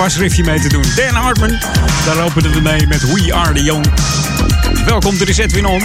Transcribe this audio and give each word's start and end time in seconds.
Basriffje 0.00 0.44
mee 0.44 0.60
te 0.60 0.68
doen. 0.68 0.82
Dan 0.96 1.14
Hartman, 1.14 1.58
daar 2.04 2.24
openen 2.24 2.52
we 2.52 2.60
mee 2.60 2.86
met 2.86 3.12
We 3.12 3.34
Are 3.34 3.52
The 3.52 3.62
Young. 3.62 3.86
Welkom, 4.84 5.18
dit 5.18 5.28
is 5.28 5.38
Edwin. 5.38 5.82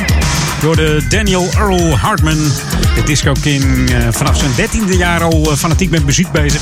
Door 0.61 0.75
de 0.75 1.05
Daniel 1.09 1.49
Earl 1.53 1.97
Hartman, 1.97 2.37
de 2.95 3.03
Disco 3.05 3.33
King. 3.41 3.89
Uh, 3.89 3.97
vanaf 4.11 4.37
zijn 4.37 4.51
dertiende 4.55 4.97
jaar 4.97 5.23
al 5.23 5.51
uh, 5.51 5.57
fanatiek 5.57 5.89
met 5.89 6.05
muziek 6.05 6.31
bezig. 6.31 6.61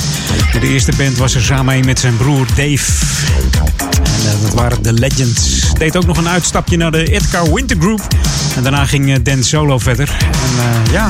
De 0.52 0.68
eerste 0.68 0.92
band 0.98 1.18
was 1.18 1.36
er 1.36 1.42
samen 1.42 1.86
met 1.86 2.00
zijn 2.00 2.18
broer 2.18 2.46
Dave. 2.48 2.92
En 4.04 4.36
uh, 4.36 4.42
dat 4.42 4.54
waren 4.54 4.84
de 4.84 4.94
Legends. 4.94 5.74
Deed 5.74 5.98
ook 5.98 6.06
nog 6.06 6.18
een 6.18 6.30
uitstapje 6.30 6.78
naar 6.78 6.92
de 6.92 7.12
Edgar 7.12 7.54
Winter 7.54 7.78
Group. 7.80 8.08
En 8.56 8.64
daarna 8.64 8.86
ging 8.86 9.22
Dan 9.22 9.44
solo 9.44 9.80
verder. 9.80 10.10
En 10.10 10.92
ja, 10.92 11.10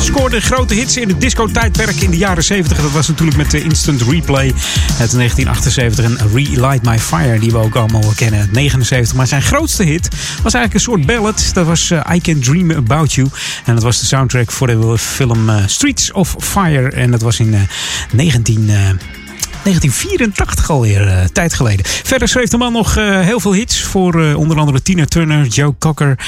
scoorde 0.00 0.40
grote 0.40 0.74
hits 0.74 0.96
in 0.96 1.08
het 1.08 1.20
disco-tijdperk 1.20 2.00
in 2.00 2.10
de 2.10 2.16
jaren 2.16 2.44
70. 2.44 2.80
Dat 2.80 2.90
was 2.90 3.08
natuurlijk 3.08 3.36
met 3.36 3.50
de 3.50 3.62
Instant 3.62 4.02
Replay 4.02 4.46
uit 4.98 5.12
1978 5.12 6.04
en 6.04 6.18
Relight 6.34 6.82
My 6.82 6.98
Fire, 6.98 7.38
die 7.38 7.50
we 7.50 7.58
ook 7.58 7.74
allemaal 7.74 8.12
kennen, 8.16 8.48
79. 8.52 9.16
Maar 9.16 9.26
zijn 9.26 9.42
grootste 9.42 9.82
hit 9.82 10.08
was 10.42 10.54
eigenlijk 10.54 10.74
een 10.74 10.80
soort 10.80 11.06
ballad. 11.06 11.50
Dat 11.52 11.66
was 11.66 11.90
uh, 11.90 12.00
I 12.14 12.20
Can 12.20 12.40
Dream 12.40 12.70
About 12.70 13.12
You. 13.12 13.28
En 13.64 13.74
dat 13.74 13.82
was 13.82 14.00
de 14.00 14.06
soundtrack 14.06 14.50
voor 14.50 14.66
de 14.66 14.98
film 14.98 15.48
uh, 15.48 15.56
Streets 15.66 16.12
of 16.12 16.36
Fire. 16.38 16.90
En 16.90 17.10
dat 17.10 17.20
was 17.20 17.40
in 17.40 17.54
uh, 17.54 17.60
19... 18.12 18.70
1984 19.62 20.70
alweer, 20.70 21.06
uh, 21.06 21.24
tijd 21.32 21.54
geleden. 21.54 21.86
Verder 21.86 22.28
schreef 22.28 22.48
de 22.48 22.56
man 22.56 22.72
nog 22.72 22.98
uh, 22.98 23.20
heel 23.20 23.40
veel 23.40 23.52
hits 23.52 23.82
voor 23.82 24.20
uh, 24.20 24.36
onder 24.36 24.58
andere 24.58 24.82
Tina 24.82 25.04
Turner, 25.04 25.46
Joe 25.46 25.74
Cocker, 25.78 26.18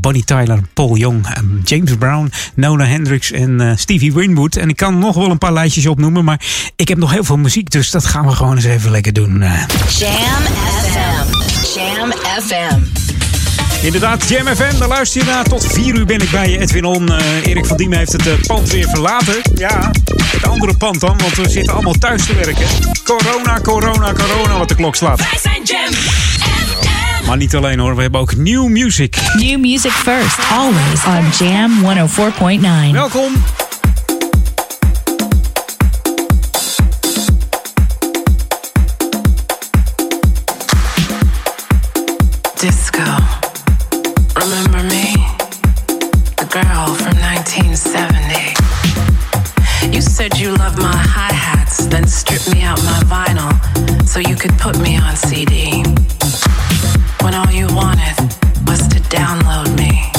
Bonnie 0.00 0.24
Tyler, 0.24 0.60
Paul 0.74 0.96
Young, 0.96 1.26
James 1.64 1.94
Brown, 1.98 2.32
Nona 2.54 2.84
Hendricks 2.84 3.32
en 3.32 3.74
Stevie 3.78 4.12
Winwood. 4.12 4.56
En 4.56 4.68
ik 4.68 4.76
kan 4.76 4.98
nog 4.98 5.14
wel 5.14 5.30
een 5.30 5.38
paar 5.38 5.52
lijstjes 5.52 5.86
opnoemen, 5.86 6.24
maar 6.24 6.40
ik 6.76 6.88
heb 6.88 6.98
nog 6.98 7.10
heel 7.10 7.24
veel 7.24 7.38
muziek, 7.38 7.70
dus 7.70 7.90
dat 7.90 8.04
gaan 8.04 8.26
we 8.26 8.32
gewoon 8.32 8.56
eens 8.56 8.64
even 8.64 8.90
lekker 8.90 9.12
doen. 9.12 9.38
Jam 9.88 10.42
FM. 10.82 11.34
Jam 11.74 12.12
FM. 12.40 13.19
Inderdaad, 13.82 14.28
Jam 14.28 14.46
FM, 14.46 14.78
daar 14.78 14.88
luister 14.88 15.20
je 15.20 15.26
naar. 15.26 15.44
Tot 15.44 15.66
4 15.66 15.94
uur 15.94 16.06
ben 16.06 16.20
ik 16.20 16.30
bij 16.30 16.50
je, 16.50 16.58
Edwin 16.58 16.84
On. 16.84 17.10
Uh, 17.10 17.46
Erik 17.46 17.66
van 17.66 17.76
Diemen 17.76 17.98
heeft 17.98 18.12
het 18.12 18.26
uh, 18.26 18.32
pand 18.46 18.70
weer 18.70 18.88
verlaten. 18.88 19.34
Ja, 19.54 19.90
het 20.24 20.46
andere 20.46 20.76
pand 20.76 21.00
dan, 21.00 21.18
want 21.18 21.36
we 21.36 21.48
zitten 21.48 21.72
allemaal 21.72 21.92
thuis 21.98 22.26
te 22.26 22.34
werken. 22.34 22.66
Corona, 23.04 23.60
corona, 23.62 24.12
corona, 24.12 24.58
wat 24.58 24.68
de 24.68 24.74
klok 24.74 24.96
slaat. 24.96 25.18
Wij 25.18 25.38
zijn 25.42 25.62
Jam 25.64 25.92
FM. 25.92 27.26
Maar 27.26 27.36
niet 27.36 27.54
alleen 27.54 27.78
hoor, 27.78 27.96
we 27.96 28.02
hebben 28.02 28.20
ook 28.20 28.36
new 28.36 28.68
music. 28.68 29.16
New 29.36 29.60
music 29.60 29.92
first, 29.92 30.38
always 30.50 31.04
on 31.06 31.46
Jam 31.46 31.72
104.9. 32.90 32.92
Welkom. 32.92 33.32
Disco. 42.58 43.19
Girl 46.50 46.94
from 46.96 47.16
1970. 47.20 48.56
You 49.94 50.00
said 50.00 50.36
you 50.36 50.52
loved 50.56 50.78
my 50.78 50.96
hi 50.96 51.32
hats, 51.32 51.86
then 51.86 52.08
stripped 52.08 52.52
me 52.52 52.62
out 52.62 52.82
my 52.82 53.00
vinyl 53.06 53.52
so 54.04 54.18
you 54.18 54.34
could 54.34 54.58
put 54.58 54.76
me 54.80 54.96
on 54.96 55.14
CD. 55.14 55.84
When 57.22 57.34
all 57.34 57.50
you 57.52 57.68
wanted 57.70 58.16
was 58.66 58.88
to 58.88 58.98
download 59.10 59.78
me. 59.78 60.09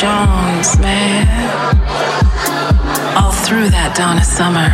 Jones, 0.00 0.78
man. 0.78 1.26
All 3.16 3.32
through 3.32 3.68
that 3.70 3.96
Donna 3.96 4.22
Summer. 4.22 4.70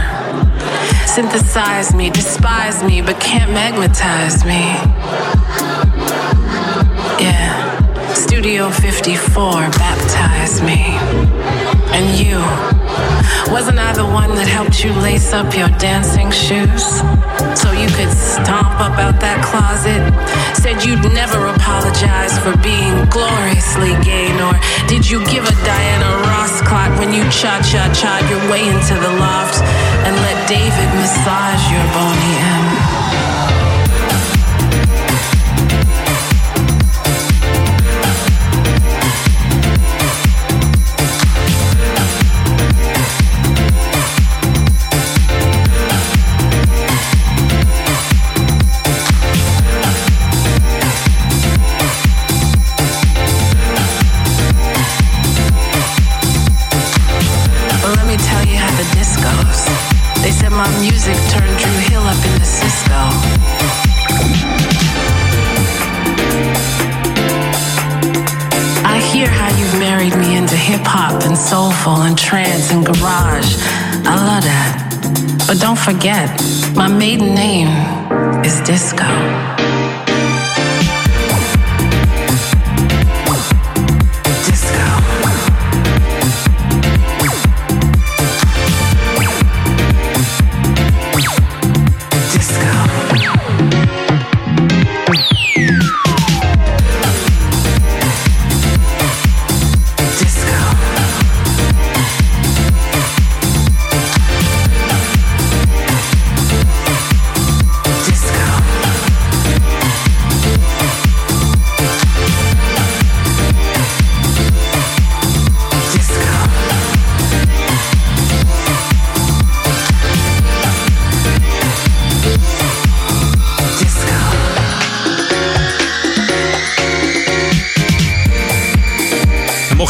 Synthesize 1.07 1.95
me, 1.95 2.11
despise 2.11 2.85
me, 2.85 3.01
but 3.01 3.19
can't 3.21 3.51
magnetize 3.51 4.45
me. 4.45 4.77
Yeah. 7.25 7.54
Studio 8.45 8.69
54 8.69 9.73
baptized 9.81 10.61
me. 10.61 10.85
And 11.97 12.13
you, 12.13 12.37
wasn't 13.49 13.81
I 13.81 13.97
the 13.97 14.05
one 14.05 14.37
that 14.37 14.45
helped 14.45 14.85
you 14.85 14.93
lace 15.01 15.33
up 15.33 15.57
your 15.57 15.73
dancing 15.81 16.29
shoes? 16.29 17.01
So 17.57 17.73
you 17.73 17.89
could 17.97 18.13
stomp 18.13 18.77
up 18.85 19.01
out 19.01 19.17
that 19.25 19.41
closet? 19.41 20.05
Said 20.61 20.85
you'd 20.85 21.01
never 21.17 21.41
apologize 21.57 22.37
for 22.45 22.53
being 22.61 23.09
gloriously 23.09 23.97
gay, 24.05 24.29
nor 24.37 24.53
did 24.93 25.09
you 25.09 25.25
give 25.33 25.49
a 25.49 25.57
Diana 25.65 26.13
Ross 26.29 26.61
clock 26.69 26.93
when 27.01 27.17
you 27.17 27.25
cha 27.33 27.65
cha 27.65 27.89
cha 27.97 28.21
your 28.29 28.45
way 28.53 28.61
into 28.69 28.93
the 28.93 29.13
loft 29.25 29.65
and 30.05 30.13
let 30.21 30.37
David 30.45 30.89
massage 31.01 31.65
your 31.73 31.87
bony 31.97 32.33
end? 32.45 32.94
But 75.55 75.61
don't 75.61 75.79
forget, 75.79 76.29
my 76.75 76.89
maiden 76.89 77.33
name 77.33 77.69
is 78.45 78.61
Disco. 78.63 79.54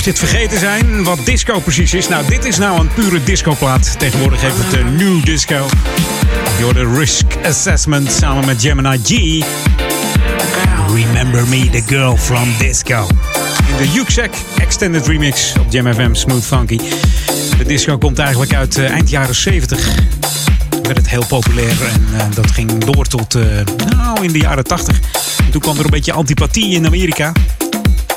Mocht 0.04 0.16
je 0.16 0.22
het 0.22 0.32
vergeten 0.32 0.58
zijn, 0.58 1.04
wat 1.04 1.18
disco 1.24 1.60
precies 1.60 1.94
is. 1.94 2.08
Nou, 2.08 2.26
dit 2.26 2.44
is 2.44 2.58
nou 2.58 2.80
een 2.80 2.88
pure 2.94 3.24
discoplaat. 3.24 3.98
Tegenwoordig 3.98 4.40
heeft 4.40 4.56
het 4.56 4.72
een 4.72 4.96
new 4.96 5.24
disco. 5.24 5.66
Door 6.60 6.74
de 6.74 6.94
Risk 6.98 7.24
Assessment 7.44 8.12
samen 8.12 8.46
met 8.46 8.62
Gemini 8.62 8.98
G. 9.02 9.44
Remember 10.94 11.48
Me, 11.48 11.70
the 11.70 11.82
girl 11.86 12.16
from 12.16 12.48
disco. 12.58 13.06
In 13.68 13.76
de 13.76 13.92
Yuksek 13.92 14.34
Extended 14.56 15.06
Remix 15.06 15.52
op 15.58 15.66
Jam 15.68 15.94
FM 15.94 16.14
Smooth 16.14 16.44
Funky. 16.44 16.78
De 17.58 17.64
disco 17.64 17.98
komt 17.98 18.18
eigenlijk 18.18 18.54
uit 18.54 18.78
uh, 18.78 18.90
eind 18.90 19.10
jaren 19.10 19.34
70 19.34 19.88
werd 20.82 20.96
het 20.96 21.08
heel 21.08 21.24
populair 21.26 21.76
en 21.92 22.06
uh, 22.12 22.22
dat 22.34 22.50
ging 22.50 22.84
door 22.84 23.06
tot 23.06 23.34
uh, 23.34 23.44
nou, 23.96 24.24
in 24.24 24.32
de 24.32 24.38
jaren 24.38 24.64
80. 24.64 25.00
En 25.38 25.50
toen 25.50 25.60
kwam 25.60 25.78
er 25.78 25.84
een 25.84 25.90
beetje 25.90 26.12
antipathie 26.12 26.74
in 26.74 26.86
Amerika 26.86 27.32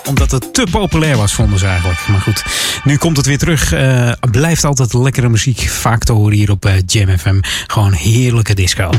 omdat 0.07 0.31
het 0.31 0.53
te 0.53 0.67
populair 0.71 1.17
was, 1.17 1.33
vonden 1.33 1.59
ze 1.59 1.65
eigenlijk. 1.65 2.07
Maar 2.07 2.21
goed, 2.21 2.43
nu 2.83 2.97
komt 2.97 3.17
het 3.17 3.25
weer 3.25 3.37
terug. 3.37 3.73
Uh, 3.73 4.11
blijft 4.31 4.63
altijd 4.63 4.93
lekkere 4.93 5.29
muziek. 5.29 5.59
Vaak 5.59 6.03
te 6.03 6.13
horen 6.13 6.37
hier 6.37 6.51
op 6.51 6.65
uh, 6.65 6.73
Jam 6.85 7.17
FM. 7.17 7.39
Gewoon 7.67 7.93
heerlijke 7.93 8.53
disco. 8.53 8.89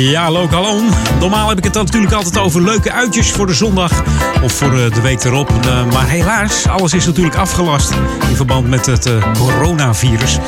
Ja, 0.00 0.30
lokaal 0.30 0.80
Normaal 1.20 1.48
heb 1.48 1.58
ik 1.58 1.64
het 1.64 1.72
dan 1.72 1.84
natuurlijk 1.84 2.12
altijd 2.12 2.38
over 2.38 2.62
leuke 2.62 2.92
uitjes 2.92 3.30
voor 3.30 3.46
de 3.46 3.54
zondag 3.54 4.02
of 4.42 4.52
voor 4.52 4.70
de 4.70 5.00
week 5.02 5.24
erop. 5.24 5.50
Maar 5.92 6.08
helaas, 6.08 6.66
alles 6.68 6.92
is 6.92 7.06
natuurlijk 7.06 7.36
afgelast 7.36 7.90
in 8.28 8.36
verband 8.36 8.68
met 8.68 8.86
het 8.86 9.10
coronavirus. 9.38 10.38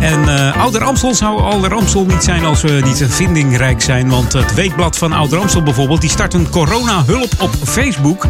En 0.00 0.22
uh, 0.22 0.60
Ouder 0.60 0.84
Amstel 0.84 1.14
zou 1.14 1.40
Ouder 1.40 1.74
Amstel 1.74 2.04
niet 2.04 2.24
zijn 2.24 2.44
als 2.44 2.62
we 2.62 2.80
niet 2.84 3.04
vindingrijk 3.08 3.82
zijn. 3.82 4.08
Want 4.08 4.32
het 4.32 4.54
weekblad 4.54 4.98
van 4.98 5.12
Ouder 5.12 5.38
Amstel 5.38 5.62
bijvoorbeeld, 5.62 6.00
die 6.00 6.10
start 6.10 6.34
een 6.34 6.50
corona-hulp 6.50 7.32
op 7.38 7.50
Facebook. 7.64 8.26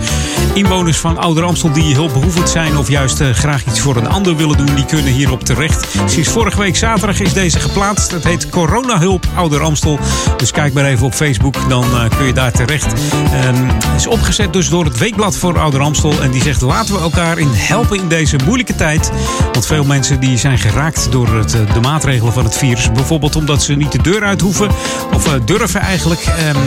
Inwoners 0.55 0.97
van 0.97 1.19
Ouder 1.19 1.45
Amstel 1.45 1.73
die 1.73 1.95
hulpbehoevend 1.95 2.49
zijn 2.49 2.77
of 2.77 2.89
juist 2.89 3.23
graag 3.33 3.67
iets 3.67 3.81
voor 3.81 3.97
een 3.97 4.09
ander 4.09 4.37
willen 4.37 4.57
doen, 4.57 4.75
die 4.75 4.85
kunnen 4.85 5.13
hierop 5.13 5.45
terecht. 5.45 5.87
Sinds 6.07 6.29
vorige 6.29 6.59
week 6.59 6.77
zaterdag 6.77 7.21
is 7.21 7.33
deze 7.33 7.61
geplaatst. 7.61 8.11
Het 8.11 8.25
heet 8.25 8.49
Corona-hulp 8.49 9.27
Ouder 9.35 9.61
Amstel. 9.63 9.99
Dus 10.37 10.53
kijk 10.61 10.75
maar 10.75 10.85
even 10.85 11.07
op 11.07 11.15
Facebook, 11.15 11.69
dan 11.69 11.85
uh, 11.85 12.05
kun 12.17 12.27
je 12.27 12.33
daar 12.33 12.53
terecht. 12.53 12.93
Het 13.31 13.95
is 13.97 14.07
opgezet 14.07 14.53
dus 14.53 14.69
door 14.69 14.85
het 14.85 14.99
weekblad 14.99 15.37
voor 15.37 15.59
Ouder 15.59 15.81
Amstel. 15.81 16.23
En 16.23 16.31
die 16.31 16.43
zegt 16.43 16.61
laten 16.61 16.95
we 16.95 17.01
elkaar 17.01 17.39
in 17.39 17.49
helpen 17.53 17.99
in 17.99 18.09
deze 18.09 18.37
moeilijke 18.45 18.75
tijd. 18.75 19.11
Want 19.53 19.67
veel 19.67 19.85
mensen 19.85 20.21
die 20.21 20.39
zijn 20.39 20.59
geraakt 20.59 21.13
door 21.13 21.29
het 21.37 21.51
de 21.51 21.81
maatregelen 21.81 22.33
van 22.33 22.45
het 22.45 22.57
virus. 22.57 22.93
Bijvoorbeeld 22.93 23.37
omdat 23.37 23.63
ze 23.63 23.75
niet 23.75 23.93
de 23.93 24.03
deur 24.03 24.25
uit 24.25 24.41
hoeven. 24.41 24.69
Of 25.15 25.27
uh, 25.27 25.33
durven 25.45 25.81
eigenlijk. 25.81 26.27
Um, 26.27 26.63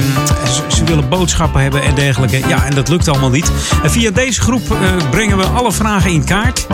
ze, 0.54 0.76
ze, 0.76 0.84
willen 0.84 1.10
boodschappen 1.10 1.62
hebben 1.62 1.84
en 1.84 1.96
dergelijke. 1.96 2.48
Ja, 2.48 2.66
en 2.66 2.76
dat 2.76 2.88
lukt 2.88 3.08
allemaal 3.08 3.30
niet. 3.30 3.52
En 3.84 3.92
via 3.92 4.12
deze 4.12 4.42
groep 4.42 4.78
brengen 5.12 5.38
we 5.38 5.44
alle 5.44 5.72
vragen 5.72 6.12
in 6.12 6.26
kaart. 6.26 6.68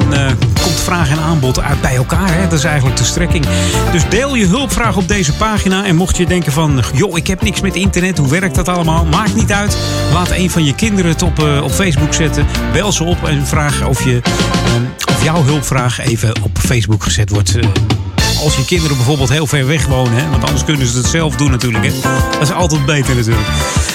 En 0.00 0.12
uh, 0.12 0.26
komt 0.62 0.80
vraag 0.80 1.10
en 1.10 1.18
aanbod 1.18 1.60
uit 1.60 1.80
bij 1.80 1.96
elkaar. 1.96 2.34
Hè? 2.34 2.42
Dat 2.42 2.58
is 2.58 2.64
eigenlijk 2.64 2.96
de 2.96 3.04
strekking. 3.04 3.46
Dus 3.92 4.08
deel 4.08 4.34
je 4.34 4.46
hulpvraag 4.46 4.96
op 4.96 5.08
deze 5.08 5.32
pagina. 5.32 5.84
En 5.84 5.96
mocht 5.96 6.16
je 6.16 6.26
denken 6.26 6.52
van... 6.52 6.82
joh, 6.94 7.16
ik 7.16 7.26
heb 7.26 7.42
niks 7.42 7.60
met 7.60 7.74
internet. 7.74 8.18
Hoe 8.18 8.28
werkt 8.28 8.54
dat 8.54 8.68
allemaal? 8.68 9.04
Maakt 9.04 9.34
niet 9.34 9.52
uit. 9.52 9.76
Laat 10.12 10.30
een 10.30 10.50
van 10.50 10.64
je 10.64 10.74
kinderen 10.74 11.10
het 11.10 11.22
op, 11.22 11.38
op 11.62 11.70
Facebook 11.70 12.14
zetten. 12.14 12.46
Bel 12.72 12.92
ze 12.92 13.04
op 13.04 13.24
en 13.24 13.46
vraag 13.46 13.86
of 13.86 14.04
je... 14.04 14.20
of 15.08 15.24
jouw 15.24 15.44
hulpvraag 15.44 16.00
even 16.00 16.32
op 16.42 16.58
Facebook 16.58 17.02
gezet 17.02 17.30
wordt. 17.30 17.58
Als 18.42 18.56
je 18.56 18.64
kinderen 18.64 18.96
bijvoorbeeld 18.96 19.28
heel 19.28 19.46
ver 19.46 19.66
weg 19.66 19.86
wonen. 19.86 20.12
Hè? 20.12 20.30
Want 20.30 20.44
anders 20.44 20.64
kunnen 20.64 20.86
ze 20.86 20.96
het 20.96 21.06
zelf 21.06 21.36
doen 21.36 21.50
natuurlijk. 21.50 21.84
Hè? 21.84 21.92
Dat 22.30 22.42
is 22.42 22.52
altijd 22.52 22.86
beter 22.86 23.14
natuurlijk. 23.14 23.48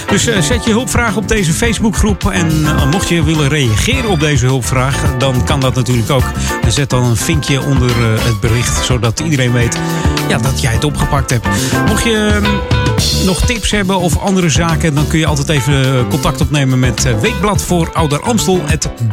Dus 0.10 0.28
uh, 0.28 0.42
zet 0.42 0.66
je 0.66 0.72
hulpvraag 0.72 1.16
op 1.16 1.28
deze 1.28 1.54
Facebookgroep. 1.54 2.30
En 2.30 2.62
uh, 2.62 2.90
mocht 2.92 3.10
je 3.10 3.24
willen 3.24 3.48
reageren 3.48 4.10
op 4.10 4.20
deze 4.20 4.46
hulpvraag, 4.46 5.18
dan 5.18 5.44
kan 5.46 5.60
dat 5.60 5.76
natuurlijk 5.76 6.10
ook. 6.10 6.32
Zet 6.68 6.90
dan 6.90 7.04
een 7.04 7.18
vinkje 7.18 7.62
onder 7.62 7.90
uh, 7.90 8.24
het 8.24 8.40
bericht, 8.40 8.86
zodat 8.86 9.20
iedereen 9.20 9.52
weet 9.52 9.78
ja, 10.28 10.38
dat 10.38 10.62
jij 10.62 10.74
het 10.74 10.84
opgepakt 10.84 11.30
hebt. 11.30 11.48
Mocht 11.88 12.04
je 12.04 12.42
nog 13.26 13.42
tips 13.46 13.72
hebben 13.72 14.00
of 14.00 14.18
andere 14.18 14.50
zaken, 14.50 14.96
dan 14.96 15.08
kun 15.08 15.20
je 15.20 15.26
altijd 15.26 15.50
even 15.50 16.08
contact 16.08 16.42
opnemen 16.42 16.80
met 16.80 17.20
Weekblad 17.22 17.62
voor 17.62 17.94
Ouder 17.94 18.22
Amstel 18.22 18.62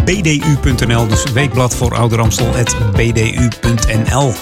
bdu.nl. 0.04 1.06
Dus 1.06 1.22
Weekblad 1.32 1.74
voor 1.74 1.96
Ouder 1.96 2.20
Amstel 2.20 2.48
bdu.nl. 2.92 4.34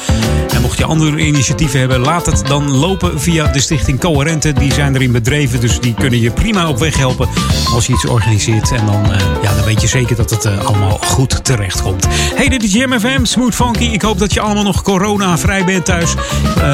En 0.54 0.62
mocht 0.62 0.78
je 0.78 0.84
andere 0.84 1.18
initiatieven 1.18 1.78
hebben, 1.78 2.00
laat 2.00 2.26
het 2.26 2.46
dan 2.46 2.70
lopen 2.70 3.20
via 3.20 3.46
de 3.46 3.60
stichting 3.60 4.00
Coherente. 4.00 4.52
Die 4.52 4.72
zijn 4.72 4.94
erin 4.94 5.12
bedreven, 5.12 5.60
dus 5.60 5.80
die 5.80 5.94
kunnen 5.94 6.20
je 6.20 6.30
prima 6.30 6.68
op 6.68 6.78
weg 6.78 6.96
helpen 6.96 7.28
als 7.74 7.86
je 7.86 7.92
iets 7.92 8.06
organiseert. 8.06 8.72
En 8.72 8.86
dan, 8.86 9.04
uh, 9.12 9.18
ja, 9.42 9.54
dan 9.54 9.64
weet 9.64 9.80
je 9.80 9.88
zeker 9.88 10.16
dat 10.16 10.30
het 10.30 10.46
allemaal 10.64 10.98
goed 11.04 11.44
terecht 11.44 11.82
komt. 11.82 12.06
Hey, 12.34 12.48
dit 12.48 12.62
is 12.62 12.72
Jam 12.72 13.00
FM, 13.00 13.24
Smooth 13.24 13.54
Funky. 13.54 13.84
Ik 13.84 14.02
hoop 14.02 14.18
dat 14.18 14.32
je 14.34 14.40
allemaal 14.40 14.64
nog 14.64 14.82
corona-vrij 14.82 15.64
bent 15.64 15.84
thuis. 15.84 16.14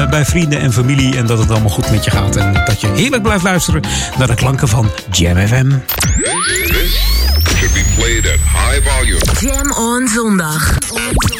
Bij 0.09 0.25
vrienden 0.25 0.59
en 0.59 0.73
familie. 0.73 1.17
En 1.17 1.25
dat 1.25 1.37
het 1.37 1.51
allemaal 1.51 1.69
goed 1.69 1.91
met 1.91 2.03
je 2.03 2.11
gaat. 2.11 2.35
En 2.35 2.60
dat 2.65 2.81
je 2.81 2.87
heerlijk 2.87 3.23
blijft 3.23 3.43
luisteren 3.43 3.81
naar 4.17 4.27
de 4.27 4.35
klanken 4.35 4.67
van 4.67 4.89
Jam 5.11 5.47
FM. 5.47 5.71
should 7.61 7.73
be 7.73 7.83
played 7.95 8.25
at 8.25 8.39
high 8.39 8.81
volume. 8.81 9.21
Jam 9.39 9.71
on 9.71 10.07
zondag. 10.07 10.77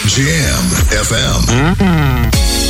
Jam 0.05 0.65
FM. 0.89 1.51
Mm-hmm. 1.51 2.29
but 2.29 2.60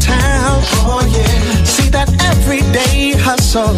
town. 0.00 0.62
Oh 0.88 1.02
yeah. 1.04 1.64
See 1.64 1.88
that 1.90 2.08
everyday 2.30 3.12
hustle 3.16 3.76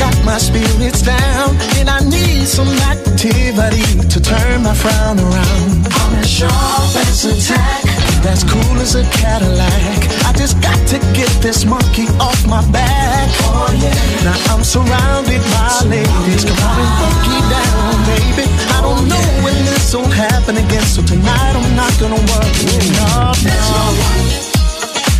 got 0.00 0.16
my 0.24 0.38
spirits 0.38 1.02
down, 1.02 1.56
and 1.76 1.90
I 1.90 2.00
need 2.00 2.48
some 2.48 2.72
activity 2.88 3.84
to 4.08 4.18
turn 4.20 4.62
my 4.62 4.74
frown 4.74 5.20
around. 5.20 5.86
I'm 5.92 6.14
as 6.16 6.28
sharp 6.28 6.96
as 7.04 7.24
a 7.28 7.36
tack, 7.36 7.84
that's 8.24 8.42
cool 8.44 8.76
as 8.80 8.94
a 8.94 9.04
Cadillac. 9.20 10.00
I 10.24 10.32
just 10.40 10.56
got 10.62 10.80
to 10.88 10.98
get 11.12 11.30
this 11.44 11.66
monkey 11.66 12.08
off 12.16 12.40
my 12.48 12.64
back. 12.72 13.28
Oh 13.52 13.68
yeah. 13.76 14.24
Now 14.24 14.52
I'm 14.52 14.64
surrounded 14.64 15.42
by 15.52 15.68
ladies, 15.84 16.44
come 16.48 16.60
on 16.64 16.76
and 16.80 16.92
funky 17.00 17.38
down, 17.52 17.94
baby. 18.08 18.44
I 18.72 18.78
don't 18.80 19.04
know 19.04 19.28
when 19.44 19.56
this 19.68 19.94
will 19.94 20.08
happen 20.08 20.56
again, 20.56 20.86
so 20.88 21.02
tonight 21.02 21.54
I'm 21.60 21.76
not 21.76 21.92
gonna 22.00 22.16
worry. 22.16 22.80
No, 22.96 23.32
no 23.44 24.59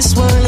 this 0.00 0.14
one 0.14 0.39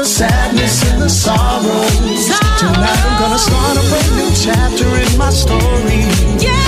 the 0.00 0.06
sadness 0.06 0.82
and 0.90 1.02
the 1.02 1.10
sorrow. 1.10 1.84
Tonight 2.58 3.00
I'm 3.04 3.20
gonna 3.20 3.38
start 3.38 3.76
a 3.76 3.82
brand 3.90 4.16
new 4.16 4.30
chapter 4.34 4.88
in 4.96 5.18
my 5.18 5.28
story. 5.28 6.08
And 6.32 6.59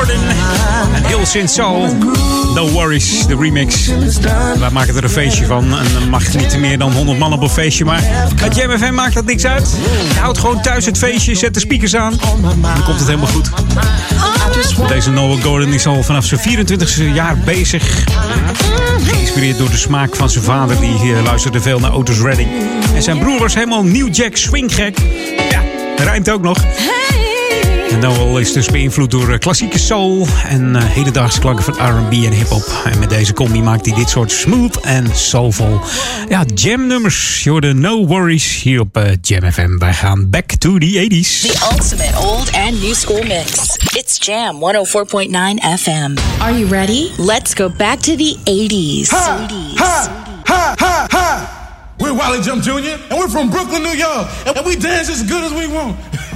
Gordon 0.00 0.28
en 0.94 1.06
Hills 1.06 1.54
Soul. 1.54 1.96
No 2.54 2.68
Worries, 2.68 3.26
de 3.26 3.36
remix. 3.36 3.90
Wij 4.58 4.70
maken 4.70 4.96
er 4.96 5.04
een 5.04 5.10
feestje 5.10 5.46
van. 5.46 5.78
En 5.78 5.92
dan 5.92 6.08
mag 6.08 6.34
niet 6.34 6.58
meer 6.58 6.78
dan 6.78 6.92
100 6.92 7.18
man 7.18 7.32
op 7.32 7.42
een 7.42 7.48
feestje. 7.48 7.84
Maar 7.84 8.02
met 8.42 8.56
Jam 8.56 8.78
FM 8.78 8.94
maakt 8.94 9.14
dat 9.14 9.24
niks 9.24 9.44
uit. 9.44 9.76
Je 10.12 10.18
houdt 10.18 10.38
gewoon 10.38 10.62
thuis 10.62 10.86
het 10.86 10.98
feestje, 10.98 11.34
zet 11.34 11.54
de 11.54 11.60
speakers 11.60 11.96
aan. 11.96 12.14
Dan 12.42 12.82
komt 12.84 12.98
het 12.98 13.06
helemaal 13.06 13.28
goed. 13.28 13.50
Deze 14.88 15.10
Noel 15.10 15.36
Gordon 15.36 15.72
is 15.72 15.86
al 15.86 16.02
vanaf 16.02 16.24
zijn 16.24 16.66
24e 16.66 17.14
jaar 17.14 17.36
bezig. 17.44 18.04
Geïnspireerd 19.02 19.58
door 19.58 19.70
de 19.70 19.76
smaak 19.76 20.16
van 20.16 20.30
zijn 20.30 20.44
vader. 20.44 20.80
Die 20.80 21.14
eh, 21.14 21.22
luisterde 21.22 21.60
veel 21.60 21.78
naar 21.78 21.94
Otis 21.94 22.20
Redding. 22.20 22.48
En 22.94 23.02
zijn 23.02 23.18
broer 23.18 23.38
was 23.38 23.54
helemaal 23.54 23.84
New 23.84 24.14
Jack 24.14 24.36
swinggek. 24.36 24.98
Ja, 25.50 25.62
rijmt 25.96 26.30
ook 26.30 26.42
nog. 26.42 26.58
En 27.90 27.98
Noel 27.98 28.38
is 28.38 28.52
dus 28.52 28.66
beïnvloed 28.66 29.10
door 29.10 29.32
eh, 29.32 29.38
klassieke 29.38 29.78
soul 29.78 30.26
en 30.48 30.76
eh, 30.76 30.82
hedendaagse 30.84 31.40
klanken 31.40 31.64
van 31.64 31.74
R&B 31.74 32.12
en 32.12 32.32
hip-hop. 32.32 32.82
En 32.84 32.98
met 32.98 33.10
deze 33.10 33.32
combi 33.32 33.62
maakt 33.62 33.86
hij 33.86 33.94
dit 33.94 34.08
soort 34.08 34.32
smooth 34.32 34.80
en 34.80 35.06
soulful 35.14 35.80
ja, 36.28 36.44
jam 36.54 36.86
nummers. 36.86 37.44
Je 37.44 37.50
hoorde 37.50 37.72
No 37.72 38.06
Worries 38.06 38.62
hier 38.62 38.80
op 38.80 38.96
eh, 38.96 39.12
Jam 39.20 39.52
FM. 39.52 39.78
Wij 39.78 39.94
gaan 39.94 40.30
back 40.30 40.50
to 40.50 40.78
the 40.78 41.08
80s. 41.10 41.40
The 41.40 41.68
ultimate 41.72 42.18
old 42.18 42.52
and 42.52 42.82
new 42.82 42.94
school 42.94 43.22
mix. 43.22 43.76
It's 43.92 44.26
Jam 44.26 44.54
104.9 44.54 45.78
FM. 45.78 46.14
Are 46.38 46.58
you 46.58 46.68
ready? 46.68 47.10
Let's 47.16 47.54
go 47.54 47.70
back 47.76 47.98
to 47.98 48.16
the 48.16 48.36
80s. 48.44 49.08
Ha, 49.08 49.46
ha, 49.74 50.74
ha, 50.76 51.06
ha. 51.08 51.58
We're 51.98 52.14
Wally 52.14 52.40
Jump 52.40 52.62
Jr. 52.62 52.96
and 53.10 53.18
we're 53.18 53.28
from 53.28 53.50
Brooklyn, 53.50 53.82
New 53.82 53.96
York, 53.96 54.26
and 54.46 54.66
we 54.66 54.76
dance 54.76 55.10
as 55.10 55.22
good 55.22 55.44
as 55.44 55.52
we 55.52 55.66
want. 55.66 55.96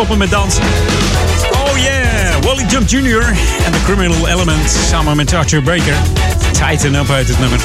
stoppen 0.00 0.18
met 0.18 0.30
dansen? 0.30 0.62
Oh 1.52 1.78
yeah, 1.78 2.42
Wally 2.42 2.64
Jump 2.68 2.88
Jr. 2.88 3.26
en 3.64 3.72
The 3.72 3.82
Criminal 3.84 4.28
Element 4.28 4.70
samen 4.70 5.16
met 5.16 5.34
Archer 5.34 5.62
Breaker. 5.62 5.94
Tighten 6.52 6.94
Up 6.94 7.10
uit 7.10 7.28
het 7.28 7.38
nummer. 7.38 7.60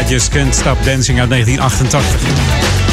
I 0.00 0.08
Just 0.08 0.28
Can't 0.28 0.54
Stop 0.54 0.84
Dancing 0.84 1.20
uit 1.20 1.30
1988. 1.30 2.89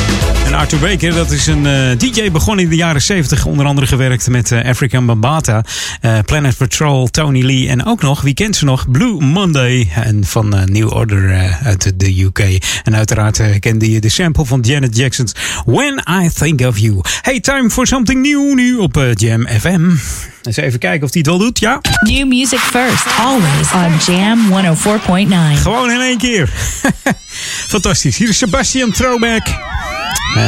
En 0.48 0.54
Arthur 0.54 0.80
Baker, 0.80 1.14
dat 1.14 1.32
is 1.32 1.48
een 1.48 1.66
eh, 1.66 1.98
DJ 1.98 2.32
begonnen 2.32 2.64
in 2.64 2.70
de 2.70 2.76
jaren 2.76 3.02
70. 3.02 3.46
Onder 3.46 3.66
andere 3.66 3.88
gewerkt 3.88 4.30
met 4.30 4.52
eh, 4.52 4.70
African 4.70 5.06
Bambata, 5.06 5.64
eh, 6.02 6.20
Planet 6.26 6.58
Patrol, 6.58 7.08
Tony 7.08 7.42
Lee 7.44 7.70
en 7.70 7.86
ook 7.86 8.02
nog, 8.02 8.22
wie 8.22 8.34
kent 8.34 8.56
ze 8.56 8.66
nog? 8.66 8.92
Blue 8.92 9.22
Monday 9.22 9.90
en 9.96 10.26
van 10.26 10.56
New 10.66 10.94
Order 10.94 11.58
uit 11.64 11.94
de 12.00 12.24
UK. 12.24 12.40
En 12.84 12.96
uiteraard 12.96 13.60
kende 13.60 13.92
je 13.92 14.00
de 14.00 14.10
sample 14.10 14.46
van 14.46 14.60
Janet 14.62 14.98
Jackson's 14.98 15.32
When 15.66 16.04
I 16.24 16.30
Think 16.30 16.62
of 16.62 16.78
You. 16.78 17.00
Hey, 17.22 17.40
time 17.40 17.70
for 17.70 17.88
something 17.88 18.22
new 18.22 18.54
nu 18.54 18.76
op 18.76 19.06
Jam 19.14 19.48
FM. 19.48 19.90
Eens 20.44 20.58
even 20.58 20.80
kijken 20.80 21.04
of 21.04 21.14
hij 21.14 21.22
het 21.22 21.30
wel 21.30 21.38
doet, 21.38 21.60
ja? 21.60 21.80
New 22.02 22.28
music 22.28 22.60
first, 22.60 23.06
always 23.20 23.72
on 23.74 24.14
Jam 24.14 24.40
104.9. 25.58 25.62
Gewoon 25.62 25.92
in 25.92 26.02
één 26.02 26.18
keer. 26.18 26.50
Fantastisch. 27.74 28.18
Hier 28.18 28.30
is 28.30 28.38
Sebastian 28.38 28.92
Throwback. 28.92 29.48
Eh, 30.36 30.44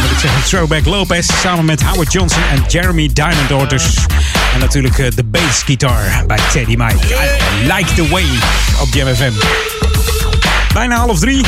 moet 0.00 0.10
ik 0.10 0.18
zeggen, 0.18 0.42
Throwback 0.42 0.84
Lopez 0.84 1.26
samen 1.42 1.64
met 1.64 1.82
Howard 1.82 2.12
Johnson 2.12 2.42
en 2.52 2.64
Jeremy 2.68 3.10
Diamond 3.12 3.48
Daughters. 3.48 3.96
En 4.54 4.60
natuurlijk 4.60 4.98
eh, 4.98 5.06
de 5.14 5.24
bass 5.24 5.62
guitar 5.62 6.24
bij 6.26 6.38
Teddy 6.52 6.76
Mike. 6.76 7.06
I 7.62 7.72
like 7.72 7.94
the 7.94 8.08
way 8.08 8.26
op 8.80 8.94
Jam 8.94 9.14
FM. 9.14 9.32
Bijna 10.72 10.96
half 10.96 11.18
drie. 11.18 11.44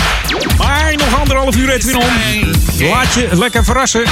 Maar 0.59 0.95
nog 0.97 1.19
anderhalf 1.19 1.57
uur 1.57 1.71
Edwin 1.71 1.97
om. 1.97 2.05
Laat 2.79 3.15
je 3.15 3.29
lekker 3.33 3.65
verrassen. 3.65 4.05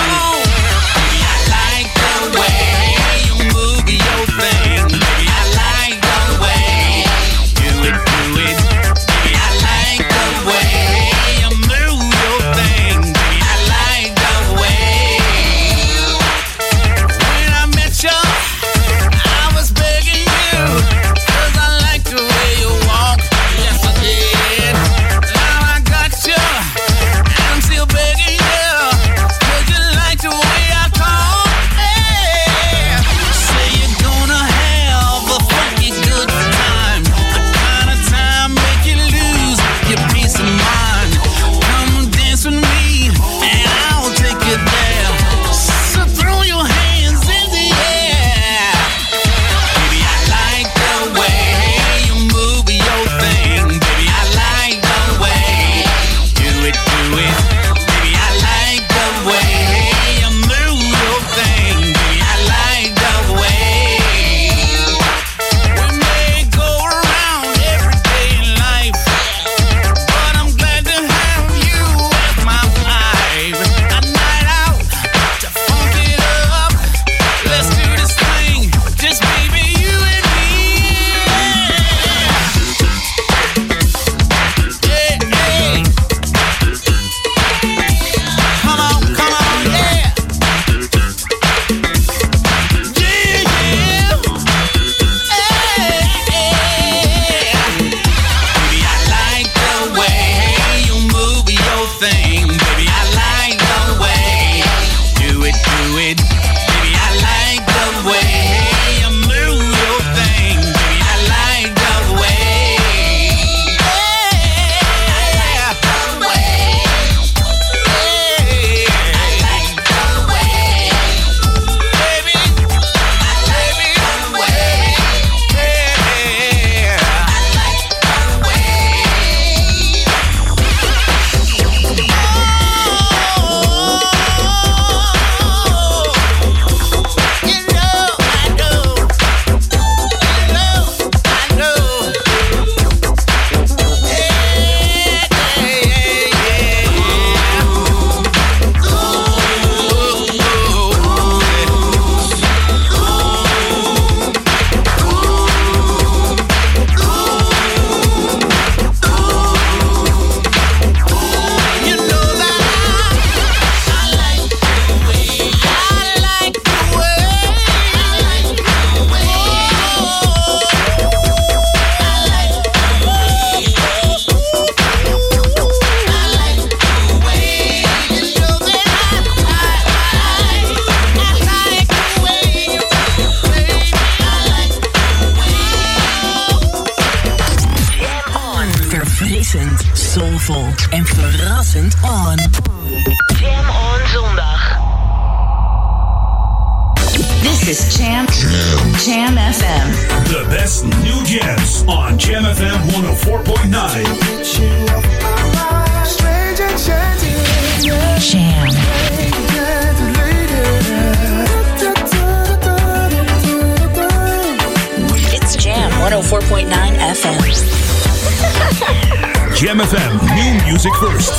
Jam 219.85 219.99
FM, 219.99 220.13
new 220.37 220.73
music 220.73 220.95
first. 220.95 221.35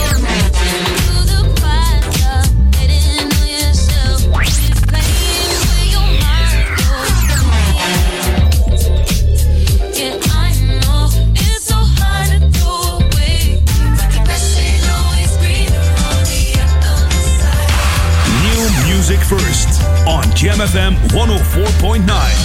New 18.44 18.86
music 18.86 19.20
first 19.22 19.82
on 20.06 20.24
GMFM 20.36 20.96
104.9. 21.10 22.45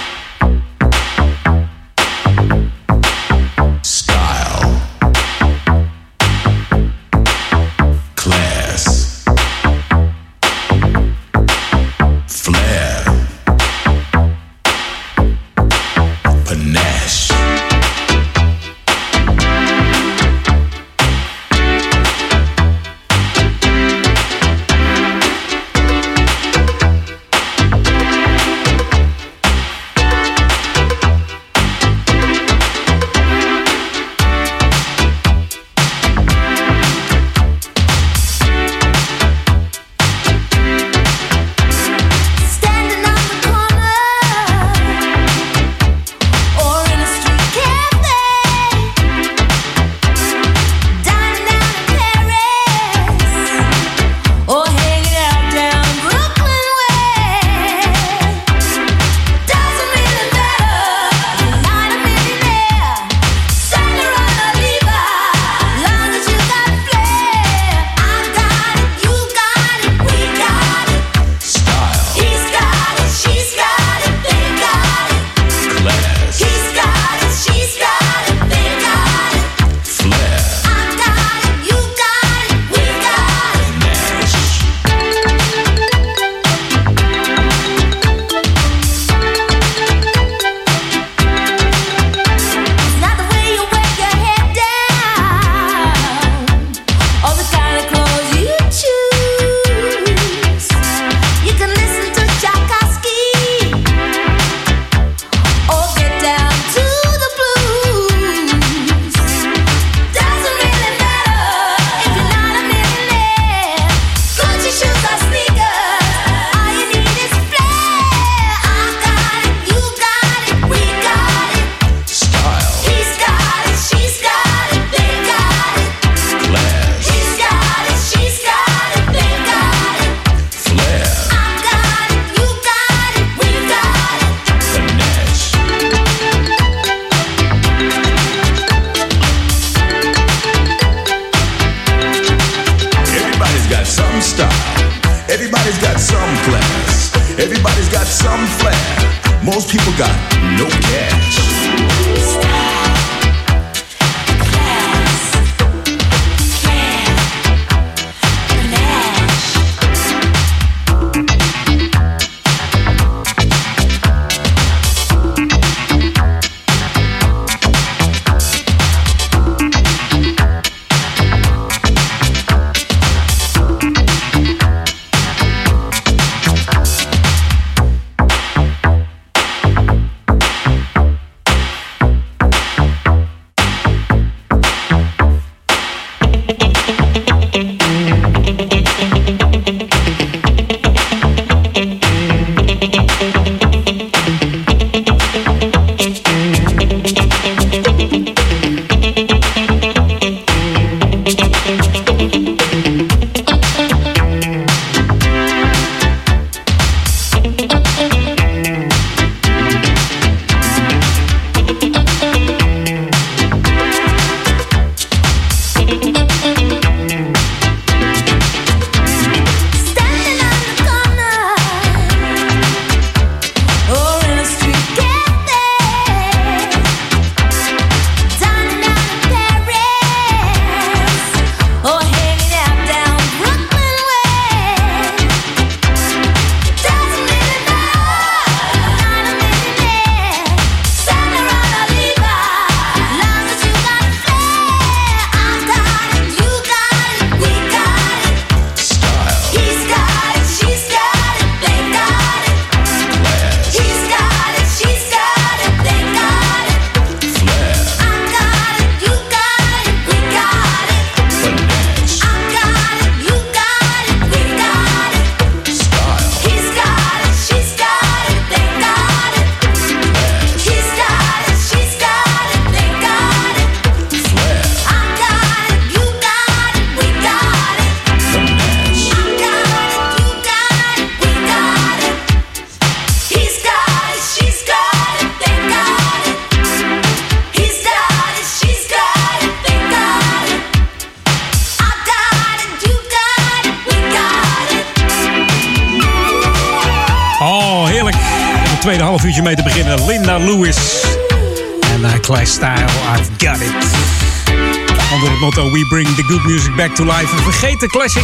Back 306.87 306.95
to 306.95 307.03
Life. 307.03 307.35
Een 307.35 307.43
vergeten 307.43 307.87
classic. 307.87 308.23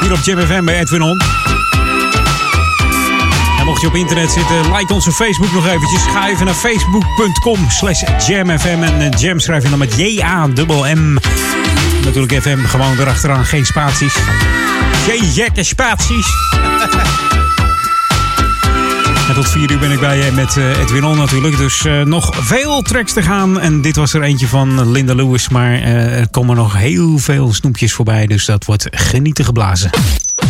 Hier 0.00 0.12
op 0.12 0.18
Jam 0.24 0.40
FM 0.40 0.64
bij 0.64 0.80
Edwin 0.80 1.02
On. 1.02 1.20
En 3.58 3.64
mocht 3.64 3.80
je 3.80 3.86
op 3.86 3.94
internet 3.94 4.30
zitten, 4.30 4.76
like 4.76 4.92
onze 4.92 5.12
Facebook 5.12 5.52
nog 5.52 5.66
eventjes. 5.66 6.02
Ga 6.02 6.28
even 6.28 6.44
naar 6.44 6.54
facebook.com 6.54 7.70
slash 7.70 8.02
jamfm. 8.26 8.82
En 8.82 9.00
eh, 9.00 9.18
jam 9.18 9.40
schrijf 9.40 9.62
je 9.62 9.68
dan 9.68 9.78
met 9.78 9.94
J-A-M-M. 9.96 11.16
Natuurlijk 12.04 12.42
FM 12.42 12.64
gewoon 12.64 12.98
erachteraan, 12.98 13.44
geen 13.44 13.66
spaties. 13.66 14.14
Geen 15.06 15.32
gekke 15.32 15.62
spaties. 15.62 16.26
Tot 19.34 19.48
4 19.48 19.70
uur 19.70 19.78
ben 19.78 19.90
ik 19.90 20.00
bij 20.00 20.24
je 20.24 20.32
met 20.32 20.56
eh, 20.56 20.78
Edwin 20.80 21.04
On 21.04 21.16
natuurlijk. 21.16 21.56
Dus 21.56 21.84
eh, 21.84 22.02
nog 22.02 22.30
veel 22.40 22.82
tracks 22.82 23.12
te 23.12 23.22
gaan. 23.22 23.60
En 23.60 23.80
dit 23.80 23.96
was 23.96 24.12
er 24.12 24.22
eentje 24.22 24.46
van 24.46 24.90
Linda 24.90 25.14
Lewis. 25.14 25.48
Maar 25.48 25.72
eh, 25.72 26.18
er 26.18 26.28
komen 26.28 26.56
nog 26.56 26.76
heel 26.76 27.18
veel 27.18 27.52
snoepjes 27.52 27.92
voorbij. 27.92 28.26
Dus 28.26 28.44
dat 28.44 28.64
wordt 28.64 28.86
genieten 28.90 29.44
geblazen. 29.44 29.90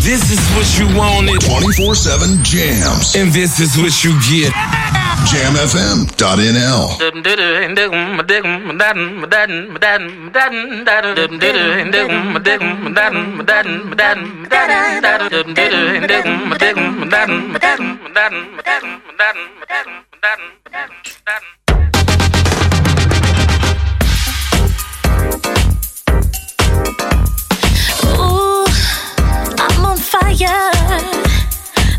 This 0.02 0.20
is 0.20 0.38
what 0.54 0.72
you 0.76 0.94
want 0.94 1.44
wanted. 1.44 1.80
24-7 2.26 2.40
jams. 2.42 3.16
And 3.16 3.32
this 3.32 3.58
is 3.58 3.74
what 3.74 4.00
you 4.00 4.20
get. 4.20 4.52
jamfm.nl. 5.26 6.84
Ooh, 28.16 28.66
I'm 29.58 29.84
on 29.84 29.96
fire. 29.96 31.43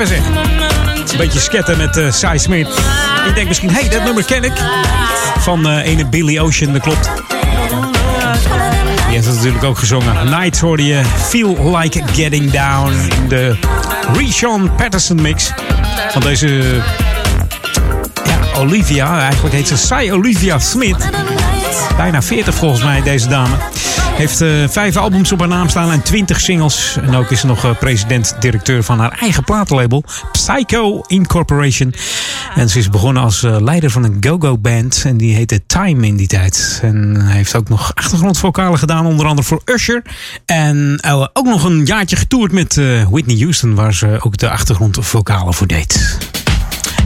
Een 0.00 1.16
beetje 1.16 1.40
sketten 1.40 1.76
met 1.76 1.96
eh 1.96 2.12
Cy 2.12 2.36
Smith. 2.36 2.68
Ik 3.28 3.34
denk 3.34 3.48
misschien, 3.48 3.70
hé, 3.70 3.80
hey, 3.80 3.88
dat 3.88 4.04
nummer 4.04 4.24
ken 4.24 4.44
ik. 4.44 4.52
Van 5.38 5.68
eh 5.68 5.86
ene 5.86 6.06
Billy 6.06 6.38
Ocean, 6.38 6.72
dat 6.72 6.82
klopt. 6.82 7.10
Die 9.06 9.14
heeft 9.14 9.26
het 9.26 9.34
natuurlijk 9.36 9.64
ook 9.64 9.78
gezongen. 9.78 10.30
Night 10.30 10.60
hoorde 10.60 10.84
je 10.86 11.02
Feel 11.28 11.76
Like 11.76 12.02
Getting 12.12 12.50
Down. 12.50 12.92
In 13.22 13.28
de 13.28 13.56
Rishon 14.16 14.74
Patterson 14.74 15.22
mix. 15.22 15.52
Van 16.10 16.22
deze... 16.22 16.80
Ja, 18.24 18.58
Olivia. 18.58 19.20
Eigenlijk 19.20 19.54
heet 19.54 19.68
ze 19.68 19.76
Cy 19.76 20.10
Olivia 20.12 20.58
Smith. 20.58 21.10
Bijna 21.96 22.22
40 22.22 22.54
volgens 22.54 22.82
mij, 22.82 23.02
deze 23.02 23.28
dame. 23.28 23.54
Heeft 24.14 24.40
eh, 24.40 24.68
vijf 24.68 24.96
albums 24.96 25.32
op 25.32 25.38
haar 25.38 25.48
naam 25.48 25.68
staan 25.68 25.90
en 25.90 26.02
20 26.02 26.40
singles. 26.40 26.96
En 27.02 27.14
ook 27.14 27.30
is 27.30 27.40
ze 27.40 27.46
nog 27.46 27.64
eh, 27.64 27.70
president-directeur 27.78 28.82
van 28.82 28.98
haar 28.98 29.18
eigen 29.20 29.44
platenlabel, 29.44 30.04
Psycho 30.32 31.00
Incorporation. 31.06 31.94
En 32.54 32.68
ze 32.68 32.78
is 32.78 32.90
begonnen 32.90 33.22
als 33.22 33.42
eh, 33.42 33.56
leider 33.60 33.90
van 33.90 34.04
een 34.04 34.16
go-go 34.20 34.58
band. 34.58 35.02
En 35.06 35.16
die 35.16 35.34
heette 35.34 35.66
Time 35.66 36.06
in 36.06 36.16
die 36.16 36.26
tijd. 36.26 36.78
En 36.82 37.26
heeft 37.26 37.56
ook 37.56 37.68
nog 37.68 37.94
achtergrondvokalen 37.94 38.78
gedaan, 38.78 39.06
onder 39.06 39.26
andere 39.26 39.46
voor 39.46 39.62
Usher. 39.64 40.02
En 40.46 40.98
ook 41.32 41.46
nog 41.46 41.64
een 41.64 41.84
jaartje 41.84 42.16
getoerd 42.16 42.52
met 42.52 42.74
Whitney 43.10 43.36
Houston, 43.36 43.74
waar 43.74 43.94
ze 43.94 44.16
ook 44.20 44.36
de 44.36 44.50
achtergrondvokalen 44.50 45.54
voor 45.54 45.66
deed. 45.66 46.18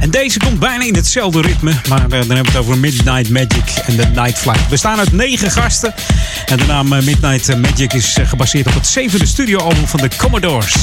En 0.01 0.11
deze 0.11 0.39
komt 0.39 0.59
bijna 0.59 0.85
in 0.85 0.95
hetzelfde 0.95 1.41
ritme. 1.41 1.73
Maar 1.89 2.03
eh, 2.03 2.09
dan 2.09 2.19
hebben 2.19 2.39
we 2.39 2.47
het 2.47 2.57
over 2.57 2.79
Midnight 2.79 3.31
Magic 3.31 3.83
en 3.87 3.97
de 3.97 4.07
Night 4.07 4.39
Flight. 4.39 4.63
We 4.63 4.69
bestaan 4.69 4.99
uit 4.99 5.13
negen 5.13 5.51
gasten. 5.51 5.95
En 6.47 6.57
de 6.57 6.67
naam 6.67 6.93
eh, 6.93 7.03
Midnight 7.03 7.57
Magic 7.57 7.93
is 7.93 8.17
eh, 8.19 8.29
gebaseerd 8.29 8.67
op 8.67 8.75
het 8.75 8.87
zevende 8.87 9.27
studioalbum 9.27 9.87
van 9.87 10.01
de 10.01 10.09
Commodores. 10.17 10.75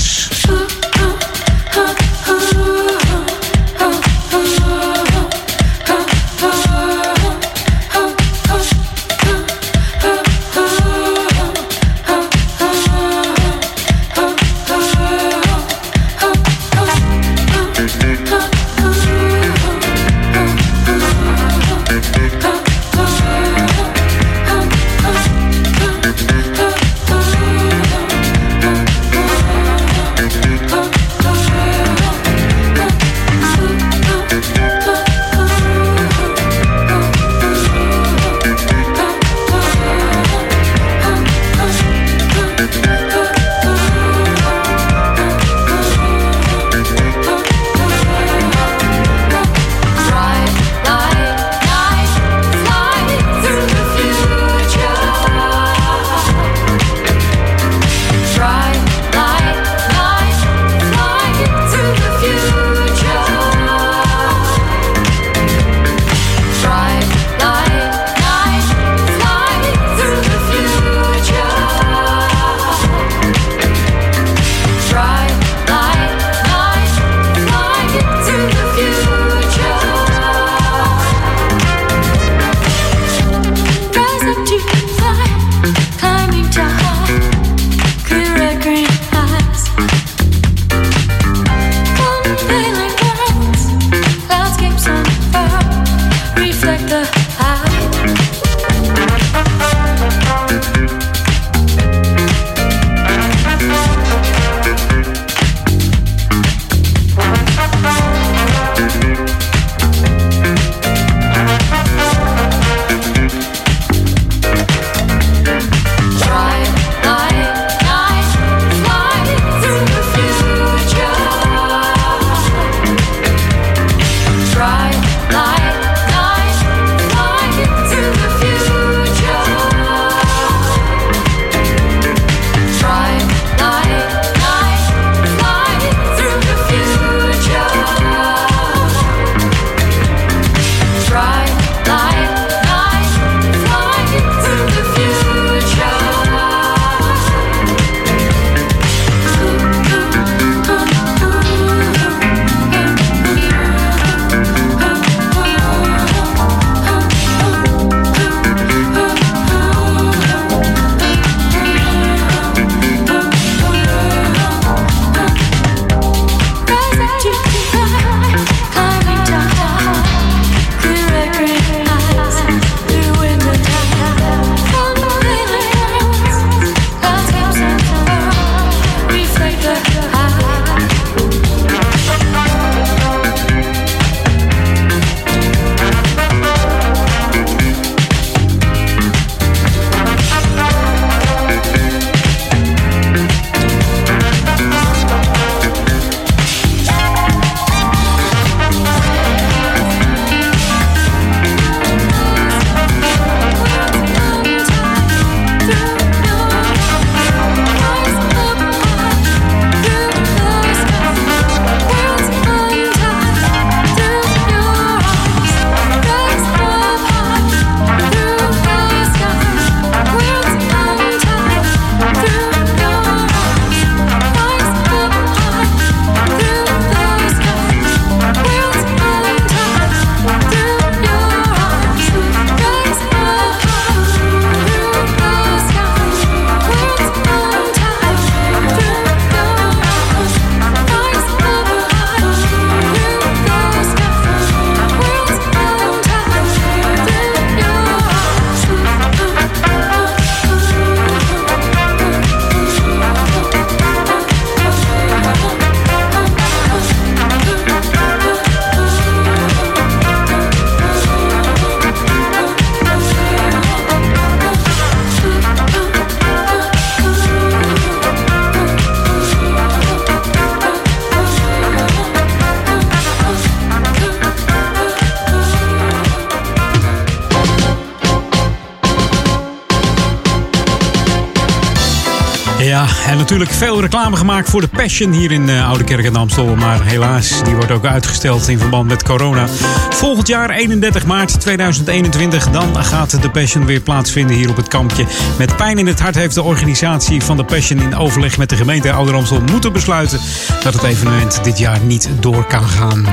Veel 283.55 283.74
reclame 283.85 284.15
gemaakt 284.15 284.49
voor 284.49 284.61
de 284.61 284.67
Passion 284.67 285.11
hier 285.11 285.31
in 285.31 285.49
eh, 285.49 285.67
Oude 285.67 285.83
Kerk 285.83 286.05
en 286.05 286.15
Amstel. 286.15 286.55
Maar 286.55 286.83
helaas, 286.83 287.43
die 287.43 287.55
wordt 287.55 287.71
ook 287.71 287.85
uitgesteld 287.85 288.47
in 288.47 288.59
verband 288.59 288.87
met 288.87 289.03
corona. 289.03 289.47
Volgend 289.89 290.27
jaar, 290.27 290.49
31 290.49 291.05
maart 291.05 291.39
2021, 291.39 292.49
dan 292.49 292.83
gaat 292.83 293.21
de 293.21 293.29
Passion 293.29 293.65
weer 293.65 293.79
plaatsvinden 293.79 294.35
hier 294.35 294.49
op 294.49 294.55
het 294.55 294.67
kampje. 294.67 295.05
Met 295.37 295.55
pijn 295.55 295.77
in 295.77 295.87
het 295.87 295.99
hart 295.99 296.15
heeft 296.15 296.35
de 296.35 296.43
organisatie 296.43 297.21
van 297.23 297.37
de 297.37 297.43
Passion 297.43 297.79
in 297.79 297.95
overleg 297.95 298.37
met 298.37 298.49
de 298.49 298.55
gemeente 298.55 298.91
Oude 298.91 299.13
Amstel 299.13 299.41
moeten 299.51 299.73
besluiten 299.73 300.19
dat 300.63 300.73
het 300.73 300.83
evenement 300.83 301.43
dit 301.43 301.57
jaar 301.57 301.79
niet 301.79 302.09
door 302.19 302.45
kan 302.45 302.67
gaan. 302.67 303.03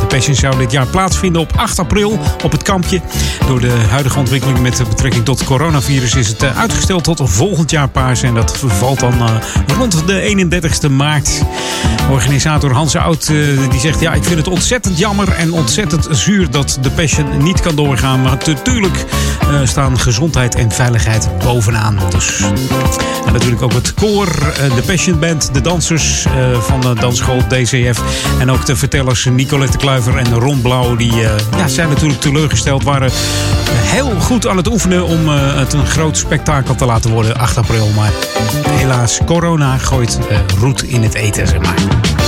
De 0.00 0.06
Passion 0.08 0.34
zou 0.34 0.56
dit 0.56 0.72
jaar 0.72 0.86
plaatsvinden 0.86 1.40
op 1.40 1.52
8 1.56 1.78
april 1.78 2.18
op 2.44 2.52
het 2.52 2.62
kampje. 2.62 3.00
Door 3.46 3.60
de 3.60 3.84
huidige 3.90 4.18
ontwikkeling 4.18 4.60
met 4.60 4.82
betrekking 4.88 5.24
tot 5.24 5.44
coronavirus 5.44 6.14
is 6.14 6.28
het 6.28 6.42
eh, 6.42 6.58
uitgesteld 6.58 7.04
tot 7.04 7.20
volgend 7.24 7.70
jaar 7.70 7.88
paas. 7.88 8.22
En 8.22 8.34
dat 8.34 8.58
valt 8.66 9.00
dan 9.00 9.12
eh, 9.12 9.30
rond 9.78 10.06
de 10.06 10.21
31ste 10.22 10.90
maart. 10.90 11.42
Organisator 12.10 12.72
Hans 12.72 12.96
Oud 12.96 13.28
eh, 13.28 13.70
die 13.70 13.80
zegt: 13.80 14.00
Ja, 14.00 14.12
ik 14.12 14.24
vind 14.24 14.38
het 14.38 14.48
ontzettend 14.48 14.98
jammer 14.98 15.28
en 15.28 15.52
ontzettend 15.52 16.06
zuur 16.10 16.50
dat 16.50 16.78
de 16.80 16.90
Passion 16.90 17.42
niet 17.42 17.60
kan 17.60 17.74
doorgaan. 17.74 18.22
Maar 18.22 18.36
natuurlijk 18.46 19.04
eh, 19.40 19.60
staan 19.64 19.98
gezondheid 19.98 20.54
en 20.54 20.70
veiligheid 20.70 21.28
bovenaan. 21.44 21.98
Dus. 22.10 22.40
En 23.26 23.32
natuurlijk 23.32 23.62
ook 23.62 23.72
het 23.72 23.94
koor, 23.94 24.26
eh, 24.26 24.74
de 24.74 24.82
Passion 24.86 25.18
Band, 25.18 25.50
de 25.54 25.60
dansers 25.60 26.26
van 26.60 26.80
de 26.80 26.94
dansschool 26.94 27.42
DCF. 27.48 28.02
En 28.38 28.50
ook 28.50 28.66
de 28.66 28.76
vertellers 28.76 29.24
Nicolette 29.24 29.76
Kluiver 29.76 30.16
en 30.16 30.34
Ron 30.34 30.60
Blauw. 30.60 30.96
Die 30.96 31.14
ja, 31.56 31.68
zijn 31.68 31.88
natuurlijk 31.88 32.20
teleurgesteld. 32.20 32.82
Waren 32.82 33.10
heel 33.70 34.10
goed 34.20 34.46
aan 34.46 34.56
het 34.56 34.68
oefenen 34.68 35.06
om 35.06 35.28
het 35.28 35.72
een 35.72 35.86
groot 35.86 36.16
spektakel 36.16 36.74
te 36.74 36.84
laten 36.84 37.10
worden 37.10 37.36
8 37.36 37.56
april. 37.56 37.88
Maar 37.96 38.12
helaas, 38.68 39.18
corona 39.24 39.78
gooit 39.78 40.11
eh, 40.18 40.38
roet 40.58 40.82
in 40.82 41.02
het 41.02 41.14
eten, 41.14 41.48
zeg 41.48 41.60
maar. 41.60 42.21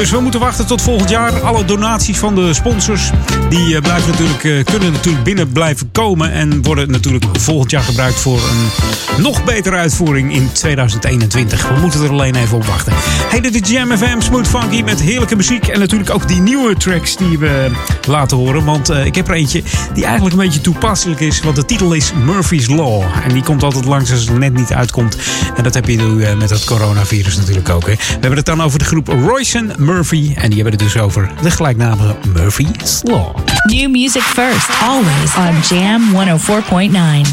Dus 0.00 0.10
we 0.10 0.20
moeten 0.20 0.40
wachten 0.40 0.66
tot 0.66 0.82
volgend 0.82 1.10
jaar. 1.10 1.40
Alle 1.40 1.64
donaties 1.64 2.18
van 2.18 2.34
de 2.34 2.54
sponsors 2.54 3.10
die 3.48 3.76
eh, 3.76 3.82
blijven 3.82 4.10
natuurlijk, 4.10 4.44
eh, 4.44 4.64
kunnen 4.64 4.92
natuurlijk 4.92 5.24
binnen 5.24 5.52
blijven 5.52 5.90
komen. 5.92 6.32
En 6.32 6.62
worden 6.62 6.90
natuurlijk 6.90 7.24
volgend 7.32 7.70
jaar 7.70 7.82
gebruikt 7.82 8.20
voor 8.20 8.38
een 8.38 9.22
nog 9.22 9.44
betere 9.44 9.76
uitvoering 9.76 10.34
in 10.34 10.52
2021. 10.52 11.68
We 11.68 11.80
moeten 11.80 12.02
er 12.02 12.10
alleen 12.10 12.34
even 12.34 12.56
op 12.56 12.64
wachten. 12.64 12.92
Hey, 12.96 13.40
dit 13.40 13.62
is 13.62 13.70
Jam 13.70 13.96
FM 13.96 14.20
Smooth 14.20 14.48
Funky 14.48 14.82
met 14.82 15.00
heerlijke 15.00 15.36
muziek. 15.36 15.66
En 15.66 15.78
natuurlijk 15.78 16.10
ook 16.10 16.28
die 16.28 16.40
nieuwe 16.40 16.76
tracks 16.76 17.16
die 17.16 17.38
we 17.38 17.70
laten 18.08 18.36
horen. 18.36 18.64
Want 18.64 18.88
eh, 18.88 19.04
ik 19.04 19.14
heb 19.14 19.28
er 19.28 19.34
eentje 19.34 19.62
die 19.94 20.04
eigenlijk 20.04 20.36
een 20.36 20.42
beetje 20.42 20.60
toepasselijk 20.60 21.20
is. 21.20 21.40
Want 21.40 21.56
de 21.56 21.64
titel 21.64 21.92
is 21.92 22.12
Murphy's 22.24 22.68
Law. 22.68 23.02
En 23.24 23.32
die 23.32 23.42
komt 23.42 23.62
altijd 23.62 23.84
langs 23.84 24.10
als 24.10 24.20
het 24.20 24.38
net 24.38 24.54
niet 24.54 24.72
uitkomt. 24.72 25.16
En 25.56 25.62
dat 25.62 25.74
heb 25.74 25.86
je 25.86 25.96
nu 25.96 26.36
met 26.36 26.50
het 26.50 26.64
coronavirus 26.64 27.36
natuurlijk 27.36 27.68
ook. 27.68 27.86
Hè. 27.86 27.94
We 27.94 28.06
hebben 28.10 28.36
het 28.36 28.46
dan 28.46 28.62
over 28.62 28.78
de 28.78 28.84
groep 28.84 29.08
Royce 29.08 29.58
Murphy. 29.90 30.32
En 30.34 30.50
die 30.50 30.62
hebben 30.62 30.78
het 30.78 30.78
dus 30.78 30.98
over 30.98 31.30
de 31.42 31.50
gelijknamige 31.50 32.16
Murphy's 32.32 33.00
Law. 33.02 33.36
New 33.64 33.90
music 33.90 34.22
first, 34.22 34.68
always 34.82 35.36
on 35.36 35.76
Jam 35.76 36.02
104.9. 36.14 37.30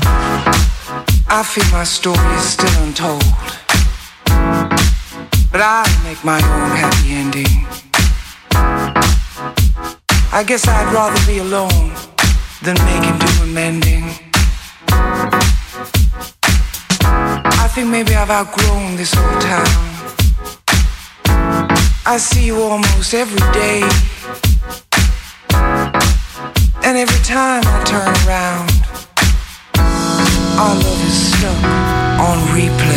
I 1.29 1.43
feel 1.43 1.77
my 1.77 1.85
story 1.85 2.35
is 2.37 2.51
still 2.51 2.83
untold. 2.83 3.23
But 5.51 5.61
I 5.61 5.83
make 6.03 6.23
my 6.23 6.41
own 6.41 6.69
happy 6.69 7.13
ending. 7.13 7.67
I 10.33 10.43
guess 10.45 10.67
I'd 10.67 10.93
rather 10.93 11.25
be 11.25 11.39
alone 11.39 11.91
than 12.61 12.75
making 12.85 13.17
do 13.19 13.43
amending. 13.43 14.03
I 17.63 17.67
think 17.73 17.87
maybe 17.89 18.15
I've 18.15 18.31
outgrown 18.31 18.95
this 18.95 19.15
old 19.15 19.41
town. 19.41 19.96
I 22.09 22.15
see 22.15 22.45
you 22.45 22.61
almost 22.61 23.13
every 23.13 23.41
day. 23.51 23.81
And 26.85 26.97
every 26.97 27.21
time 27.25 27.63
I 27.65 27.83
turn 27.83 28.07
around, 28.25 28.71
our 30.57 30.73
love 30.73 31.05
is 31.05 31.37
stuck 31.37 31.63
on 32.17 32.37
replay. 32.55 32.96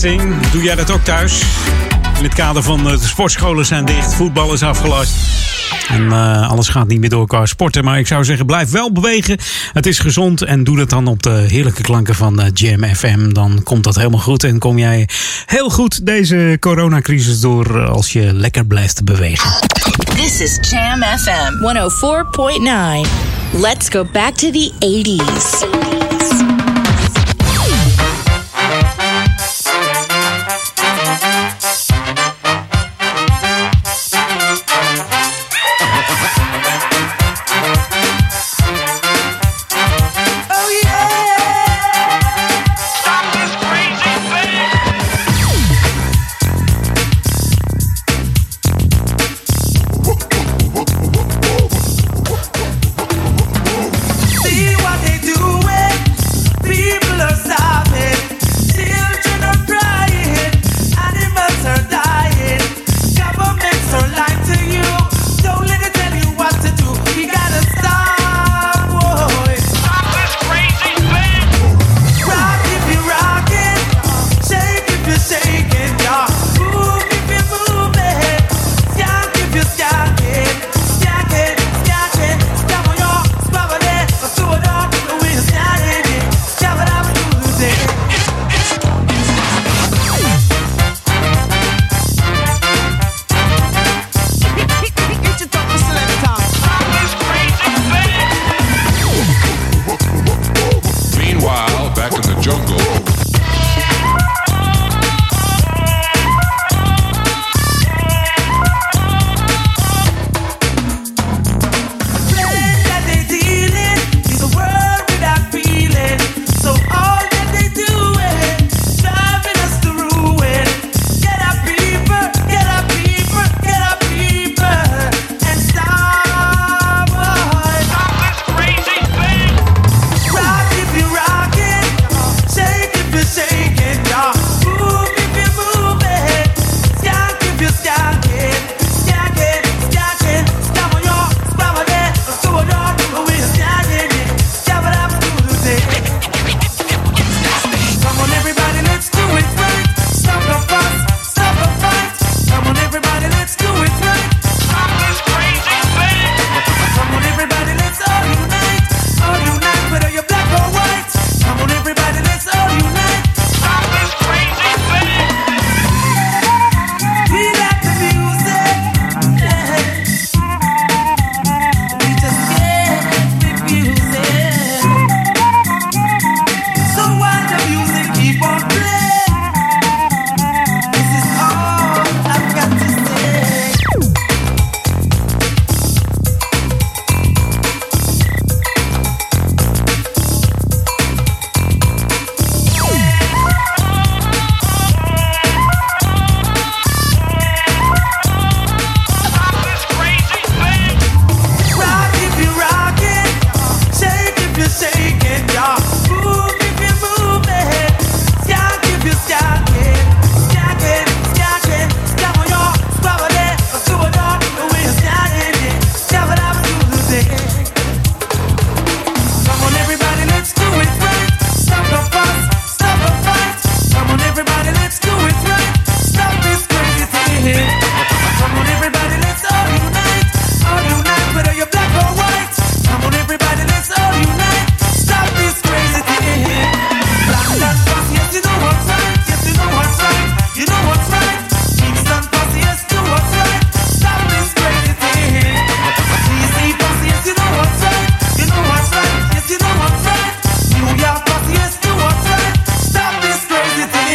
Doe 0.00 0.62
jij 0.62 0.74
dat 0.74 0.90
ook 0.90 1.04
thuis? 1.04 1.42
In 2.18 2.24
het 2.24 2.34
kader 2.34 2.62
van 2.62 2.90
eh, 2.90 3.00
de 3.00 3.06
sportscholen 3.06 3.66
zijn 3.66 3.84
dicht, 3.84 4.14
voetbal 4.14 4.52
is 4.52 4.62
afgelast. 4.62 5.12
En 5.88 6.12
eh, 6.12 6.50
alles 6.50 6.68
gaat 6.68 6.88
niet 6.88 7.00
meer 7.00 7.08
door 7.08 7.26
qua 7.26 7.46
sporten. 7.46 7.84
Maar 7.84 7.98
ik 7.98 8.06
zou 8.06 8.24
zeggen, 8.24 8.46
blijf 8.46 8.70
wel 8.70 8.92
bewegen. 8.92 9.38
Het 9.72 9.86
is 9.86 9.98
gezond. 9.98 10.42
En 10.42 10.64
doe 10.64 10.76
dat 10.76 10.90
dan 10.90 11.06
op 11.06 11.22
de 11.22 11.30
heerlijke 11.48 11.82
klanken 11.82 12.14
van 12.14 12.40
eh, 12.40 12.46
Jam 12.54 12.84
FM. 12.94 13.32
Dan 13.32 13.62
komt 13.62 13.84
dat 13.84 13.96
helemaal 13.96 14.20
goed. 14.20 14.44
En 14.44 14.58
kom 14.58 14.78
jij 14.78 15.08
heel 15.46 15.70
goed 15.70 16.06
deze 16.06 16.56
coronacrisis 16.60 17.40
door 17.40 17.86
als 17.86 18.12
je 18.12 18.32
lekker 18.32 18.66
blijft 18.66 19.04
bewegen. 19.04 19.50
This 20.14 20.40
is 20.40 20.58
Jam 20.70 21.02
FM 21.02 21.52
104.9. 23.04 23.60
Let's 23.60 23.88
go 23.88 24.06
back 24.12 24.34
to 24.34 24.50
the 24.50 24.72
80s. 24.78 25.95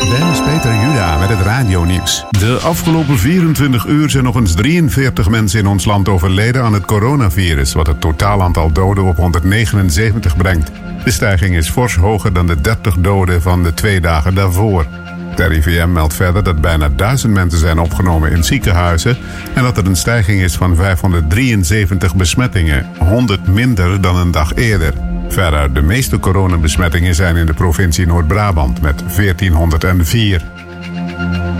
Dennis 0.00 0.42
Peter 0.42 0.74
Juda 0.74 1.18
met 1.18 1.28
het 1.28 1.40
radionieuws. 1.40 2.24
De 2.30 2.58
afgelopen 2.62 3.18
24 3.18 3.86
uur 3.86 4.10
zijn 4.10 4.24
nog 4.24 4.36
eens 4.36 4.54
43 4.54 5.28
mensen 5.28 5.60
in 5.60 5.66
ons 5.66 5.84
land 5.84 6.08
overleden 6.08 6.62
aan 6.62 6.72
het 6.72 6.84
coronavirus, 6.84 7.72
wat 7.72 7.86
het 7.86 8.00
totaal 8.00 8.42
aantal 8.42 8.72
doden 8.72 9.04
op 9.04 9.16
179 9.16 10.36
brengt. 10.36 10.70
De 11.04 11.10
stijging 11.10 11.56
is 11.56 11.70
fors 11.70 11.96
hoger 11.96 12.32
dan 12.32 12.46
de 12.46 12.60
30 12.60 12.94
doden 12.94 13.42
van 13.42 13.62
de 13.62 13.74
twee 13.74 14.00
dagen 14.00 14.34
daarvoor. 14.34 14.86
De 15.34 15.46
RIVM 15.46 15.92
meldt 15.92 16.14
verder 16.14 16.42
dat 16.42 16.60
bijna 16.60 16.88
1000 16.88 17.32
mensen 17.32 17.58
zijn 17.58 17.78
opgenomen 17.78 18.30
in 18.30 18.44
ziekenhuizen 18.44 19.16
en 19.54 19.62
dat 19.62 19.76
er 19.76 19.86
een 19.86 19.96
stijging 19.96 20.40
is 20.40 20.54
van 20.54 20.76
573 20.76 22.14
besmettingen, 22.14 22.86
100 22.98 23.46
minder 23.46 24.00
dan 24.00 24.16
een 24.16 24.30
dag 24.30 24.54
eerder. 24.54 24.92
Verder, 25.28 25.72
de 25.72 25.82
meeste 25.82 26.18
coronabesmettingen 26.18 27.14
zijn 27.14 27.36
in 27.36 27.46
de 27.46 27.54
provincie 27.54 28.06
Noord-Brabant 28.06 28.80
met 28.80 28.98
1404. 28.98 30.42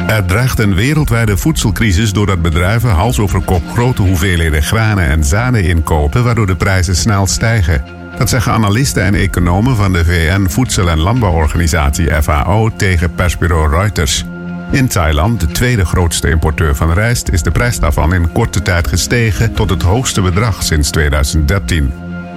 Er 0.07 0.25
dreigt 0.25 0.59
een 0.59 0.75
wereldwijde 0.75 1.37
voedselcrisis 1.37 2.13
doordat 2.13 2.43
bedrijven 2.43 2.91
hals 2.91 3.19
over 3.19 3.43
kop 3.43 3.63
grote 3.73 4.03
hoeveelheden 4.03 4.63
granen 4.63 5.07
en 5.07 5.25
zaden 5.25 5.65
inkopen, 5.65 6.25
waardoor 6.25 6.47
de 6.47 6.57
prijzen 6.57 6.97
snel 6.97 7.27
stijgen. 7.27 7.94
Dat 8.19 8.29
zeggen 8.29 8.53
analisten 8.53 9.03
en 9.03 9.15
economen 9.15 9.77
van 9.77 9.93
de 9.93 10.05
VN 10.05 10.47
Voedsel- 10.49 10.91
en 10.91 10.99
Landbouworganisatie 10.99 12.23
FAO 12.23 12.71
tegen 12.77 13.15
persbureau 13.15 13.71
Reuters. 13.71 14.25
In 14.71 14.89
Thailand, 14.89 15.41
de 15.41 15.47
tweede 15.47 15.85
grootste 15.85 16.29
importeur 16.31 16.75
van 16.75 16.93
rijst, 16.93 17.29
is 17.29 17.43
de 17.43 17.51
prijs 17.51 17.79
daarvan 17.79 18.15
in 18.15 18.33
korte 18.33 18.63
tijd 18.63 18.87
gestegen 18.87 19.53
tot 19.53 19.71
het 19.71 19.83
hoogste 19.83 20.21
bedrag 20.21 20.63
sinds 20.63 20.91
2013. 20.91 21.93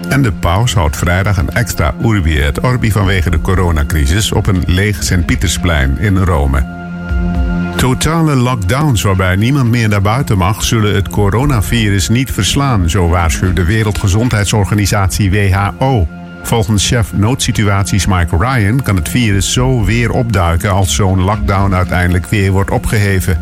En 0.09 0.21
de 0.21 0.31
paus 0.31 0.73
houdt 0.73 0.97
vrijdag 0.97 1.37
een 1.37 1.49
extra 1.49 1.93
Urbi 2.03 2.39
et 2.39 2.59
Orbi 2.59 2.91
vanwege 2.91 3.29
de 3.29 3.41
coronacrisis 3.41 4.31
op 4.31 4.47
een 4.47 4.63
leeg 4.65 5.03
Sint-Pietersplein 5.03 5.97
in 5.97 6.17
Rome. 6.17 6.77
Totale 7.77 8.35
lockdowns 8.35 9.01
waarbij 9.01 9.35
niemand 9.35 9.69
meer 9.69 9.89
naar 9.89 10.01
buiten 10.01 10.37
mag, 10.37 10.63
zullen 10.63 10.95
het 10.95 11.09
coronavirus 11.09 12.09
niet 12.09 12.31
verslaan, 12.31 12.89
zo 12.89 13.07
waarschuwt 13.07 13.55
de 13.55 13.63
Wereldgezondheidsorganisatie 13.63 15.31
WHO. 15.31 16.07
Volgens 16.43 16.87
chef 16.87 17.13
noodsituaties 17.13 18.05
Mike 18.05 18.37
Ryan 18.37 18.81
kan 18.81 18.95
het 18.95 19.09
virus 19.09 19.53
zo 19.53 19.83
weer 19.83 20.11
opduiken 20.11 20.71
als 20.71 20.95
zo'n 20.95 21.21
lockdown 21.21 21.73
uiteindelijk 21.73 22.25
weer 22.25 22.51
wordt 22.51 22.71
opgeheven. 22.71 23.37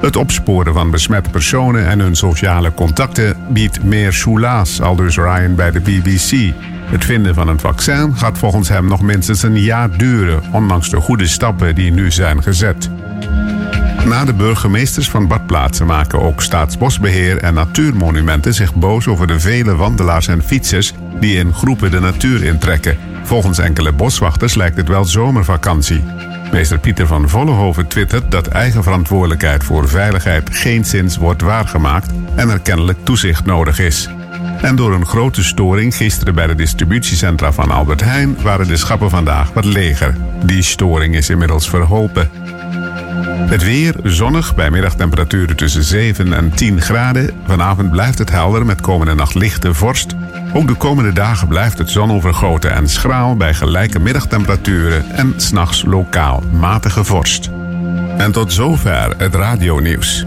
Het 0.00 0.16
opsporen 0.16 0.74
van 0.74 0.90
besmette 0.90 1.30
personen 1.30 1.86
en 1.86 2.00
hun 2.00 2.16
sociale 2.16 2.74
contacten 2.74 3.36
biedt 3.48 3.84
meer 3.84 4.12
soelaas, 4.12 4.80
aldus 4.80 5.16
Ryan 5.16 5.54
bij 5.54 5.70
de 5.70 5.80
BBC. 5.80 6.54
Het 6.84 7.04
vinden 7.04 7.34
van 7.34 7.48
een 7.48 7.60
vaccin 7.60 8.16
gaat 8.16 8.38
volgens 8.38 8.68
hem 8.68 8.86
nog 8.88 9.02
minstens 9.02 9.42
een 9.42 9.60
jaar 9.60 9.98
duren, 9.98 10.42
ondanks 10.52 10.90
de 10.90 11.00
goede 11.00 11.26
stappen 11.26 11.74
die 11.74 11.92
nu 11.92 12.10
zijn 12.10 12.42
gezet. 12.42 12.90
Na 14.10 14.24
de 14.24 14.34
burgemeesters 14.34 15.10
van 15.10 15.26
badplaatsen 15.26 15.86
maken 15.86 16.20
ook 16.20 16.42
Staatsbosbeheer 16.42 17.38
en 17.38 17.54
Natuurmonumenten 17.54 18.54
zich 18.54 18.74
boos 18.74 19.06
over 19.06 19.26
de 19.26 19.40
vele 19.40 19.76
wandelaars 19.76 20.28
en 20.28 20.42
fietsers 20.42 20.92
die 21.20 21.36
in 21.36 21.54
groepen 21.54 21.90
de 21.90 22.00
natuur 22.00 22.44
intrekken. 22.44 22.98
Volgens 23.24 23.58
enkele 23.58 23.92
boswachters 23.92 24.54
lijkt 24.54 24.76
het 24.76 24.88
wel 24.88 25.04
zomervakantie. 25.04 26.04
Meester 26.52 26.78
Pieter 26.78 27.06
van 27.06 27.28
Vollenhoven 27.28 27.86
twittert 27.86 28.30
dat 28.30 28.46
eigen 28.46 28.82
verantwoordelijkheid 28.82 29.64
voor 29.64 29.88
veiligheid 29.88 30.56
geen 30.56 30.84
zins 30.84 31.16
wordt 31.16 31.42
waargemaakt 31.42 32.10
en 32.34 32.48
er 32.48 32.60
kennelijk 32.60 32.98
toezicht 33.02 33.44
nodig 33.44 33.78
is. 33.78 34.08
En 34.62 34.76
door 34.76 34.94
een 34.94 35.06
grote 35.06 35.44
storing 35.44 35.96
gisteren 35.96 36.34
bij 36.34 36.46
de 36.46 36.54
distributiecentra 36.54 37.52
van 37.52 37.70
Albert 37.70 38.00
Heijn 38.00 38.36
waren 38.42 38.68
de 38.68 38.76
schappen 38.76 39.10
vandaag 39.10 39.52
wat 39.52 39.64
leger. 39.64 40.14
Die 40.44 40.62
storing 40.62 41.14
is 41.14 41.30
inmiddels 41.30 41.68
verholpen. 41.68 42.30
Het 43.50 43.64
weer 43.64 43.94
zonnig 44.02 44.54
bij 44.54 44.70
middagtemperaturen 44.70 45.56
tussen 45.56 45.82
7 45.82 46.32
en 46.32 46.50
10 46.50 46.80
graden. 46.80 47.30
Vanavond 47.46 47.90
blijft 47.90 48.18
het 48.18 48.30
helder 48.30 48.66
met 48.66 48.80
komende 48.80 49.14
nacht 49.14 49.34
lichte 49.34 49.74
vorst. 49.74 50.14
Ook 50.52 50.66
de 50.66 50.74
komende 50.74 51.12
dagen 51.12 51.48
blijft 51.48 51.78
het 51.78 51.90
zonovergoten 51.90 52.72
en 52.72 52.88
schraal 52.88 53.36
bij 53.36 53.54
gelijke 53.54 53.98
middagtemperaturen 53.98 55.10
en 55.10 55.32
s'nachts 55.36 55.84
lokaal 55.84 56.42
matige 56.52 57.04
vorst. 57.04 57.50
En 58.16 58.32
tot 58.32 58.52
zover 58.52 59.14
het 59.16 59.34
radionieuws. 59.34 60.26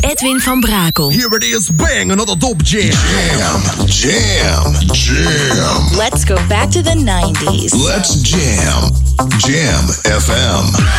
Edwin 0.00 0.40
van 0.40 0.60
Brakel. 0.60 1.10
Here 1.10 1.36
it 1.36 1.44
is, 1.44 1.70
bang, 1.70 2.10
another 2.10 2.36
dope 2.36 2.62
jam. 2.62 2.90
Jam, 2.90 3.62
jam, 3.86 4.72
jam. 4.92 5.96
Let's 5.96 6.24
go 6.24 6.36
back 6.48 6.70
to 6.70 6.82
the 6.82 6.94
90s. 6.94 7.74
Let's 7.74 8.14
jam. 8.22 8.90
Jam 9.38 9.88
FM. 10.04 10.98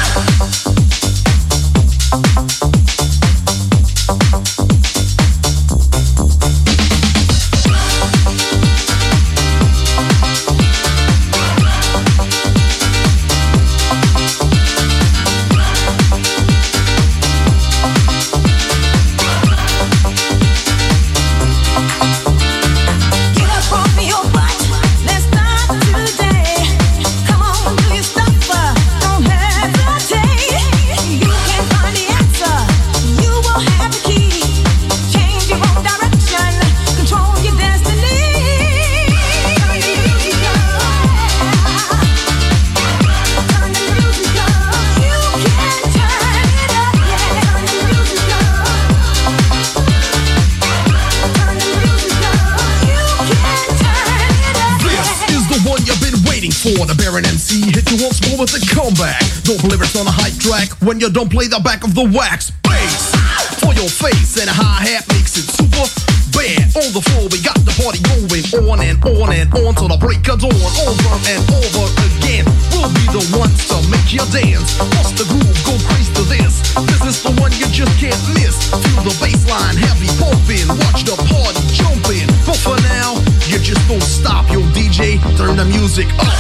Believe 59.58 59.82
it's 59.82 59.98
on 59.98 60.06
a 60.06 60.14
hype 60.14 60.38
track 60.38 60.70
when 60.86 61.00
you 61.00 61.10
don't 61.10 61.32
play 61.32 61.48
the 61.50 61.58
back 61.66 61.82
of 61.82 61.98
the 61.98 62.06
wax. 62.06 62.54
Bass 62.62 63.10
for 63.58 63.74
your 63.74 63.90
face 63.90 64.38
and 64.38 64.46
a 64.46 64.54
hi 64.54 64.86
hat 64.86 65.10
makes 65.10 65.42
it 65.42 65.50
super 65.50 65.90
bad. 66.38 66.70
On 66.78 66.86
the 66.94 67.02
floor, 67.02 67.26
we 67.34 67.42
got 67.42 67.58
the 67.66 67.74
party 67.82 67.98
going 68.06 68.46
on 68.70 68.78
and 68.78 69.02
on 69.02 69.34
and 69.34 69.50
on 69.66 69.74
till 69.74 69.90
the 69.90 69.98
break 69.98 70.22
of 70.30 70.38
dawn. 70.38 70.54
Over 70.54 71.18
and 71.26 71.42
over 71.50 71.86
again. 72.14 72.46
We'll 72.70 72.94
be 72.94 73.06
the 73.10 73.26
ones 73.42 73.58
to 73.74 73.82
make 73.90 74.14
you 74.14 74.22
dance. 74.30 74.78
Bust 74.78 75.18
the 75.18 75.26
groove, 75.26 75.58
go 75.66 75.74
crazy 75.90 76.14
to 76.14 76.24
this. 76.30 76.62
This 76.86 77.02
is 77.10 77.18
the 77.26 77.34
one 77.42 77.50
you 77.58 77.66
just 77.74 77.98
can't 77.98 78.22
miss. 78.38 78.54
Feel 78.70 79.02
the 79.02 79.16
bass 79.18 79.42
line 79.50 79.82
heavy 79.82 80.14
pumping. 80.22 80.70
Watch 80.78 81.10
the 81.10 81.18
party 81.26 81.64
jumping. 81.74 82.30
But 82.46 82.62
for 82.62 82.78
now, 82.86 83.18
you 83.50 83.58
just 83.58 83.82
don't 83.90 84.04
stop, 84.04 84.46
yo 84.54 84.62
DJ. 84.78 85.18
Turn 85.42 85.58
the 85.58 85.66
music 85.66 86.06
up. 86.22 86.38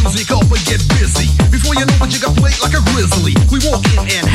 music 0.05 0.29
up 0.29 0.45
and 0.45 0.61
get 0.69 0.81
busy. 0.93 1.25
Before 1.49 1.73
you 1.73 1.85
know 1.89 1.97
it, 2.05 2.13
you 2.13 2.21
got 2.21 2.37
played 2.37 2.53
like 2.61 2.77
a 2.77 2.83
grizzly. 2.93 3.33
We 3.49 3.57
walk 3.65 3.81
in 3.97 4.05
and. 4.05 4.25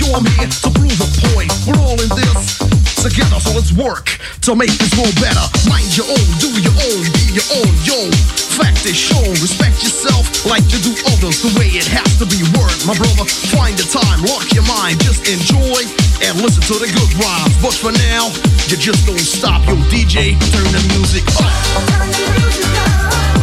Yo, 0.00 0.16
I'm 0.16 0.24
here 0.40 0.48
to 0.48 0.70
prove 0.72 0.96
a 0.96 1.08
point. 1.30 1.52
We're 1.68 1.76
all 1.84 2.00
in 2.00 2.08
this 2.16 2.56
together, 2.98 3.38
so 3.40 3.52
let's 3.52 3.72
work 3.72 4.16
to 4.42 4.56
make 4.56 4.72
this 4.80 4.92
world 4.96 5.14
better. 5.20 5.44
Mind 5.68 5.92
your 5.96 6.08
own, 6.08 6.26
do 6.40 6.48
your 6.56 6.72
own, 6.72 7.00
be 7.12 7.36
your 7.36 7.48
own, 7.60 7.72
yo. 7.84 8.10
Fact 8.56 8.84
is 8.88 8.96
shown, 8.96 9.28
respect 9.44 9.82
yourself 9.84 10.24
like 10.44 10.64
you 10.72 10.80
do 10.80 10.92
others. 11.12 11.40
The 11.44 11.52
way 11.60 11.68
it 11.76 11.86
has 11.88 12.16
to 12.18 12.26
be 12.26 12.40
word, 12.56 12.76
my 12.88 12.96
brother. 12.96 13.28
Find 13.52 13.76
the 13.76 13.84
time, 13.88 14.24
lock 14.24 14.48
your 14.52 14.64
mind, 14.66 15.00
just 15.00 15.28
enjoy 15.28 15.84
and 16.24 16.40
listen 16.40 16.64
to 16.68 16.76
the 16.80 16.88
good 16.88 17.12
rhymes. 17.20 17.56
But 17.60 17.76
for 17.76 17.92
now, 17.92 18.32
you 18.68 18.76
just 18.76 19.06
don't 19.06 19.20
stop, 19.20 19.64
yo, 19.68 19.76
DJ. 19.92 20.36
Turn 20.52 20.68
the 20.72 20.82
music 20.96 21.24
up. 21.38 21.52
The 23.34 23.39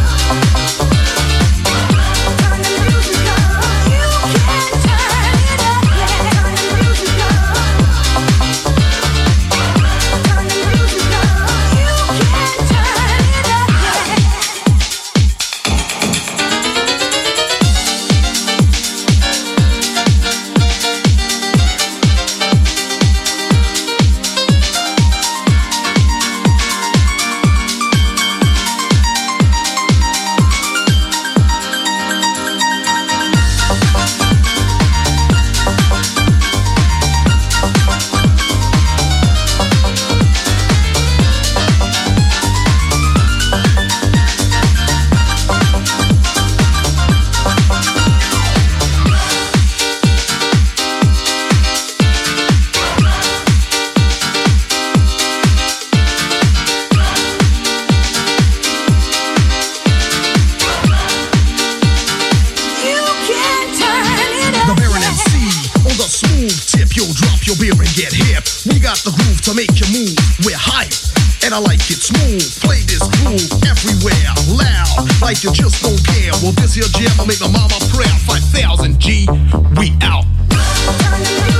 You 75.40 75.54
just 75.54 75.82
don't 75.82 76.02
care. 76.02 76.32
Well, 76.42 76.52
this 76.52 76.74
here 76.74 76.88
jam 76.98 77.16
will 77.16 77.26
make 77.26 77.38
my 77.40 77.46
mama 77.46 77.78
prayer. 77.92 78.12
5000 78.26 78.98
G. 78.98 79.28
We 79.74 79.94
out. 80.00 80.24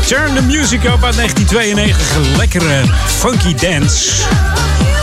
Turn 0.07 0.35
the 0.35 0.43
Music 0.43 0.85
Up 0.85 1.05
uit 1.05 1.17
1992. 1.17 2.37
Lekkere 2.37 2.83
funky 3.07 3.55
dance. 3.55 4.23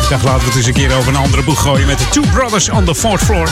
Ik 0.01 0.09
dacht, 0.09 0.23
laten 0.23 0.39
we 0.39 0.45
het 0.45 0.55
eens 0.55 0.65
een 0.65 0.73
keer 0.73 0.95
over 0.95 1.07
een 1.07 1.15
andere 1.15 1.43
boeg 1.43 1.61
gooien 1.61 1.87
met 1.87 1.97
de 1.97 2.09
Two 2.09 2.23
Brothers 2.33 2.69
on 2.69 2.85
the 2.85 2.95
Fourth 2.95 3.23
Floor. 3.23 3.49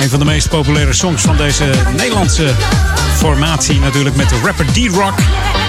Een 0.00 0.08
van 0.08 0.18
de 0.18 0.24
meest 0.24 0.48
populaire 0.48 0.92
songs 0.92 1.22
van 1.22 1.36
deze 1.36 1.70
Nederlandse 1.96 2.54
formatie 3.16 3.80
natuurlijk 3.80 4.16
met 4.16 4.28
de 4.28 4.40
rapper 4.44 4.66
D-Rock. 4.66 5.18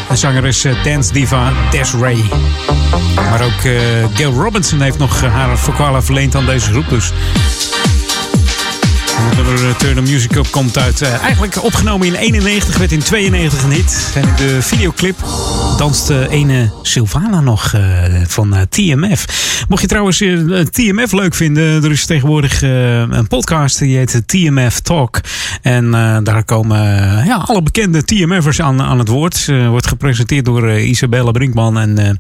En 0.09 0.18
zangeres 0.18 0.64
eh, 0.64 0.84
dance 0.84 1.14
diva 1.14 1.51
Desiree. 1.72 2.24
Maar 3.16 3.41
ook 3.41 3.64
eh, 3.64 3.74
Gail 4.14 4.32
Robinson 4.32 4.82
heeft 4.82 4.97
nog 4.97 5.22
eh, 5.22 5.34
haar 5.34 5.57
vocale 5.57 6.01
verleend 6.01 6.36
aan 6.36 6.45
deze 6.45 6.72
groep. 6.72 6.89
Dus 6.89 7.11
eh, 9.32 9.76
Turn 9.78 9.96
the 9.96 10.02
Music 10.02 10.36
Up 10.36 10.48
komt 10.52 10.78
uit. 10.78 11.02
eh, 11.02 11.22
eigenlijk 11.22 11.64
opgenomen 11.64 12.08
in 12.08 12.16
91, 12.16 12.78
werd 12.78 12.92
in 12.92 13.00
92 13.00 13.64
een 13.64 13.72
hit. 13.72 14.12
En 14.16 14.26
de 14.38 14.62
videoclip 14.62 15.16
danst 15.78 16.10
eh, 16.10 16.32
ene 16.32 16.72
Sylvana 16.82 17.40
nog 17.40 17.74
eh, 17.74 17.82
van 18.28 18.56
TMF. 18.70 19.26
Mocht 19.68 19.82
je 19.82 19.88
trouwens 19.88 20.18
TMF 20.72 21.12
leuk 21.12 21.34
vinden, 21.34 21.84
er 21.84 21.92
is 21.92 22.06
tegenwoordig 22.06 22.62
een 22.62 23.28
podcast 23.28 23.80
die 23.80 23.98
heet 23.98 24.22
TMF 24.26 24.80
Talk. 24.80 25.20
En 25.64 25.93
eh, 25.93 26.18
daar 26.24 26.43
komen 26.43 26.78
eh, 26.78 27.26
ja, 27.26 27.36
alle 27.36 27.61
bekende 27.61 28.03
TMF'ers 28.03 28.61
aan, 28.61 28.82
aan 28.82 28.99
het 28.99 29.07
woord. 29.07 29.45
Eh, 29.49 29.68
wordt 29.68 29.88
gepresenteerd 29.88 30.45
door 30.45 30.72
Isabelle 30.72 31.32
Brinkman 31.32 31.78
en 31.80 32.20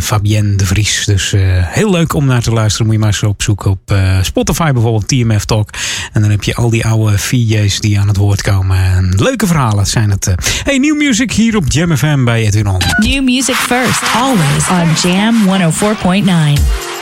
Fabienne 0.00 0.56
de 0.56 0.66
Vries. 0.66 1.04
Dus 1.04 1.34
heel 1.62 1.90
leuk 1.90 2.14
om 2.14 2.26
naar 2.26 2.42
te 2.42 2.50
luisteren. 2.50 2.86
Moet 2.86 2.94
je 2.94 3.00
maar 3.00 3.10
eens 3.10 3.22
opzoeken 3.22 3.70
op 3.70 3.94
Spotify 4.22 4.72
bijvoorbeeld, 4.72 5.08
TMF 5.08 5.44
Talk. 5.44 5.70
En 6.12 6.20
dan 6.20 6.30
heb 6.30 6.42
je 6.42 6.54
al 6.54 6.70
die 6.70 6.86
oude 6.86 7.18
VJ's 7.18 7.80
die 7.80 8.00
aan 8.00 8.08
het 8.08 8.16
woord 8.16 8.42
komen. 8.42 8.76
En 8.76 9.14
leuke 9.16 9.46
verhalen 9.46 9.86
zijn 9.86 10.10
het. 10.10 10.34
Hey, 10.64 10.78
New 10.78 10.96
Music 10.96 11.32
hier 11.32 11.56
op 11.56 11.64
Jam 11.68 11.96
FM 11.96 12.24
bij 12.24 12.46
Edwin. 12.46 12.76
New 12.98 13.24
music 13.24 13.54
first, 13.54 14.02
always 14.14 14.68
on 14.68 15.10
Jam 15.10 15.34
104.9. 15.46 16.95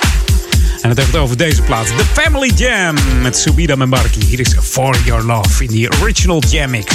En 0.84 0.90
het 0.90 0.98
heeft 0.98 1.16
over 1.16 1.36
deze 1.36 1.62
plaat. 1.62 1.86
The 1.86 2.04
Family 2.04 2.52
Jam 2.56 2.94
met 3.22 3.36
Subida 3.36 3.76
Membarki. 3.76 4.24
Hier 4.24 4.40
is 4.40 4.56
For 4.62 4.96
Your 5.04 5.22
Love 5.22 5.64
in 5.64 5.70
die 5.70 5.88
original 6.00 6.42
Jam 6.48 6.70
Mix. 6.70 6.92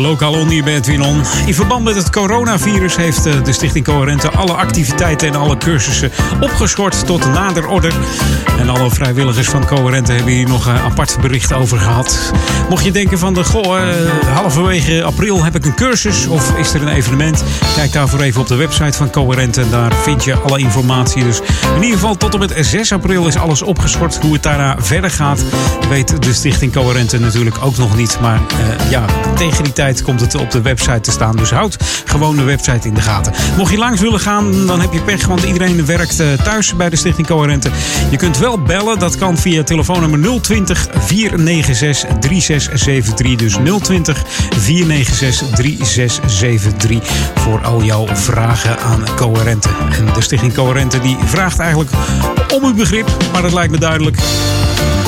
Lokaal 0.00 0.32
onder 0.32 0.64
bij 0.64 0.74
Edwin 0.74 1.02
On. 1.02 1.22
In 1.46 1.54
verband 1.54 1.84
met 1.84 1.94
het 1.94 2.10
coronavirus 2.10 2.96
heeft 2.96 3.26
eh, 3.26 3.44
de 3.44 3.52
Stichting 3.52 3.84
Coherente 3.84 4.30
alle 4.30 4.52
activiteiten 4.52 5.28
en 5.28 5.34
alle 5.34 5.56
cursussen 5.56 6.10
opgeschort 6.40 7.06
tot 7.06 7.32
nader 7.32 7.68
order. 7.68 7.92
En 8.58 8.68
alle 8.68 8.90
vrijwilligers 8.90 9.48
van 9.48 9.66
Coherente 9.66 10.12
hebben 10.12 10.32
hier 10.32 10.48
nog 10.48 10.66
een 10.66 10.78
apart 10.78 11.16
bericht 11.20 11.52
over 11.52 11.78
gehad. 11.78 12.32
Mocht 12.68 12.84
je 12.84 12.90
denken 12.90 13.18
van 13.18 13.34
de 13.34 13.44
goh, 13.44 13.80
eh, 13.80 13.96
halverwege 14.34 15.02
april 15.02 15.44
heb 15.44 15.54
ik 15.54 15.64
een 15.64 15.74
cursus 15.74 16.26
of 16.26 16.56
is 16.56 16.74
er 16.74 16.82
een 16.82 16.88
evenement? 16.88 17.44
Kijk 17.74 17.92
daarvoor 17.92 18.20
even 18.20 18.40
op 18.40 18.46
de 18.46 18.56
website 18.56 18.96
van 18.96 19.10
Coherente. 19.10 19.68
Daar 19.70 19.92
vind 19.94 20.24
je 20.24 20.34
alle 20.34 20.58
informatie. 20.58 21.24
Dus 21.24 21.40
in 21.76 21.82
ieder 21.82 21.98
geval 21.98 22.16
tot 22.16 22.34
en 22.34 22.38
met 22.38 22.54
6 22.60 22.92
april 22.92 23.26
is 23.26 23.36
alles 23.36 23.62
opgeschort. 23.62 24.18
Hoe 24.20 24.32
het 24.32 24.42
daarna 24.42 24.76
verder 24.78 25.10
gaat, 25.10 25.44
weet 25.88 26.22
de 26.22 26.34
Stichting 26.34 26.72
Coherente 26.72 27.18
natuurlijk 27.18 27.56
ook 27.60 27.76
nog 27.76 27.96
niet. 27.96 28.18
Maar 28.20 28.40
eh, 28.48 28.90
ja, 28.90 29.04
tegen 29.34 29.64
die 29.64 29.72
tijd 29.72 29.81
komt 30.04 30.20
het 30.20 30.34
op 30.34 30.50
de 30.50 30.60
website 30.60 31.00
te 31.00 31.10
staan. 31.10 31.36
Dus 31.36 31.50
houd 31.50 31.76
gewoon 32.04 32.36
de 32.36 32.42
website 32.42 32.88
in 32.88 32.94
de 32.94 33.00
gaten. 33.00 33.32
Mocht 33.56 33.70
je 33.70 33.78
langs 33.78 34.00
willen 34.00 34.20
gaan, 34.20 34.66
dan 34.66 34.80
heb 34.80 34.92
je 34.92 35.00
pech. 35.00 35.26
Want 35.26 35.42
iedereen 35.42 35.86
werkt 35.86 36.20
eh, 36.20 36.26
thuis 36.32 36.76
bij 36.76 36.90
de 36.90 36.96
Stichting 36.96 37.26
Coherente. 37.26 37.70
Je 38.10 38.16
kunt 38.16 38.38
wel 38.38 38.62
bellen. 38.62 38.98
Dat 38.98 39.16
kan 39.16 39.38
via 39.38 39.62
telefoonnummer 39.62 40.40
020 40.40 40.88
496 40.98 42.18
3673. 42.20 43.36
Dus 43.36 43.80
020 43.82 44.24
496 44.58 45.48
3673. 45.48 47.10
Voor 47.34 47.64
al 47.64 47.82
jouw 47.82 48.06
vragen 48.06 48.78
aan 48.78 49.04
Coherente. 49.16 49.68
En 49.98 50.12
de 50.14 50.20
Stichting 50.20 50.54
Coherente 50.54 51.00
die 51.00 51.16
vraagt 51.24 51.58
eigenlijk 51.58 51.90
om 52.54 52.64
uw 52.64 52.74
begrip. 52.74 53.16
Maar 53.32 53.42
dat 53.42 53.52
lijkt 53.52 53.72
me 53.72 53.78
duidelijk. 53.78 54.16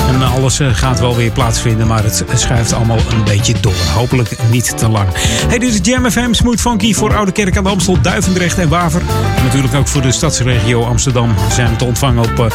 En 0.07 0.21
alles 0.21 0.59
eh, 0.59 0.67
gaat 0.73 0.99
wel 0.99 1.15
weer 1.15 1.31
plaatsvinden, 1.31 1.87
maar 1.87 2.03
het 2.03 2.23
schuift 2.35 2.73
allemaal 2.73 2.97
een 2.97 3.23
beetje 3.23 3.53
door. 3.59 3.73
Hopelijk 3.93 4.35
niet 4.49 4.64
te 4.73 4.89
lang. 4.89 5.07
Hey, 5.47 5.59
dit 5.59 5.73
is 5.73 5.79
Jam 5.81 6.11
FM, 6.11 6.33
Smooth 6.33 6.61
Funky 6.61 6.93
voor 6.93 7.15
Oude 7.15 7.31
Kerk 7.31 7.57
aan 7.57 7.63
de 7.63 7.69
Amstel, 7.69 8.01
Duivendrecht 8.01 8.57
en 8.57 8.69
Waver. 8.69 9.01
Natuurlijk 9.43 9.73
ook 9.73 9.87
voor 9.87 10.01
de 10.01 10.11
stadsregio 10.11 10.83
Amsterdam 10.83 11.33
zijn 11.51 11.69
we 11.69 11.75
te 11.75 11.85
ontvangen 11.85 12.23
op 12.23 12.39
eh, 12.39 12.51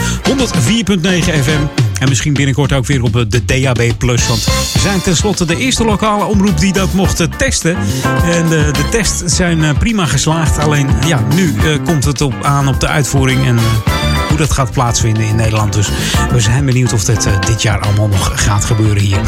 104.9 0.99 1.09
FM. 1.43 1.61
En 2.01 2.09
misschien 2.09 2.33
binnenkort 2.33 2.73
ook 2.73 2.87
weer 2.87 3.03
op 3.03 3.17
eh, 3.17 3.23
de 3.29 3.45
DAB+. 3.45 3.93
Want 3.99 4.45
we 4.73 4.79
zijn 4.79 5.01
tenslotte 5.01 5.45
de 5.45 5.57
eerste 5.57 5.85
lokale 5.85 6.25
omroep 6.25 6.59
die 6.59 6.73
dat 6.73 6.93
mocht 6.93 7.21
eh, 7.21 7.27
testen. 7.37 7.77
En 8.25 8.49
de, 8.49 8.71
de 8.73 8.89
tests 8.91 9.37
zijn 9.37 9.77
prima 9.79 10.07
geslaagd. 10.07 10.59
Alleen 10.59 10.89
ja, 11.07 11.21
nu 11.35 11.55
komt 11.85 12.05
het 12.05 12.21
op, 12.21 12.35
aan 12.43 12.69
op 12.69 12.81
de 12.81 12.87
uitvoering 12.87 13.47
en... 13.47 13.59
dat 14.41 14.53
gaat 14.53 14.71
plaatsvinden 14.71 15.25
in 15.25 15.37
Nederland. 15.37 15.73
Dus 15.73 15.89
we 16.33 16.41
zijn 16.41 16.65
benieuwd 16.65 16.93
of 16.93 17.05
dit 17.05 17.27
eh, 17.27 17.41
dit 17.41 17.63
jaar 17.63 17.81
allemaal 17.81 18.09
nog 18.09 18.33
gaat 18.35 18.65
gebeuren 18.65 19.03
hier. 19.03 19.19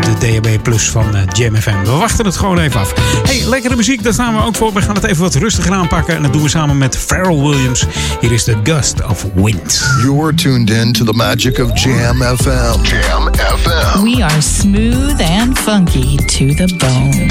De 0.00 0.40
DAB 0.40 0.62
Plus 0.62 0.90
van 0.90 1.16
eh, 1.16 1.22
Jam 1.32 1.56
FM. 1.56 1.82
We 1.84 1.90
wachten 1.90 2.24
het 2.24 2.36
gewoon 2.36 2.58
even 2.58 2.80
af. 2.80 2.92
Hey, 3.22 3.42
lekkere 3.46 3.76
muziek, 3.76 4.02
daar 4.02 4.12
staan 4.12 4.36
we 4.36 4.42
ook 4.42 4.56
voor. 4.56 4.72
We 4.72 4.82
gaan 4.82 4.94
het 4.94 5.04
even 5.04 5.22
wat 5.22 5.34
rustiger 5.34 5.72
aanpakken. 5.72 6.16
En 6.16 6.22
dat 6.22 6.32
doen 6.32 6.42
we 6.42 6.48
samen 6.48 6.78
met 6.78 6.96
Pharrell 6.96 7.36
Williams. 7.36 7.86
Hier 8.20 8.32
is 8.32 8.44
The 8.44 8.56
Gust 8.62 9.04
of 9.04 9.26
Wind. 9.34 9.84
You're 10.02 10.34
tuned 10.34 10.70
in 10.70 10.92
to 10.92 11.04
the 11.04 11.12
magic 11.12 11.58
of 11.58 11.82
Jam 11.82 12.22
FM. 12.22 12.82
Jam 12.82 13.34
FM. 13.34 14.02
We 14.02 14.24
are 14.24 14.40
smooth 14.40 15.20
and 15.20 15.58
funky 15.58 16.16
to 16.16 16.54
the 16.54 16.74
bone. 16.76 17.26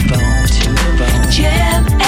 Jam 1.29 2.00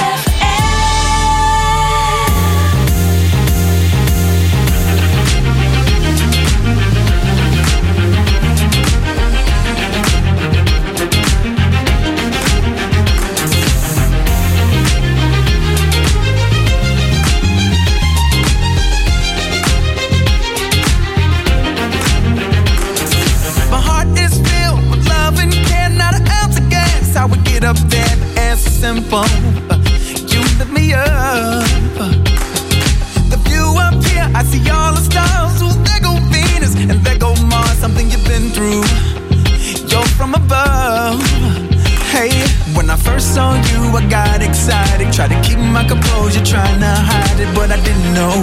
saw 43.33 43.57
you, 43.73 43.81
I 43.97 44.05
got 44.09 44.41
excited. 44.45 45.11
Tried 45.11 45.33
to 45.33 45.39
keep 45.41 45.57
my 45.57 45.83
composure, 45.83 46.45
trying 46.45 46.79
to 46.79 46.93
hide 47.09 47.39
it, 47.41 47.49
but 47.57 47.69
I 47.73 47.79
didn't 47.81 48.13
know. 48.13 48.35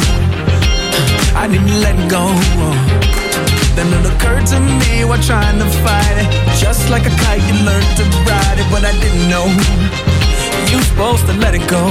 I 1.43 1.47
didn't 1.47 1.79
let 1.87 1.97
go. 2.11 2.25
Then 3.77 3.87
it 3.97 4.05
occurred 4.11 4.47
to 4.53 4.59
me 4.83 5.05
while 5.09 5.23
trying 5.23 5.59
to 5.62 5.69
fight 5.87 6.17
it. 6.23 6.29
Just 6.59 6.91
like 6.91 7.07
a 7.07 7.15
kite, 7.23 7.45
you 7.49 7.57
learn 7.62 7.87
to 7.99 8.05
ride 8.27 8.59
it, 8.59 8.69
but 8.75 8.83
I 8.83 8.93
didn't 9.03 9.27
know. 9.31 9.47
You 10.71 10.79
supposed 10.83 11.25
to 11.31 11.35
let 11.39 11.55
it 11.55 11.67
go. 11.71 11.83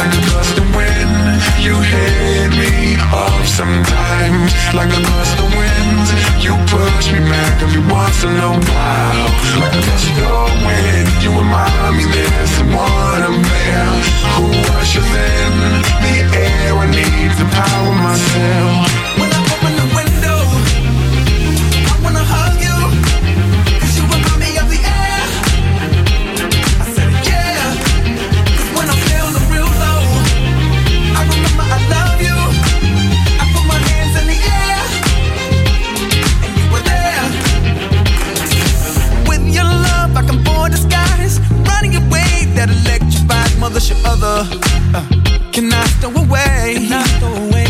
Like 0.00 0.12
a 0.20 0.22
gust 0.32 0.56
of 0.60 0.68
wind, 0.76 1.40
you 1.64 1.74
hit 1.80 2.50
me 2.60 3.00
off 3.24 3.40
sometimes. 3.48 4.52
Like 4.76 4.92
a 4.92 5.00
gust 5.00 5.36
of 5.40 5.48
wind, 5.56 6.05
you 6.46 6.54
push 6.70 7.10
me 7.10 7.18
back 7.26 7.62
every 7.62 7.82
once 7.90 8.22
in 8.22 8.30
a 8.30 8.52
while. 8.54 9.28
Like 9.58 9.74
a 9.74 9.82
gust 9.82 10.14
of 10.22 10.50
wind, 10.66 11.08
you 11.22 11.30
remind 11.34 11.96
me 11.98 12.04
there's 12.14 12.50
someone 12.54 13.22
up 13.28 13.36
there 13.50 13.92
who 14.34 14.46
rushes 14.70 15.10
in 15.26 15.52
the 16.04 16.16
air. 16.38 16.70
I 16.78 16.86
need 16.98 17.32
to 17.38 17.46
power 17.58 17.94
myself. 18.06 18.75
Electrified 43.76 43.76
mother 43.76 43.80
should 43.80 44.06
other. 44.06 44.48
Uh, 44.94 45.04
can 45.52 45.72
I 45.72 45.84
stow 45.86 46.08
away? 46.10 46.74
Can 46.76 46.92
I 46.92 47.04
stow 47.16 47.34
away, 47.34 47.65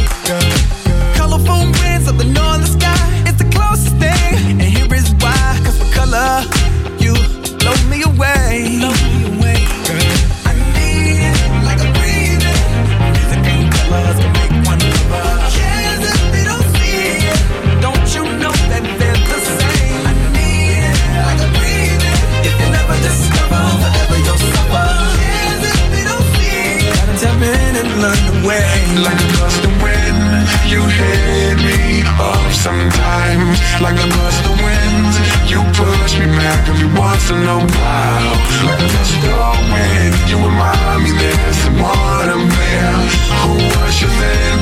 way 28.46 28.62
Like 29.02 29.18
a 29.18 29.28
gust 29.38 29.64
of 29.64 29.74
wind, 29.82 30.46
you 30.66 30.80
hit 30.82 31.58
me 31.58 32.02
off 32.18 32.52
sometimes. 32.54 33.58
Like 33.80 33.98
a 33.98 34.08
gust 34.08 34.44
of 34.46 34.56
wind, 34.62 35.12
you 35.50 35.60
push 35.74 36.18
me 36.18 36.26
back 36.38 36.68
every 36.68 36.90
once 36.98 37.30
in 37.30 37.42
a 37.42 37.58
while. 37.58 38.34
Like 38.66 38.82
a 38.82 38.88
gust 38.94 39.14
of 39.26 39.58
wind, 39.72 40.14
you 40.30 40.36
remind 40.38 41.02
me 41.04 41.10
there's 41.18 41.56
someone 41.64 42.28
up 42.36 42.44
there 42.58 42.98
who 43.42 43.52
rushes 43.78 44.16
in 44.34 44.58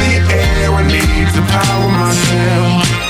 the 0.00 0.12
air. 0.32 0.70
I 0.72 0.82
need 0.86 1.28
to 1.36 1.42
power 1.52 1.88
myself. 2.00 3.05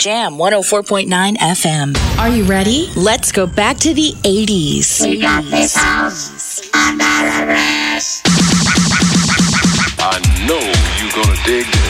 Jam 0.00 0.38
104.9 0.38 1.36
FM. 1.36 1.94
Are 2.18 2.30
you 2.30 2.44
ready? 2.44 2.90
Let's 2.96 3.30
go 3.32 3.46
back 3.46 3.76
to 3.80 3.92
the 3.92 4.12
80s. 4.24 5.06
We 5.06 5.20
got 5.20 5.44
this 5.44 5.76
house 5.76 6.62
under 6.74 7.04
arrest. 7.04 8.22
I 10.00 10.16
know 10.48 10.56
you're 10.96 11.12
gonna 11.12 11.36
dig 11.44 11.66
this. 11.66 11.89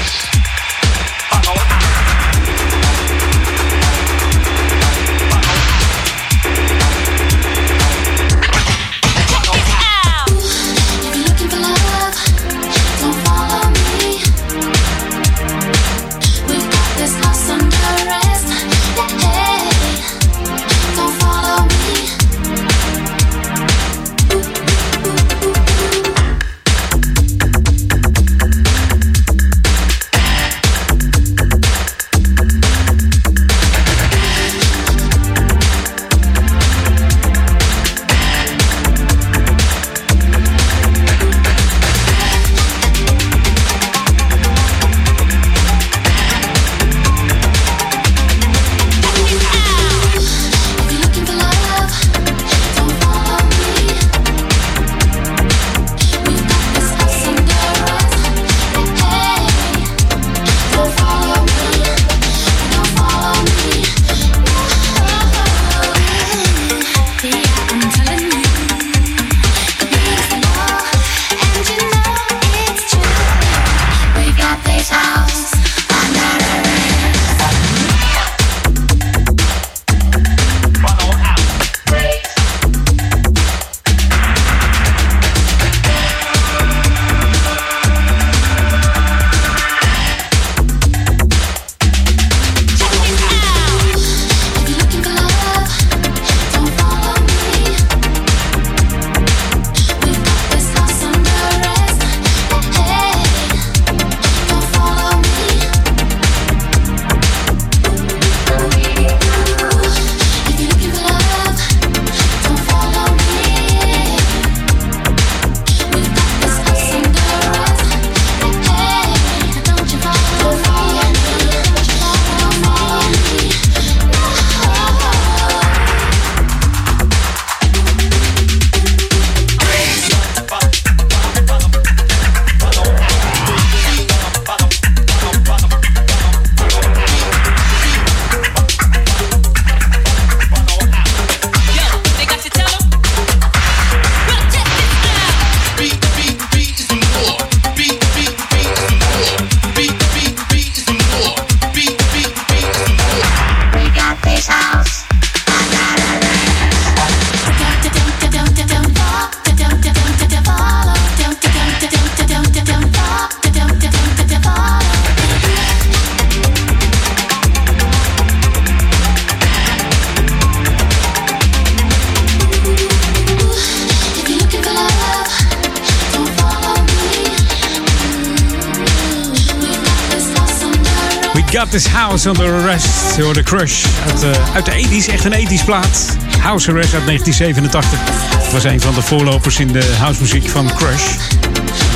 House 182.10 182.28
Under 182.28 182.52
Arrest 182.52 183.16
door 183.16 183.34
The 183.34 183.42
Crush. 183.42 183.84
Uit, 184.06 184.22
eh, 184.22 184.54
uit 184.54 184.64
de 184.64 184.70
80s, 184.70 185.06
echt 185.06 185.24
een 185.24 185.32
80s 185.32 185.64
plaat. 185.64 186.16
House 186.38 186.70
Arrest 186.70 186.94
uit 186.94 187.04
1987. 187.04 187.98
Het 188.42 188.52
was 188.52 188.64
een 188.64 188.80
van 188.80 188.94
de 188.94 189.02
voorlopers 189.02 189.58
in 189.58 189.72
de 189.72 189.94
housemuziek 189.98 190.48
van 190.48 190.66
Crush. 190.74 191.16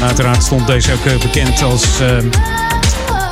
En 0.01 0.07
uiteraard 0.07 0.43
stond 0.43 0.66
deze 0.66 0.93
ook 0.93 1.05
eh, 1.05 1.20
bekend 1.20 1.62
als, 1.62 2.01
eh, 2.01 2.16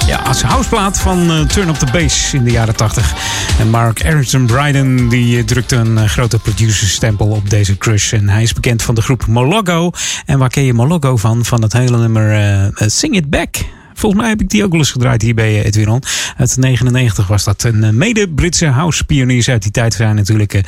ja, 0.07 0.17
als 0.17 0.43
houseplaat 0.43 1.01
van 1.01 1.31
eh, 1.31 1.41
Turn 1.41 1.69
Up 1.69 1.75
The 1.75 1.87
Bass 1.93 2.35
in 2.35 2.45
de 2.45 2.51
jaren 2.51 2.77
80. 2.77 3.15
En 3.59 3.71
Mark 3.71 4.03
Erickson 4.03 4.47
Bryden 4.47 5.09
die 5.09 5.45
drukte 5.45 5.77
een 5.77 5.99
eh, 5.99 6.05
grote 6.05 6.39
producerstempel 6.39 7.27
op 7.27 7.51
deze 7.51 7.79
Crush. 7.79 8.13
En 8.13 8.29
hij 8.29 8.43
is 8.43 8.53
bekend 8.53 8.83
van 8.83 8.95
de 8.95 9.03
groep 9.03 9.27
Mologo. 9.27 9.91
En 10.27 10.39
waar 10.39 10.51
ken 10.51 10.65
je 10.65 10.75
Mologo 10.75 11.17
van? 11.17 11.45
Van 11.45 11.63
het 11.63 11.73
hele 11.73 11.99
nummer 11.99 12.71
Sing 12.75 13.15
It 13.15 13.31
Back 13.31 13.72
Volgens 14.03 14.23
mij 14.23 14.31
heb 14.31 14.41
ik 14.41 14.49
die 14.49 14.65
ook 14.65 14.71
wel 14.71 14.81
eens 14.81 14.91
gedraaid 14.91 15.23
hier 15.23 15.35
bij 15.35 15.59
eh, 15.59 15.65
Edwin 15.65 15.89
On. 15.89 16.03
Uit 16.37 16.57
99 16.57 17.27
was 17.27 17.45
dat. 17.45 17.63
Een 17.63 17.85
eh, 17.85 17.91
mede-Britse 17.91 18.67
house-pioniers 18.67 19.49
uit 19.49 19.63
die 19.63 19.71
tijd 19.71 19.95
zijn 19.95 20.17
natuurlijk 20.17 20.55
eh, 20.55 20.63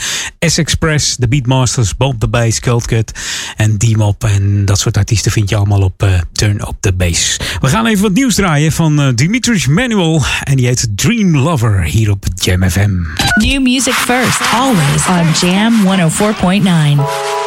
S-Express, 0.49 1.17
The 1.17 1.29
Beatmasters, 1.29 1.97
Bob 1.97 2.21
the 2.21 2.29
Bass, 2.29 2.61
Coldcut 2.61 3.13
en 3.57 3.79
D-Mop. 3.79 4.25
En 4.25 4.65
dat 4.65 4.79
soort 4.79 4.97
artiesten 4.97 5.33
vind 5.33 5.49
je 5.49 5.57
allemaal 5.57 5.83
op 5.83 6.23
Turn 6.33 6.61
Up 6.61 6.75
The 6.81 6.93
Bass. 6.93 7.37
We 7.61 7.69
gaan 7.69 7.87
even 7.87 8.03
wat 8.03 8.13
nieuws 8.13 8.35
draaien 8.35 8.73
van 8.73 9.15
Dimitris 9.15 9.67
Manuel. 9.67 10.23
En 10.43 10.57
die 10.57 10.67
heet 10.67 10.89
Dream 10.95 11.37
Lover 11.37 11.83
hier 11.85 12.11
op 12.11 12.25
Jam 12.35 12.71
FM. 12.71 12.91
New 13.35 13.63
music 13.63 13.95
first, 13.95 14.41
always 14.53 15.07
on 15.07 15.49
Jam 15.49 15.73
104.9. 15.85 17.44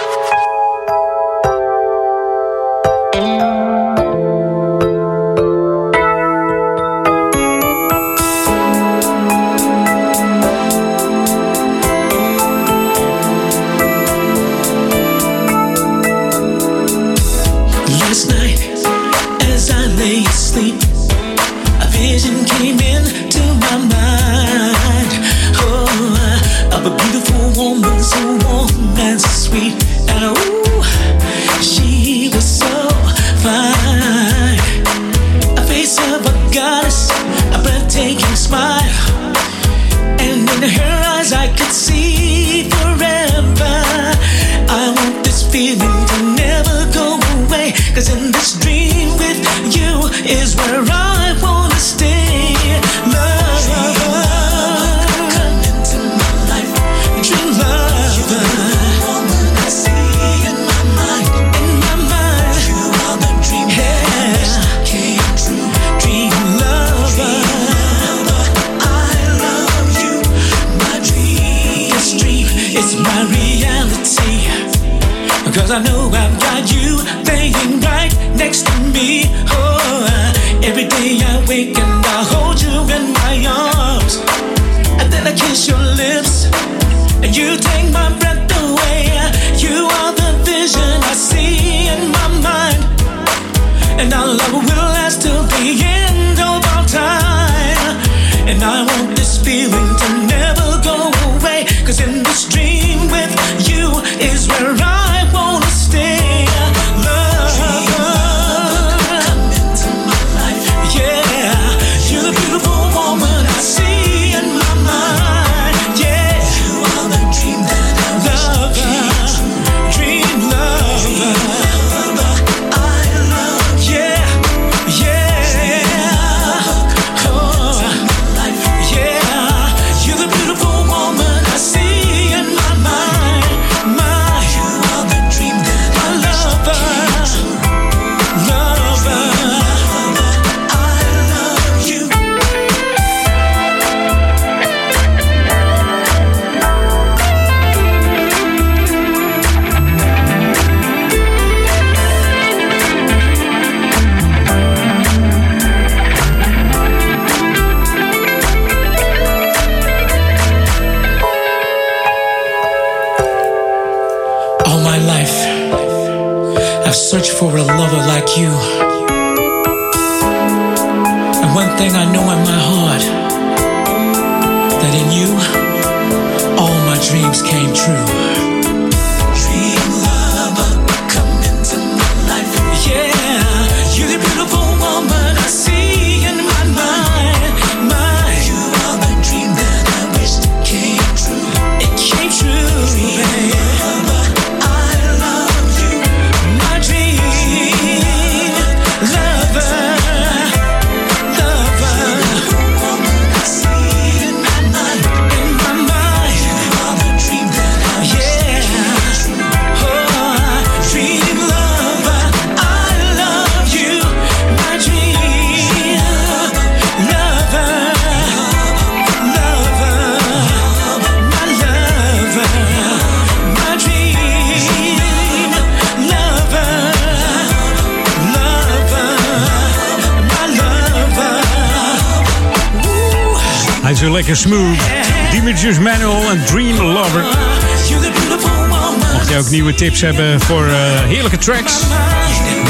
tips 239.78 240.02
hebben 240.02 240.42
voor 240.42 240.68
eh, 240.68 240.74
heerlijke 241.02 241.38
tracks, 241.38 241.82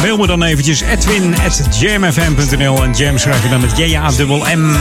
mail 0.01 0.17
me 0.17 0.27
dan 0.27 0.43
eventjes 0.43 0.81
edwin 0.81 1.35
En 2.83 2.93
jam 2.93 3.17
schrijf 3.17 3.43
je 3.43 3.49
dan 3.49 3.61
met 3.61 3.77
J-A-M-M. 3.77 4.75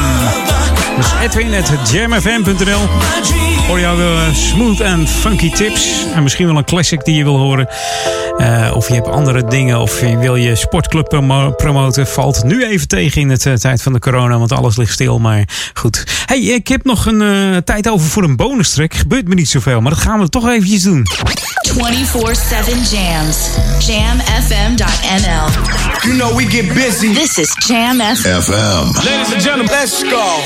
Dus 0.96 1.06
edwin 1.22 1.54
at 1.54 1.90
jamfm.nl. 1.90 2.88
Voor 3.66 3.80
jouw 3.80 3.98
eh, 3.98 4.34
smooth 4.34 4.80
en 4.80 5.08
funky 5.08 5.50
tips. 5.50 6.06
En 6.14 6.22
misschien 6.22 6.46
wel 6.46 6.56
een 6.56 6.64
classic 6.64 7.04
die 7.04 7.14
je 7.14 7.24
wil 7.24 7.36
horen. 7.36 7.68
Eh, 8.38 8.72
of 8.74 8.88
je 8.88 8.94
hebt 8.94 9.08
andere 9.08 9.44
dingen. 9.44 9.80
Of 9.80 10.00
je 10.00 10.18
wil 10.18 10.36
je 10.36 10.54
sportclub 10.54 11.08
promoten. 11.56 12.06
Valt 12.06 12.44
nu 12.44 12.64
even 12.64 12.88
tegen 12.88 13.20
in 13.20 13.28
de 13.28 13.58
tijd 13.58 13.82
van 13.82 13.92
de 13.92 13.98
corona. 13.98 14.38
Want 14.38 14.52
alles 14.52 14.76
ligt 14.76 14.92
stil. 14.92 15.18
Maar 15.18 15.48
goed. 15.74 16.04
Hey, 16.26 16.40
ik 16.40 16.68
heb 16.68 16.84
nog 16.84 17.06
een 17.06 17.62
tijd 17.64 17.88
over 17.88 18.06
voor 18.06 18.22
een 18.22 18.36
bonus 18.36 18.70
track. 18.70 18.94
Gebeurt 18.94 19.28
me 19.28 19.34
niet 19.34 19.48
zoveel. 19.48 19.80
Maar 19.80 19.92
dat 19.92 20.00
gaan 20.00 20.20
we 20.20 20.28
toch 20.28 20.48
eventjes 20.48 20.82
doen. 20.82 21.06
24-7 21.76 22.90
jams. 22.90 23.50
Jamfm.nl. 23.86 25.48
You 26.04 26.16
know 26.16 26.34
we 26.34 26.46
get 26.46 26.74
busy. 26.74 27.12
This 27.12 27.38
is 27.38 27.54
Jam 27.66 28.00
FM. 28.00 29.04
Ladies 29.04 29.32
and 29.32 29.42
gentlemen, 29.42 29.70
let's 29.70 30.02
go. 30.02 30.40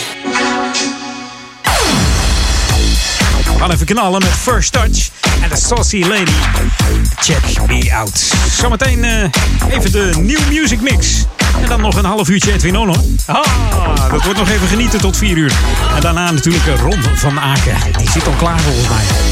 We 3.44 3.58
gaan 3.58 3.70
even 3.70 3.86
knallen 3.86 4.20
met 4.20 4.30
First 4.30 4.72
Touch 4.72 5.10
en 5.42 5.48
de 5.48 5.56
Saucy 5.56 6.04
Lady. 6.08 6.32
Check 7.20 7.66
me 7.66 7.94
out. 7.94 8.32
Zometeen 8.60 9.04
eh, 9.04 9.30
even 9.70 9.92
de 9.92 10.12
New 10.16 10.48
Music 10.48 10.80
Mix. 10.80 11.24
En 11.62 11.68
dan 11.68 11.80
nog 11.80 11.96
een 11.96 12.04
half 12.04 12.28
uurtje 12.28 12.52
Edwin 12.52 12.76
On, 12.76 12.86
hoor. 12.86 13.04
Ah, 13.26 14.10
dat 14.10 14.22
wordt 14.24 14.38
nog 14.38 14.48
even 14.48 14.68
genieten 14.68 15.00
tot 15.00 15.16
4 15.16 15.36
uur. 15.36 15.52
En 15.94 16.00
daarna 16.00 16.30
natuurlijk 16.30 16.66
eh, 16.66 16.80
Ron 16.80 17.02
van 17.14 17.40
Aken. 17.40 17.76
Die 17.98 18.10
zit 18.10 18.26
al 18.26 18.32
klaar 18.32 18.60
volgens 18.60 18.88
mij. 18.88 19.29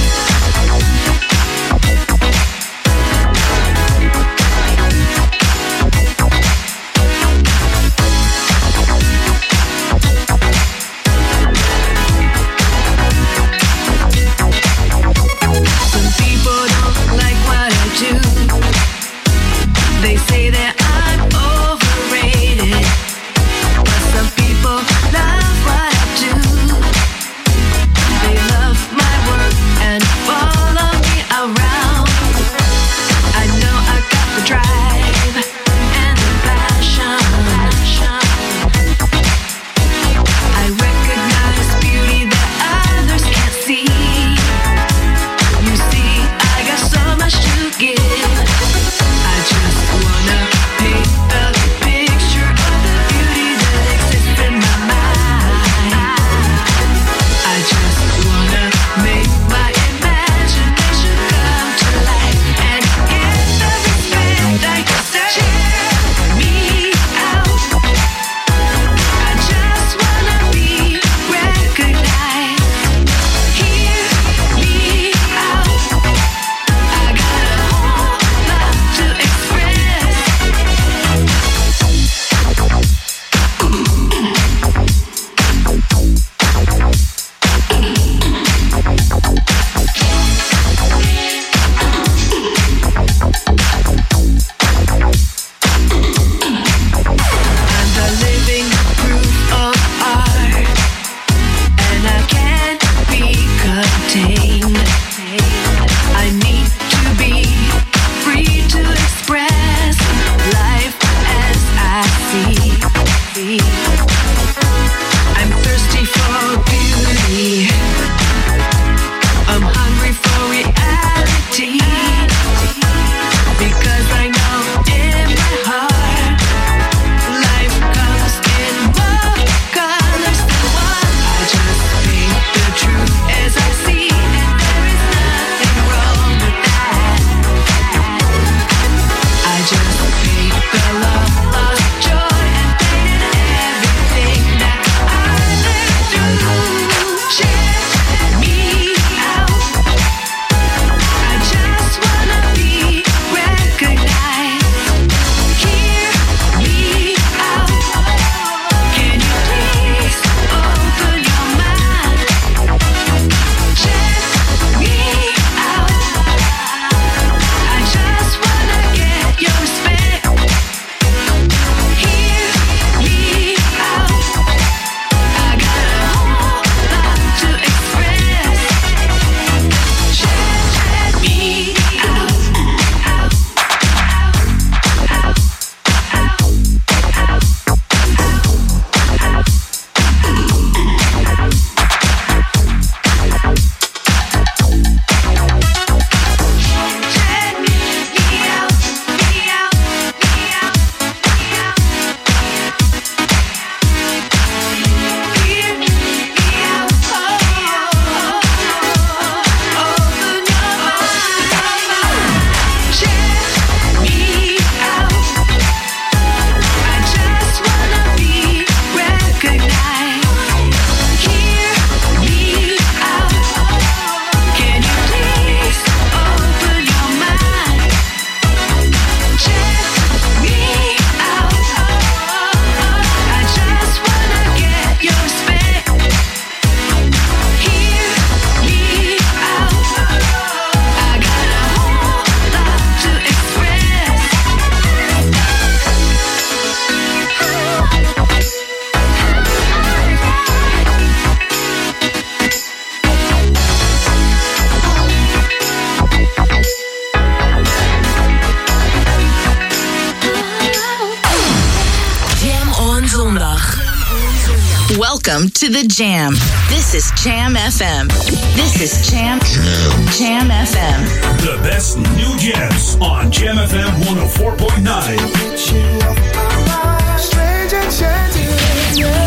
to 265.58 265.68
the 265.68 265.82
jam. 265.88 266.34
This 266.68 266.94
is 266.94 267.10
Jam 267.20 267.54
FM. 267.54 268.06
This 268.54 268.80
is 268.80 269.10
Jam 269.10 269.40
Jam, 269.40 270.06
jam 270.12 270.50
FM. 270.50 271.04
The 271.42 271.58
best 271.64 271.98
new 271.98 272.36
jams 272.38 272.96
on 273.00 273.32
Jam 273.32 273.56
FM 273.56 274.04
104.9. 274.04 274.84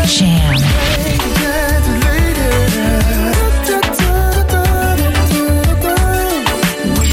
Jam. 0.08 0.56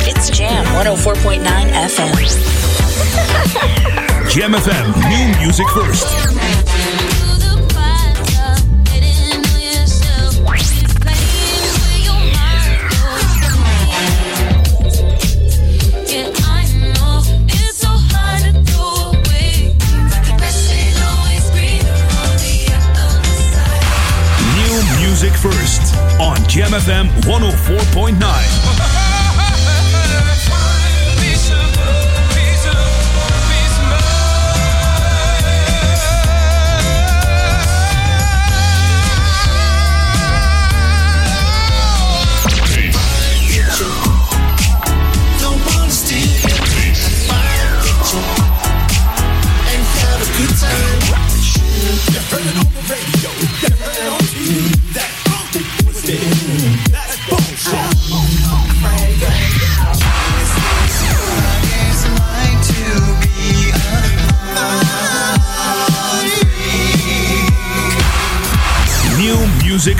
It's 0.08 0.30
Jam 0.30 0.64
104.9 0.66 1.44
FM. 1.44 2.16
Jam 4.30 4.54
FM, 4.54 4.94
new 5.10 5.40
music 5.42 5.68
first. 5.70 6.69
JamfM 26.70 27.10
104.9. 27.26 28.90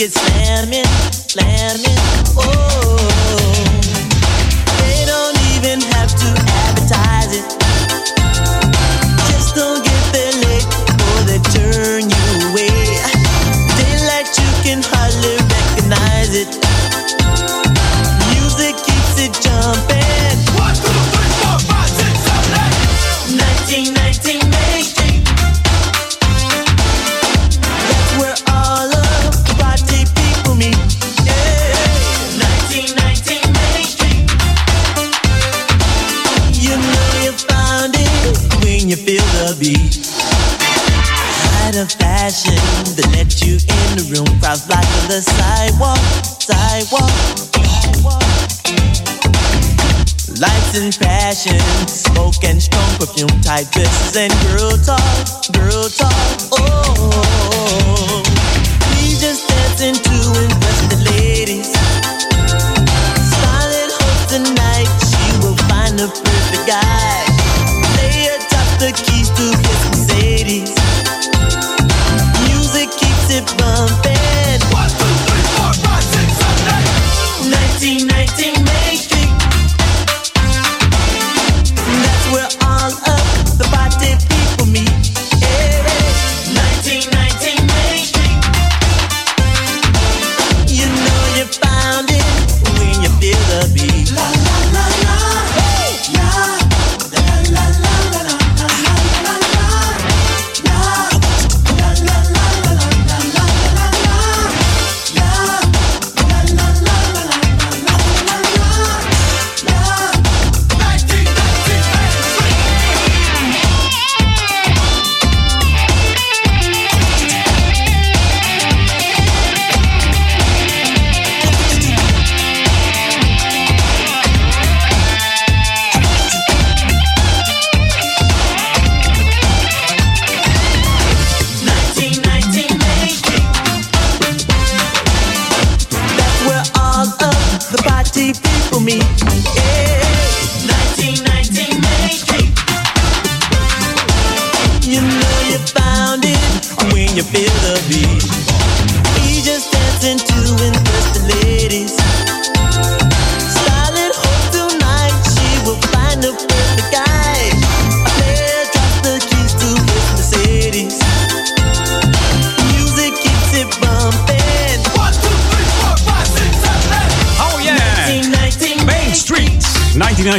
niggas. 0.00 0.29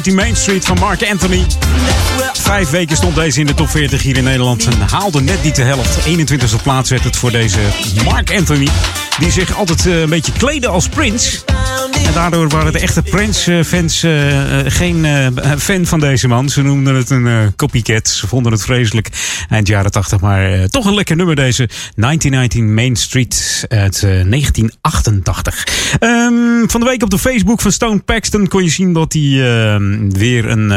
1919 0.02 0.16
Main 0.16 0.36
Street 0.36 0.66
van 0.66 0.78
Mark 0.80 1.12
Anthony. 1.12 1.46
Vijf 2.34 2.70
weken 2.70 2.96
stond 2.96 3.16
deze 3.16 3.40
in 3.40 3.46
de 3.46 3.54
top 3.54 3.70
40 3.70 4.02
hier 4.02 4.18
in 4.18 4.24
Nederland 4.24 4.66
en 4.66 4.82
haalde 4.82 5.22
net 5.22 5.44
niet 5.44 5.56
de 5.56 5.64
helft. 5.64 6.08
21e 6.08 6.62
plaats 6.64 6.90
werd 6.90 7.04
het 7.04 7.16
voor 7.16 7.32
deze 7.32 7.60
Mark 8.04 8.36
Anthony. 8.36 8.68
Die 9.20 9.32
zich 9.32 9.56
altijd 9.56 9.86
eh, 9.86 10.02
een 10.02 10.10
beetje 10.10 10.32
kleedde 10.32 10.68
als 10.68 10.88
Prince. 10.88 11.51
Daardoor 12.14 12.50
waren 12.50 12.72
de 12.72 12.80
echte 12.80 13.02
Prince-fans 13.02 14.04
eh, 14.04 14.60
eh, 14.60 14.66
geen 14.68 15.06
eh, 15.06 15.28
fan 15.58 15.86
van 15.86 16.00
deze 16.00 16.28
man. 16.28 16.50
Ze 16.50 16.62
noemden 16.62 16.96
het 16.96 17.10
een 17.10 17.54
copycat. 17.56 18.08
Ze 18.08 18.28
vonden 18.28 18.52
het 18.52 18.62
vreselijk 18.62 19.10
eind 19.50 19.68
jaren 19.68 19.92
80. 19.92 20.20
Maar 20.20 20.68
toch 20.68 20.86
een 20.86 20.94
lekker 20.94 21.16
nummer 21.16 21.36
deze. 21.36 21.70
1919 21.96 22.74
Main 22.74 22.96
Street 22.96 23.66
uit 23.68 23.96
eh, 23.96 24.02
1988. 24.02 25.68
Ehm, 26.00 26.68
van 26.68 26.80
de 26.80 26.86
week 26.86 27.04
op 27.04 27.10
de 27.10 27.20
Facebook 27.20 27.62
van 27.62 27.72
Stone 27.72 28.00
Paxton 28.00 28.48
kon 28.48 28.64
je 28.64 28.70
zien 28.70 28.94
dat 28.94 29.14
hij 29.14 29.22
ehm, 29.22 30.10
weer 30.10 30.50
een, 30.50 30.68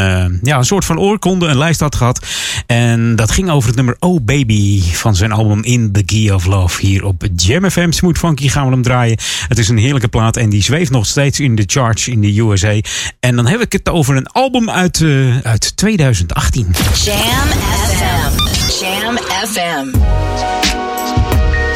ja, 0.43 0.57
een 0.57 0.65
soort 0.65 0.85
van 0.85 0.99
oorkonde, 0.99 1.47
een 1.47 1.59
lijst 1.59 1.81
had 1.81 1.97
gehad. 1.97 2.27
En 2.67 3.17
dat 3.17 3.31
ging 3.31 3.51
over 3.51 3.69
het 3.69 3.77
nummer 3.77 3.97
Oh 3.99 4.25
Baby 4.25 4.83
van 4.83 5.17
zijn 5.17 5.33
album 5.33 5.63
In 5.63 5.93
the 5.93 6.03
Key 6.03 6.31
of 6.31 6.47
Love. 6.47 6.87
Hier 6.87 7.05
op 7.05 7.27
Jam 7.37 7.71
FM 7.71 7.91
Smooth 7.91 8.19
Funky 8.19 8.49
gaan 8.49 8.65
we 8.65 8.73
hem 8.73 8.83
draaien. 8.83 9.19
Het 9.49 9.59
is 9.59 9.69
een 9.69 9.79
heerlijke 9.79 10.09
plaat 10.09 10.37
en 10.37 10.49
die 10.49 10.63
zweeft 10.63 10.91
nog 10.91 11.07
steeds 11.07 11.24
in 11.33 11.55
de 11.55 11.65
charts 11.67 12.09
in 12.09 12.21
de 12.21 12.41
USA. 12.41 12.81
En 13.21 13.37
dan 13.37 13.47
heb 13.47 13.61
ik 13.61 13.73
het 13.73 13.89
over 13.89 14.17
een 14.17 14.27
album 14.27 14.71
uit, 14.71 15.01
eh, 15.01 15.39
uit 15.39 15.77
2018. 15.77 16.75
Jam 17.05 17.17
FM. 17.17 18.33
Jam 18.81 19.17
FM. 19.17 19.91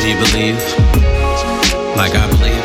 Do 0.00 0.06
you 0.06 0.18
believe? 0.18 0.60
Like 1.96 2.16
I 2.16 2.26
believe? 2.28 2.62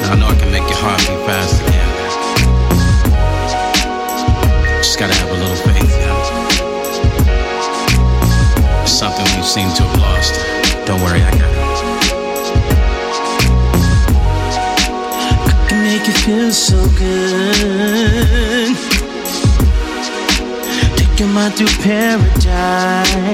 Now 0.00 0.12
I 0.12 0.16
know 0.16 0.30
I 0.30 0.36
can 0.36 0.50
make 0.50 0.68
your 0.68 0.80
heart 0.80 0.98
beat 1.06 1.24
fast 1.26 1.60
again. 1.60 1.90
Just 4.78 4.98
gotta 4.98 5.14
have 5.14 5.30
a 5.30 5.34
little 5.34 5.56
faith, 5.56 5.90
you 5.98 6.06
know? 6.06 6.20
It's 8.82 8.98
something 8.98 9.24
we 9.36 9.42
seem 9.42 9.68
to 9.74 9.82
have 9.82 10.00
lost. 10.00 10.34
Don't 10.86 11.00
worry, 11.00 11.22
I 11.22 11.30
got 11.30 11.56
it. 11.56 11.61
Feel 16.24 16.52
so 16.52 16.76
good. 16.98 18.76
Take 20.96 21.18
your 21.18 21.28
mind 21.28 21.54
through 21.54 21.74
paradise. 21.82 23.24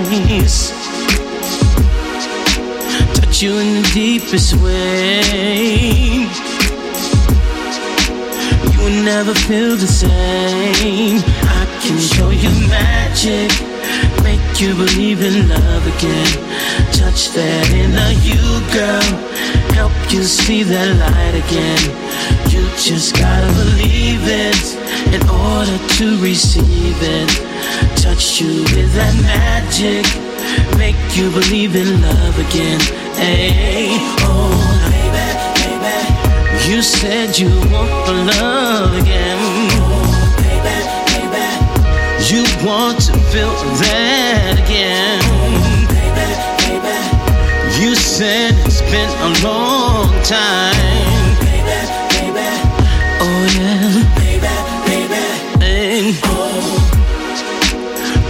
Touch 3.15 3.43
you 3.43 3.59
in 3.59 3.83
the 3.83 3.91
deepest 3.93 4.55
way. 4.63 5.21
You 8.73 8.79
will 8.79 9.03
never 9.05 9.35
feel 9.35 9.77
the 9.77 9.87
same. 9.87 11.23
I 11.43 11.67
can 11.83 11.99
show 11.99 12.31
you 12.31 12.51
magic. 12.69 13.78
Make 14.23 14.61
you 14.61 14.75
believe 14.75 15.21
in 15.23 15.49
love 15.49 15.87
again. 15.87 16.31
Touch 16.93 17.31
that 17.35 17.71
inner 17.71 18.13
you, 18.27 18.43
girl. 18.75 19.09
Help 19.75 19.93
you 20.13 20.23
see 20.25 20.63
that 20.63 20.91
light 20.99 21.37
again. 21.45 21.83
You 22.51 22.67
just 22.77 23.17
gotta 23.17 23.47
believe 23.55 24.23
it 24.27 24.65
in 25.15 25.23
order 25.29 25.79
to 25.99 26.07
receive 26.23 26.99
it. 27.01 27.29
Touch 27.97 28.41
you 28.41 28.63
with 28.75 28.93
that 28.95 29.15
magic. 29.23 30.05
Make 30.77 30.99
you 31.17 31.31
believe 31.31 31.77
in 31.77 32.03
love 32.03 32.39
again. 32.39 32.81
Hey, 33.15 33.89
oh, 34.27 34.55
baby, 34.91 35.27
baby. 35.61 36.69
You 36.69 36.83
said 36.83 37.39
you 37.39 37.49
want 37.71 38.07
the 38.07 38.15
love 38.33 38.93
again. 39.01 39.48
You 42.27 42.45
want 42.67 43.01
to 43.03 43.13
feel 43.31 43.55
that 43.81 44.59
again. 44.65 45.23
You 47.81 47.95
said 47.95 48.55
it's 48.67 48.83
been 48.83 49.09
a 49.09 49.31
long 49.47 50.11
time. 50.25 50.75
Oh 53.21 53.45
yeah. 53.57 54.03
Hey. 55.59 56.13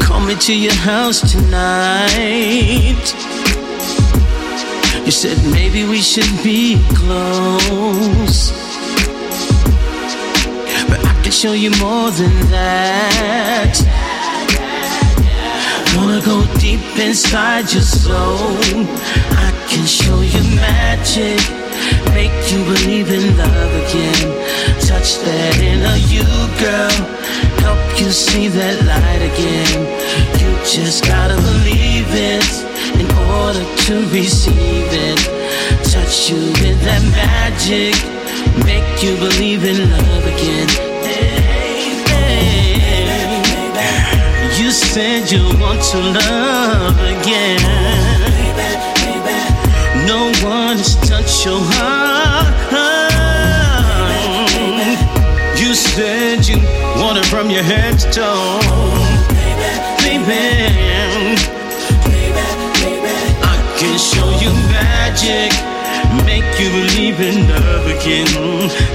Coming 0.00 0.38
to 0.38 0.54
your 0.54 0.74
house 0.74 1.20
tonight. 1.32 3.14
You 5.04 5.10
said 5.12 5.38
maybe 5.50 5.88
we 5.88 6.02
should 6.02 6.30
be 6.44 6.78
close. 6.94 8.67
Can 11.28 11.34
show 11.34 11.52
you 11.52 11.68
more 11.72 12.10
than 12.10 12.32
that. 12.48 13.76
Wanna 15.94 16.24
go 16.24 16.40
deep 16.56 16.80
inside 16.96 17.70
your 17.70 17.82
soul. 17.82 18.56
I 19.36 19.52
can 19.68 19.84
show 19.84 20.22
you 20.22 20.40
magic. 20.56 21.36
Make 22.16 22.32
you 22.50 22.64
believe 22.64 23.12
in 23.12 23.36
love 23.36 23.72
again. 23.84 24.24
Touch 24.88 25.20
that 25.28 25.60
inner 25.60 26.00
you, 26.08 26.24
girl. 26.64 26.96
Help 27.60 28.00
you 28.00 28.10
see 28.10 28.48
that 28.48 28.80
light 28.88 29.20
again. 29.20 29.84
You 30.40 30.48
just 30.64 31.04
gotta 31.04 31.36
believe 31.36 32.08
it 32.08 32.48
in 32.96 33.08
order 33.36 33.64
to 33.84 33.94
receive 34.16 34.88
it. 34.96 35.20
Touch 35.92 36.30
you 36.30 36.40
with 36.64 36.80
that 36.88 37.04
magic. 37.12 37.92
Make 38.64 39.02
you 39.04 39.14
believe 39.20 39.64
in 39.64 39.90
love 39.90 40.24
again. 40.24 40.97
You 44.58 44.72
said 44.72 45.30
you 45.30 45.44
want 45.60 45.80
to 45.92 45.98
love 45.98 46.98
again. 46.98 47.60
No 50.04 50.32
one 50.44 50.76
has 50.76 50.96
touched 51.08 51.44
your 51.46 51.60
heart. 51.62 52.48
You 55.56 55.74
said 55.74 56.48
you 56.48 56.56
want 57.00 57.18
it 57.18 57.26
from 57.26 57.50
your 57.50 57.62
head 57.62 58.00
to 58.00 58.10
toe. 58.10 58.60
Baby, 60.02 61.36
I 63.40 63.76
can 63.78 63.96
show 63.96 64.28
you 64.40 64.50
magic. 64.72 65.77
You 66.58 66.70
believe 66.70 67.20
in 67.20 67.48
love 67.48 67.86
again. 67.86 68.26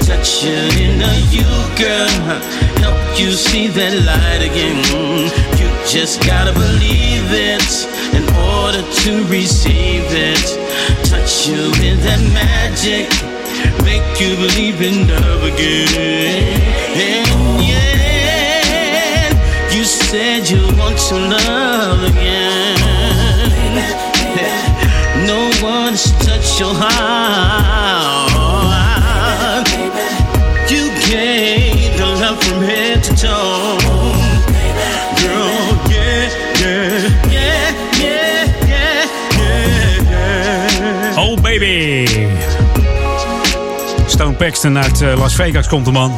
Touch 0.04 0.44
your 0.44 0.68
inner 0.84 1.16
you, 1.30 1.48
girl. 1.80 2.08
Help 2.84 3.18
you 3.18 3.32
see 3.32 3.68
that 3.68 3.94
light 4.04 4.42
again. 4.44 4.84
You 5.58 5.68
just 5.88 6.20
gotta 6.26 6.52
believe 6.52 7.24
it 7.32 7.64
in 8.12 8.24
order 8.36 8.82
to 8.82 9.24
receive 9.32 10.04
it. 10.12 10.44
Touch 11.08 11.48
you 11.48 11.70
with 11.80 12.02
that 12.04 12.20
magic. 12.36 13.08
Make 13.82 14.20
you 14.20 14.36
believe 14.36 14.82
in 14.82 15.08
love 15.08 15.42
again. 15.44 16.60
And 17.00 17.62
Yeah. 17.64 19.30
You 19.74 19.84
said 19.84 20.50
you 20.50 20.60
want 20.76 20.98
to 21.08 21.14
love 21.16 22.02
again. 22.10 22.73
No 25.26 25.50
one's 25.62 26.12
touched 26.24 26.58
your 26.60 26.74
heart. 26.74 28.34
You 30.70 30.90
gave 31.08 31.96
the 31.98 32.06
love 32.20 32.42
from 32.42 32.62
head 32.62 33.02
to 33.04 33.14
toe. 33.16 33.78
Girl, 35.20 35.78
yeah, 35.90 36.28
yeah, 36.60 37.10
yeah, 37.30 37.74
yeah, 38.00 38.46
yeah, 38.68 40.10
yeah. 40.10 41.14
Oh 41.16 41.36
baby. 41.40 42.06
Stone 44.06 44.34
Paxton 44.34 44.78
uit 44.78 45.00
eh, 45.00 45.16
Las 45.18 45.34
Vegas 45.34 45.66
komt 45.68 45.84
de 45.84 45.90
man. 45.92 46.12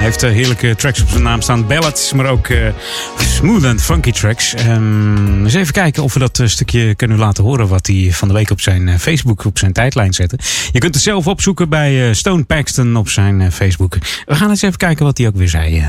Hij 0.00 0.08
heeft 0.08 0.22
eh, 0.22 0.30
heerlijke 0.30 0.76
tracks 0.76 1.02
op 1.02 1.08
zijn 1.08 1.22
naam 1.22 1.40
staan. 1.40 1.66
Ballads, 1.66 2.12
maar 2.12 2.26
ook 2.26 2.48
eh, 2.48 2.72
smooth 3.16 3.64
and 3.64 3.82
funky 3.82 4.10
tracks. 4.10 4.54
Ehm, 4.54 5.42
eens 5.42 5.54
even 5.54 5.72
kijken 5.72 6.02
of 6.02 6.12
we 6.12 6.18
dat 6.18 6.38
eh, 6.38 6.46
stukje 6.46 6.94
kunnen 6.94 7.18
laten 7.18 7.44
horen... 7.44 7.68
wat 7.68 7.86
hij 7.86 8.08
van 8.12 8.28
de 8.28 8.34
week 8.34 8.50
op 8.50 8.60
zijn 8.60 8.98
Facebook, 8.98 9.44
op 9.44 9.58
zijn 9.58 9.72
tijdlijn 9.72 10.12
zette. 10.12 10.38
Je 10.72 10.78
kunt 10.78 10.94
het 10.94 11.02
zelf 11.02 11.26
opzoeken 11.26 11.68
bij 11.68 12.14
Stone 12.14 12.44
Paxton 12.44 12.96
op 12.96 13.08
zijn 13.08 13.52
Facebook. 13.52 13.98
We 14.26 14.34
gaan 14.34 14.50
eens 14.50 14.62
even 14.62 14.76
kijken 14.76 15.04
wat 15.04 15.18
hij 15.18 15.26
ook 15.26 15.36
weer 15.36 15.48
zei. 15.48 15.84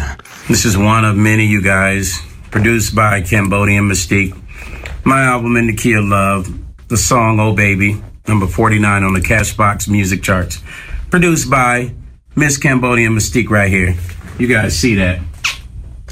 This 0.48 0.66
is 0.66 0.76
one 0.76 1.10
of 1.10 1.16
many, 1.16 1.44
you 1.44 1.64
guys. 1.64 2.24
Produced 2.50 2.94
by 2.94 3.22
Cambodian 3.28 3.88
Mystique. 3.88 4.34
My 5.04 5.14
album, 5.14 5.56
In 5.56 5.76
the 5.76 5.82
Key 5.82 5.98
of 5.98 6.06
Love. 6.06 6.50
The 6.88 6.98
song, 6.98 7.40
Oh 7.40 7.56
Baby. 7.56 7.96
Number 8.26 8.50
49 8.50 9.08
on 9.08 9.14
the 9.14 9.22
Cashbox 9.22 9.88
music 9.88 10.24
charts. 10.24 10.62
Produced 11.10 11.50
by 11.50 11.92
Miss 12.42 12.58
Cambodian 12.58 13.14
Mystique 13.14 13.52
right 13.52 13.70
here. 13.70 13.96
You 14.40 14.48
guys 14.48 14.76
see 14.76 14.96
that? 14.96 15.20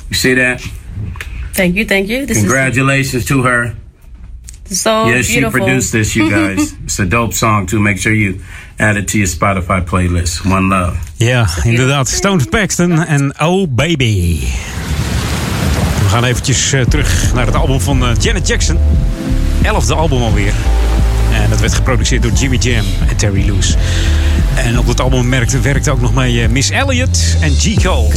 You 0.10 0.16
see 0.16 0.36
that? 0.36 0.62
Thank 1.54 1.76
you, 1.76 1.86
thank 1.86 2.08
you. 2.08 2.28
This 2.28 2.38
Congratulations 2.38 3.26
to 3.26 3.42
her. 3.42 3.76
is 4.70 4.80
so 4.82 5.08
yes, 5.08 5.26
she 5.26 5.42
produced 5.42 5.92
this, 5.92 6.16
you 6.16 6.30
guys. 6.30 6.74
it's 6.84 7.00
a 7.00 7.06
dope 7.06 7.34
song, 7.34 7.66
too. 7.66 7.80
Make 7.80 7.98
sure 7.98 8.14
you 8.14 8.42
add 8.78 8.96
it 8.98 9.08
to 9.08 9.18
your 9.18 9.28
Spotify 9.28 9.82
playlist. 9.84 10.46
One 10.46 10.70
love. 10.70 10.98
Ja, 11.18 11.48
inderdaad. 11.64 12.08
Stone 12.08 12.46
Paxton 12.46 13.06
en 13.06 13.34
Oh 13.40 13.68
Baby. 13.68 14.40
We 16.04 16.10
gaan 16.10 16.24
eventjes 16.24 16.74
eh, 16.74 16.82
terug 16.82 17.34
naar 17.34 17.46
het 17.46 17.56
album 17.56 17.82
van 17.82 18.04
eh, 18.04 18.16
Janet 18.20 18.48
Jackson. 18.48 18.78
Elfde 19.62 19.94
album 19.94 20.22
alweer. 20.22 20.54
En 21.34 21.50
dat 21.50 21.60
werd 21.60 21.74
geproduceerd 21.74 22.22
door 22.22 22.32
Jimmy 22.32 22.58
Jam 22.58 22.86
en 23.08 23.16
Terry 23.16 23.46
Lewis. 23.46 23.76
En 24.56 24.80
op 24.80 24.88
dat 24.88 25.00
album 25.00 25.30
werkte, 25.30 25.60
werkte 25.60 25.92
ook 25.92 26.02
nog 26.02 26.14
mee 26.14 26.42
eh, 26.42 26.50
Miss 26.50 26.70
Elliott 26.70 27.38
en 27.42 27.52
G. 27.58 27.84
Cole. 27.84 28.10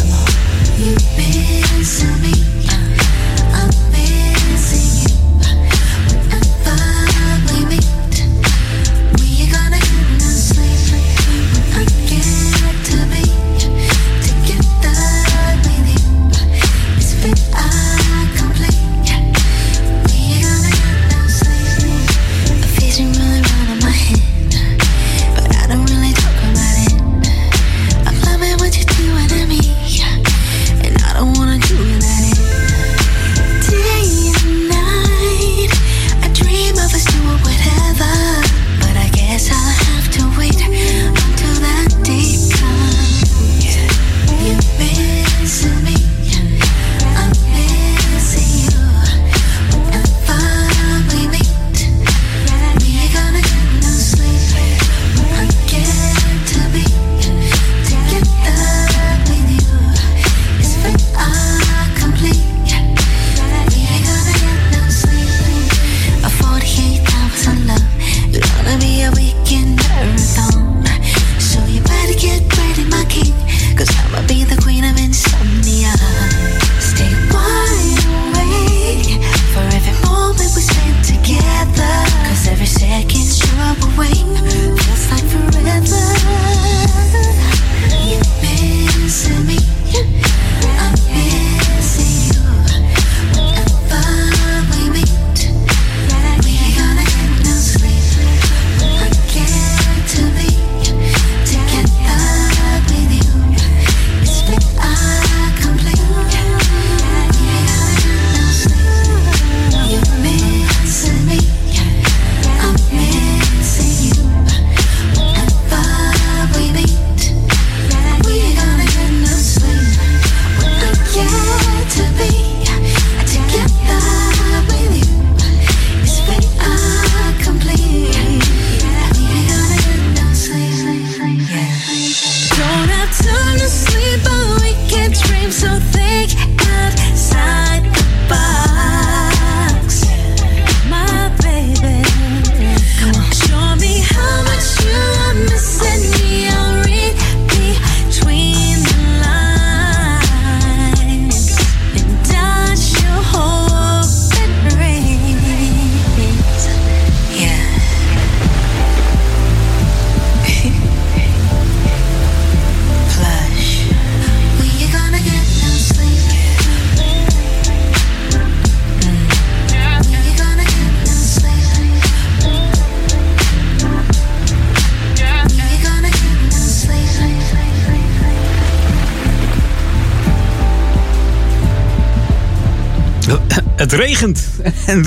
Het 183.93 184.01
regent. 184.01 184.49
En 184.87 185.07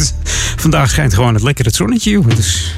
vandaag 0.56 0.90
schijnt 0.90 1.14
gewoon 1.14 1.34
het 1.34 1.44
lekkere 1.44 1.70
zonnetje. 1.74 2.22
Dus... 2.36 2.76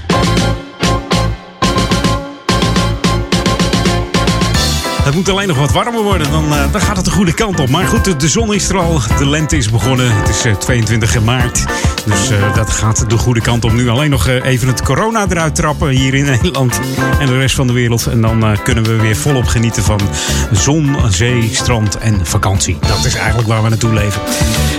Het 5.04 5.16
moet 5.16 5.30
alleen 5.30 5.48
nog 5.48 5.58
wat 5.58 5.72
warmer 5.72 6.04
worden, 6.04 6.32
dan, 6.32 6.54
eh, 6.54 6.72
dan 6.72 6.82
gaat 6.82 6.96
het 6.96 7.06
de 7.06 7.12
goede 7.12 7.34
kant 7.34 7.60
op. 7.60 7.70
Maar 7.70 7.88
goed, 7.88 8.20
de, 8.20 8.28
zon 8.28 8.54
is 8.54 8.70
er 8.70 8.78
al, 8.78 9.02
de 9.18 9.30
lente 9.30 9.58
is 9.58 9.70
begonnen. 9.70 10.16
Het 10.16 10.30
is 10.30 10.46
eh, 10.46 10.56
22 10.56 11.24
maart, 11.24 11.66
dus 12.08 12.30
eh, 12.30 12.56
dat 12.56 12.70
gaat 12.70 13.10
de 13.10 13.18
goede 13.18 13.42
kant 13.42 13.66
op. 13.66 13.72
Nu 13.72 13.90
alleen 13.90 14.10
nog 14.10 14.28
eh, 14.28 14.46
even 14.46 14.68
het 14.68 14.82
corona 14.82 15.26
eruit 15.30 15.56
trappen 15.56 15.90
hier 15.90 16.14
in 16.14 16.26
Nederland 16.36 16.80
en 17.20 17.28
de 17.28 17.38
rest 17.38 17.56
van 17.56 17.68
de 17.68 17.74
wereld. 17.74 18.08
En 18.08 18.22
dan 18.22 18.44
eh, 18.44 18.58
kunnen 18.64 18.84
we 18.84 18.96
weer 18.96 19.16
volop 19.16 19.48
genieten 19.48 19.84
van 19.84 20.00
zon, 20.52 20.96
zee, 21.10 21.50
strand 21.54 21.98
en 21.98 22.26
vakantie. 22.26 22.78
Dat 22.88 23.06
is 23.06 23.16
eigenlijk 23.16 23.48
waar 23.48 23.64
we 23.64 23.70
naartoe 23.70 23.94
leven. 23.94 24.22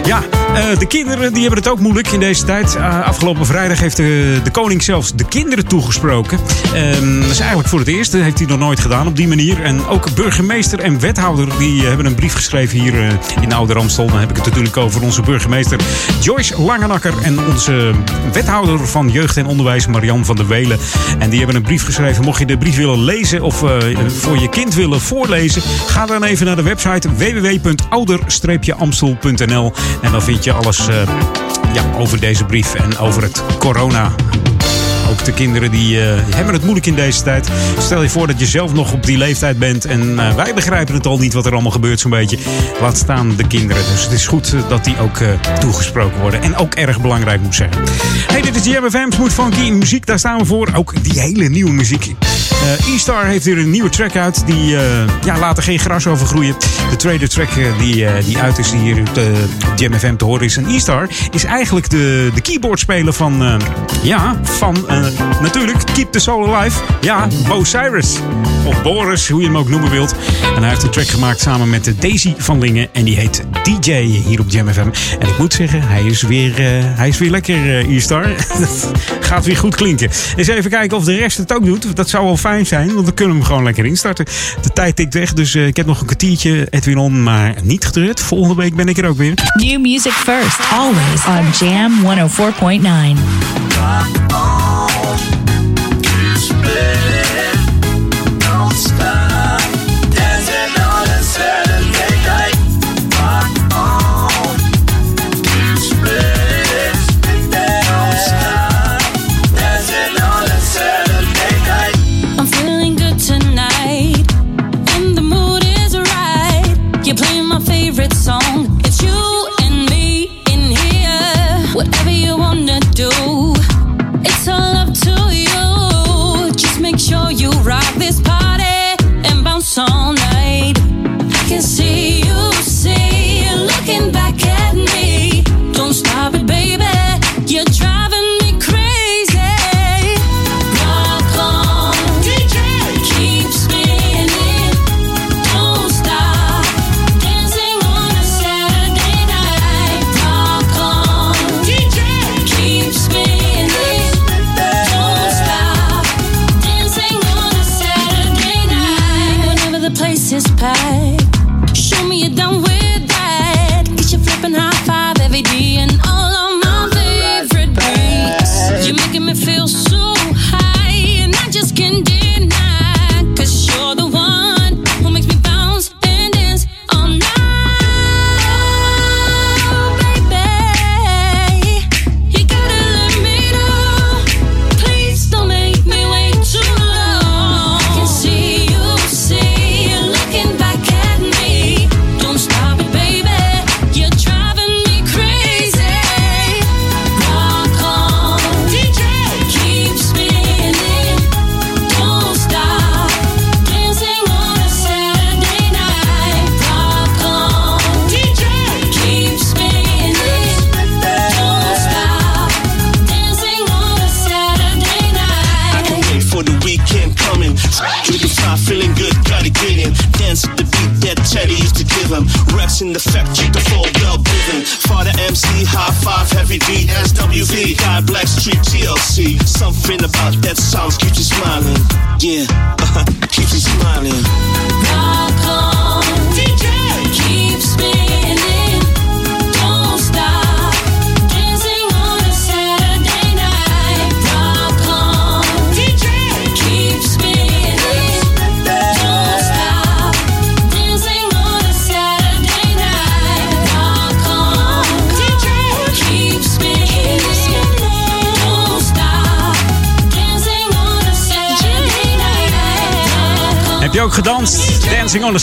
Ja, 0.04 0.22
Eh, 0.54 0.78
de 0.78 0.86
kinderen 0.86 1.32
die 1.32 1.42
hebben 1.42 1.58
het 1.58 1.68
ook 1.68 1.78
moeilijk 1.78 2.08
in 2.08 2.20
deze 2.20 2.44
tijd. 2.44 2.76
Eh, 2.76 3.06
afgelopen 3.06 3.46
vrijdag 3.46 3.80
heeft 3.80 3.96
de, 3.96 4.40
de 4.44 4.50
koning 4.50 4.82
zelfs 4.82 5.12
de 5.14 5.28
kinderen 5.28 5.66
toegesproken. 5.66 6.38
Ehm, 6.74 7.20
dat 7.20 7.30
is 7.30 7.38
eigenlijk 7.38 7.68
voor 7.68 7.78
het 7.78 7.88
eerst. 7.88 8.12
Dat 8.12 8.20
heeft 8.20 8.38
hij 8.38 8.48
nog 8.48 8.58
nooit 8.58 8.80
gedaan 8.80 9.06
op 9.06 9.16
die 9.16 9.28
manier. 9.28 9.62
En 9.62 9.86
ook 9.86 10.14
burgemeester 10.14 10.78
en 10.78 11.00
wethouder 11.00 11.48
die 11.58 11.84
hebben 11.84 12.06
een 12.06 12.14
brief 12.14 12.34
geschreven 12.34 12.80
hier 12.80 12.94
eh, 12.94 13.12
in 13.40 13.52
Ouder 13.52 13.78
Amstel. 13.78 14.06
Dan 14.06 14.18
heb 14.18 14.30
ik 14.30 14.36
het 14.36 14.44
natuurlijk 14.44 14.76
over 14.76 15.02
onze 15.02 15.22
burgemeester 15.22 15.80
Joyce 16.20 16.62
Langenakker. 16.62 17.14
En 17.22 17.46
onze 17.46 17.90
wethouder 18.32 18.86
van 18.86 19.10
jeugd 19.10 19.36
en 19.36 19.46
onderwijs 19.46 19.86
Marian 19.86 20.24
van 20.24 20.36
der 20.36 20.46
Welen. 20.46 20.78
En 21.18 21.30
die 21.30 21.38
hebben 21.38 21.56
een 21.56 21.62
brief 21.62 21.84
geschreven. 21.84 22.24
Mocht 22.24 22.38
je 22.38 22.46
de 22.46 22.58
brief 22.58 22.76
willen 22.76 23.04
lezen 23.04 23.42
of 23.42 23.62
eh, 23.62 23.76
voor 24.06 24.38
je 24.38 24.48
kind 24.48 24.74
willen 24.74 25.00
voorlezen, 25.00 25.62
ga 25.86 26.06
dan 26.06 26.24
even 26.24 26.46
naar 26.46 26.56
de 26.56 26.62
website 26.62 27.08
www.ouder-amstel.nl. 27.14 29.72
En 30.02 30.12
dan 30.12 30.22
vind 30.22 30.36
je 30.36 30.37
alles 30.46 30.88
eh, 30.88 31.02
ja, 31.72 31.82
over 31.98 32.20
deze 32.20 32.44
brief 32.44 32.74
en 32.74 32.98
over 32.98 33.22
het 33.22 33.42
corona. 33.58 34.12
Ook 35.10 35.24
de 35.24 35.32
kinderen 35.32 35.70
die 35.70 36.00
eh, 36.00 36.06
hebben 36.34 36.54
het 36.54 36.62
moeilijk 36.62 36.86
in 36.86 36.94
deze 36.94 37.22
tijd. 37.22 37.48
Stel 37.78 38.02
je 38.02 38.08
voor 38.08 38.26
dat 38.26 38.40
je 38.40 38.46
zelf 38.46 38.72
nog 38.72 38.92
op 38.92 39.06
die 39.06 39.18
leeftijd 39.18 39.58
bent. 39.58 39.84
En 39.84 40.18
eh, 40.18 40.34
wij 40.34 40.54
begrijpen 40.54 40.94
het 40.94 41.06
al 41.06 41.18
niet 41.18 41.32
wat 41.32 41.46
er 41.46 41.52
allemaal 41.52 41.70
gebeurt 41.70 42.00
zo'n 42.00 42.10
beetje. 42.10 42.38
Laat 42.80 42.96
staan 42.96 43.36
de 43.36 43.46
kinderen. 43.46 43.82
Dus 43.92 44.02
het 44.02 44.12
is 44.12 44.26
goed 44.26 44.52
eh, 44.52 44.68
dat 44.68 44.84
die 44.84 44.98
ook 44.98 45.18
toegesproken 45.60 46.20
worden. 46.20 46.42
En 46.42 46.56
ook 46.56 46.74
erg 46.74 47.00
belangrijk 47.00 47.40
moet 47.40 47.54
zijn. 47.54 47.70
Hey, 48.26 48.40
dit 48.40 48.56
is 48.56 48.64
JMFM 48.64 49.10
Smooth 49.10 49.32
Funky 49.32 49.70
muziek. 49.70 50.06
Daar 50.06 50.18
staan 50.18 50.38
we 50.38 50.44
voor. 50.44 50.70
Ook 50.74 51.02
die 51.02 51.20
hele 51.20 51.48
nieuwe 51.48 51.72
muziek. 51.72 52.14
E-Star 52.94 53.24
heeft 53.24 53.44
weer 53.44 53.58
een 53.58 53.70
nieuwe 53.70 53.88
track 53.88 54.16
uit. 54.16 54.42
Die 54.46 54.66
ja, 55.24 55.38
laat 55.38 55.56
er 55.56 55.62
geen 55.62 55.78
gras 55.78 56.06
over 56.06 56.26
groeien. 56.26 56.54
De 56.90 56.96
tweede 56.96 57.28
track 57.28 57.48
die, 57.78 58.06
die 58.24 58.38
uit 58.38 58.58
is, 58.58 58.70
die 58.70 58.80
hier 58.80 59.00
op 59.00 59.14
de 59.14 59.44
op 59.70 59.78
Jam 59.78 59.94
FM 59.94 60.16
te 60.16 60.24
horen 60.24 60.44
is. 60.44 60.56
En 60.56 60.66
E-Star 60.66 61.08
is 61.30 61.44
eigenlijk 61.44 61.90
de, 61.90 62.30
de 62.34 62.40
keyboardspeler 62.40 63.12
van, 63.12 63.60
ja, 64.02 64.36
van 64.42 64.76
natuurlijk 65.40 65.78
Keep 65.94 66.12
the 66.12 66.18
Soul 66.18 66.54
Alive. 66.54 66.80
Ja, 67.00 67.28
Bo 67.48 67.64
Cyrus. 67.64 68.18
Of 68.64 68.82
Boris, 68.82 69.28
hoe 69.28 69.40
je 69.40 69.46
hem 69.46 69.56
ook 69.56 69.68
noemen 69.68 69.90
wilt. 69.90 70.14
En 70.54 70.60
hij 70.60 70.68
heeft 70.68 70.82
een 70.82 70.90
track 70.90 71.06
gemaakt 71.06 71.40
samen 71.40 71.70
met 71.70 71.94
Daisy 71.98 72.34
van 72.38 72.58
Lingen. 72.58 72.88
En 72.92 73.04
die 73.04 73.16
heet 73.16 73.44
DJ 73.62 74.00
hier 74.00 74.40
op 74.40 74.50
Jam 74.50 74.68
FM. 74.68 74.88
En 75.18 75.28
ik 75.28 75.38
moet 75.38 75.52
zeggen, 75.52 75.82
hij 75.82 76.02
is 76.02 76.22
weer, 76.22 76.50
eh, 76.50 76.82
hij 76.82 77.08
is 77.08 77.18
weer 77.18 77.30
lekker, 77.30 77.54
eh, 77.54 77.96
E-Star. 77.96 78.26
Gaat 79.20 79.44
weer 79.44 79.56
goed 79.56 79.74
klinken. 79.74 80.10
Eens 80.36 80.48
even 80.48 80.70
kijken 80.70 80.96
of 80.96 81.04
de 81.04 81.16
rest 81.16 81.36
het 81.36 81.52
ook 81.52 81.64
doet. 81.64 81.96
Dat 81.96 82.08
zou 82.08 82.24
wel 82.24 82.36
fijn 82.36 82.66
zijn, 82.66 82.94
want 82.94 83.06
dan 83.06 83.14
kunnen 83.14 83.34
we 83.34 83.40
hem 83.40 83.48
gewoon 83.48 83.64
lekker 83.64 83.84
instarten. 83.84 84.24
De 84.62 84.72
tijd 84.72 84.96
tikt 84.96 85.14
weg, 85.14 85.32
dus 85.32 85.54
eh, 85.54 85.66
ik 85.66 85.76
heb 85.76 85.86
nog 85.86 86.00
een 86.00 86.06
kwartiertje 86.06 86.66
Edwin 86.70 86.98
on, 86.98 87.22
maar 87.22 87.54
niet 87.62 87.84
getreurd. 87.84 88.20
Volgende 88.20 88.54
week 88.54 88.76
ben 88.76 88.88
ik 88.88 88.98
er 88.98 89.08
ook 89.08 89.16
weer. 89.16 89.34
New 89.54 89.80
music 89.80 90.12
first, 90.12 90.58
always 90.72 91.26
on 91.26 91.68
Jam 91.68 91.92
104.9. 92.02 94.67
Kiss 95.16 96.52
me. 96.52 97.57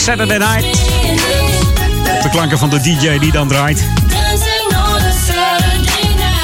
Saturday 0.06 0.38
Night. 0.38 0.74
De 2.22 2.28
klanken 2.30 2.58
van 2.58 2.70
de 2.70 2.80
DJ 2.80 3.18
die 3.18 3.32
dan 3.32 3.48
draait. 3.48 3.84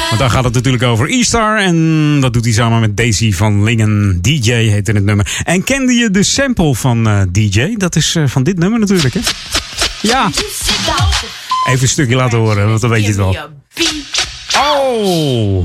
Want 0.07 0.19
daar 0.19 0.29
gaat 0.29 0.43
het 0.43 0.53
natuurlijk 0.53 0.83
over 0.83 1.09
E-Star. 1.11 1.57
En 1.57 2.19
dat 2.19 2.33
doet 2.33 2.43
hij 2.43 2.53
samen 2.53 2.79
met 2.79 2.97
Daisy 2.97 3.33
van 3.33 3.63
Lingen. 3.63 4.21
DJ 4.21 4.51
heette 4.51 4.91
het 4.91 5.03
nummer. 5.03 5.41
En 5.43 5.63
kende 5.63 5.93
je 5.93 6.11
de 6.11 6.23
sample 6.23 6.75
van 6.75 7.07
eh, 7.07 7.21
DJ? 7.29 7.75
Dat 7.77 7.95
is 7.95 8.15
eh, 8.15 8.23
van 8.27 8.43
dit 8.43 8.57
nummer 8.57 8.79
natuurlijk, 8.79 9.13
hè? 9.13 9.19
Ja. 10.01 10.29
Even 11.67 11.81
een 11.81 11.87
stukje 11.87 12.15
laten 12.15 12.37
horen, 12.37 12.67
want 12.67 12.81
dan 12.81 12.89
weet 12.89 13.01
je 13.01 13.07
het 13.07 13.17
wel. 13.17 13.37
Oh! 14.57 15.63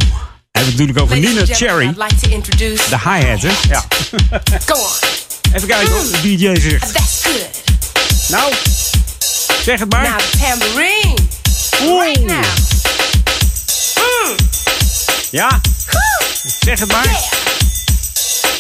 Heeft 0.53 0.67
het 0.67 0.77
natuurlijk 0.77 0.99
over 0.99 1.19
Nina 1.19 1.45
Cherry. 1.45 1.95
De 1.95 2.99
hi-hat, 3.05 3.43
hè? 3.43 3.53
Ja. 3.69 3.85
Go 4.67 4.75
on. 4.75 5.09
Even 5.53 5.69
kijken 5.69 5.93
hoor, 5.93 6.03
de 6.03 6.21
DJ 6.23 6.61
zegt. 6.61 7.68
Nou, 8.29 8.53
zeg 9.63 9.81
het 9.81 9.91
maar. 9.91 10.17
The 10.19 10.39
tambourine. 10.39 11.17
Right 11.81 12.25
now. 12.25 12.45
Ja? 15.31 15.61
Zeg 16.61 16.81
het 16.81 16.89
maar. 16.93 17.21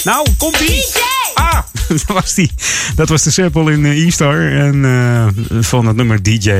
Nou, 0.04 0.26
komt 0.38 0.60
ie. 0.60 0.84
Ah, 1.34 1.58
dat 1.88 2.04
was, 2.06 2.34
die. 2.34 2.50
dat 2.94 3.08
was 3.08 3.22
de 3.22 3.30
sample 3.30 3.72
in 3.72 3.84
eh, 3.84 4.06
E-Star. 4.06 4.52
En 4.52 4.84
eh, 4.84 5.26
van 5.60 5.86
het 5.86 5.96
nummer 5.96 6.22
DJ 6.22 6.50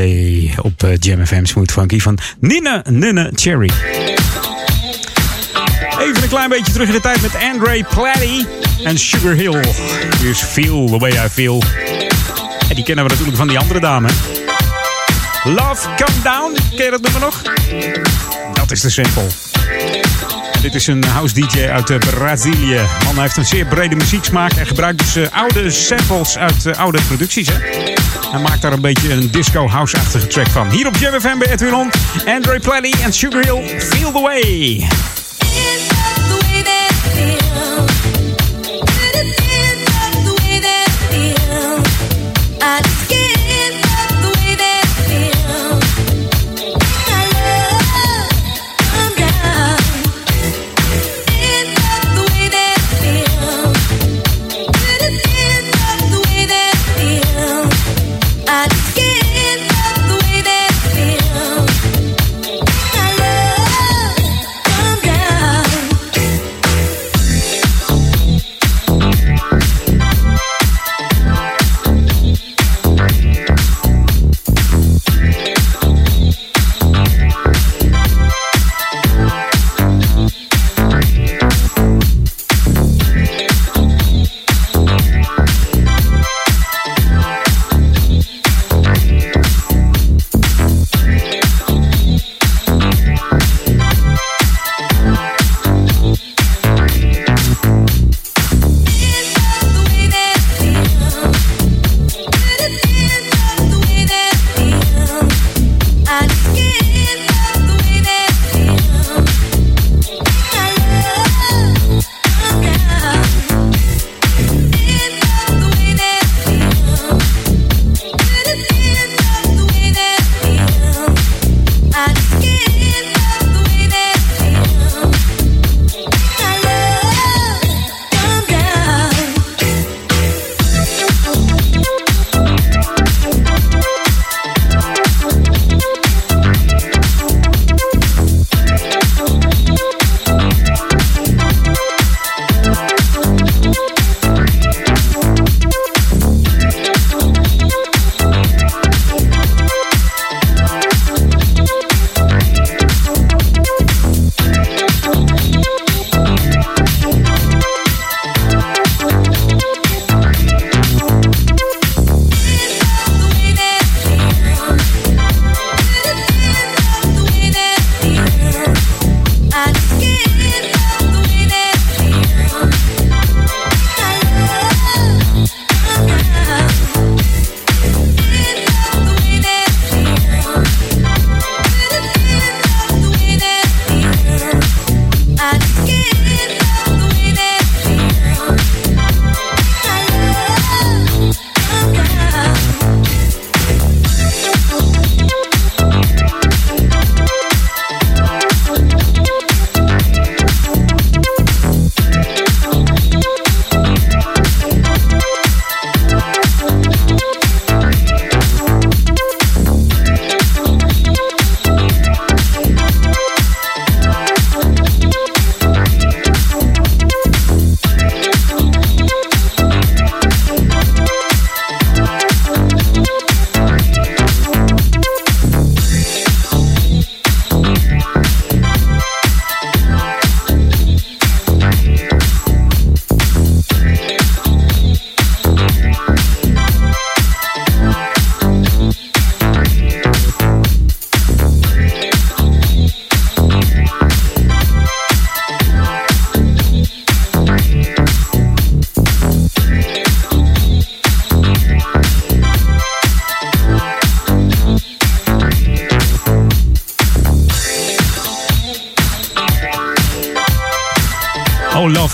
op 0.63 0.83
eh, 0.83 0.91
Jam 0.99 1.27
FM 1.27 1.45
Smooth 1.45 1.73
Funky 1.73 2.01
van 2.01 2.19
Nina 2.41 2.83
Nina 2.91 3.31
Cherry. 3.35 3.71
Even 6.01 6.23
een 6.23 6.29
klein 6.29 6.49
beetje 6.49 6.73
terug 6.73 6.87
in 6.89 6.95
de 6.95 7.01
tijd 7.01 7.21
met 7.21 7.35
Andre 7.53 7.85
Platty 7.95 8.45
en 8.85 8.99
Sugar 8.99 9.35
Hill. 9.35 9.65
Is 10.23 10.39
Feel 10.39 10.87
the 10.87 10.99
Way 10.99 11.11
I 11.11 11.29
Feel. 11.29 11.63
En 12.79 12.85
die 12.85 12.95
kennen 12.95 13.05
we 13.05 13.11
natuurlijk 13.11 13.39
van 13.39 13.49
die 13.49 13.59
andere 13.59 13.81
dame. 13.81 14.09
Love 15.45 15.89
Come 15.97 16.23
Down, 16.23 16.57
ken 16.77 16.85
je 16.85 16.91
dat 16.91 17.01
nummer 17.01 17.21
nog? 17.21 17.43
Dat 18.53 18.71
is 18.71 18.81
de 18.81 18.91
sample. 18.91 19.27
En 20.53 20.61
dit 20.61 20.75
is 20.75 20.87
een 20.87 21.05
house 21.05 21.35
DJ 21.35 21.67
uit 21.67 21.91
eh, 21.91 21.99
Brazilië. 21.99 22.81
Man 23.05 23.19
heeft 23.21 23.37
een 23.37 23.45
zeer 23.45 23.67
brede 23.67 23.97
muzieksmaak 23.97 24.53
en 24.53 24.67
gebruikt 24.67 24.99
dus 24.99 25.17
eh, 25.17 25.39
oude 25.39 25.71
samples 25.71 26.39
uit 26.39 26.67
eh, 26.67 26.79
oude 26.79 26.99
producties. 27.07 27.49
Hè? 27.49 27.55
Hij 28.31 28.41
maakt 28.41 28.63
daar 28.63 28.73
een 28.73 28.81
beetje 28.81 29.13
een 29.13 29.31
disco 29.31 29.69
house-achtige 29.69 30.27
track 30.27 30.49
van. 30.49 30.71
Hier 30.71 30.87
op 30.87 30.97
Jam 30.97 31.21
FM 31.21 31.39
bij 31.39 31.51
Edwin 31.51 31.91
Andre 32.27 32.61
Platty 32.61 32.93
en 33.03 33.13
Sugar 33.13 33.45
Hill, 33.45 33.79
Feel 33.79 34.13
the 34.13 34.21
Way. 34.21 34.87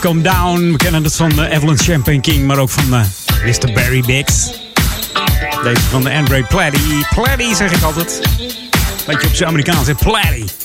Come 0.05 0.23
Down. 0.23 0.71
We 0.71 0.77
kennen 0.77 1.05
het 1.05 1.17
van 1.17 1.33
uh, 1.33 1.53
Evelyn 1.53 1.79
Champagne 1.79 2.21
King, 2.21 2.47
maar 2.47 2.59
ook 2.59 2.71
van 2.71 2.95
uh, 2.95 3.05
Mr. 3.45 3.73
Barry 3.73 4.03
Biggs. 4.07 4.51
Deze 5.63 5.81
van 5.81 6.03
de 6.03 6.11
Andre 6.11 6.45
Platty. 6.45 7.03
Platty 7.15 7.55
zeg 7.55 7.73
ik 7.73 7.83
altijd. 7.83 8.21
Beetje 9.07 9.29
op 9.29 9.35
zijn 9.35 9.49
Amerikaans, 9.49 9.87
hè? 9.87 9.95
Platty. 9.95 10.64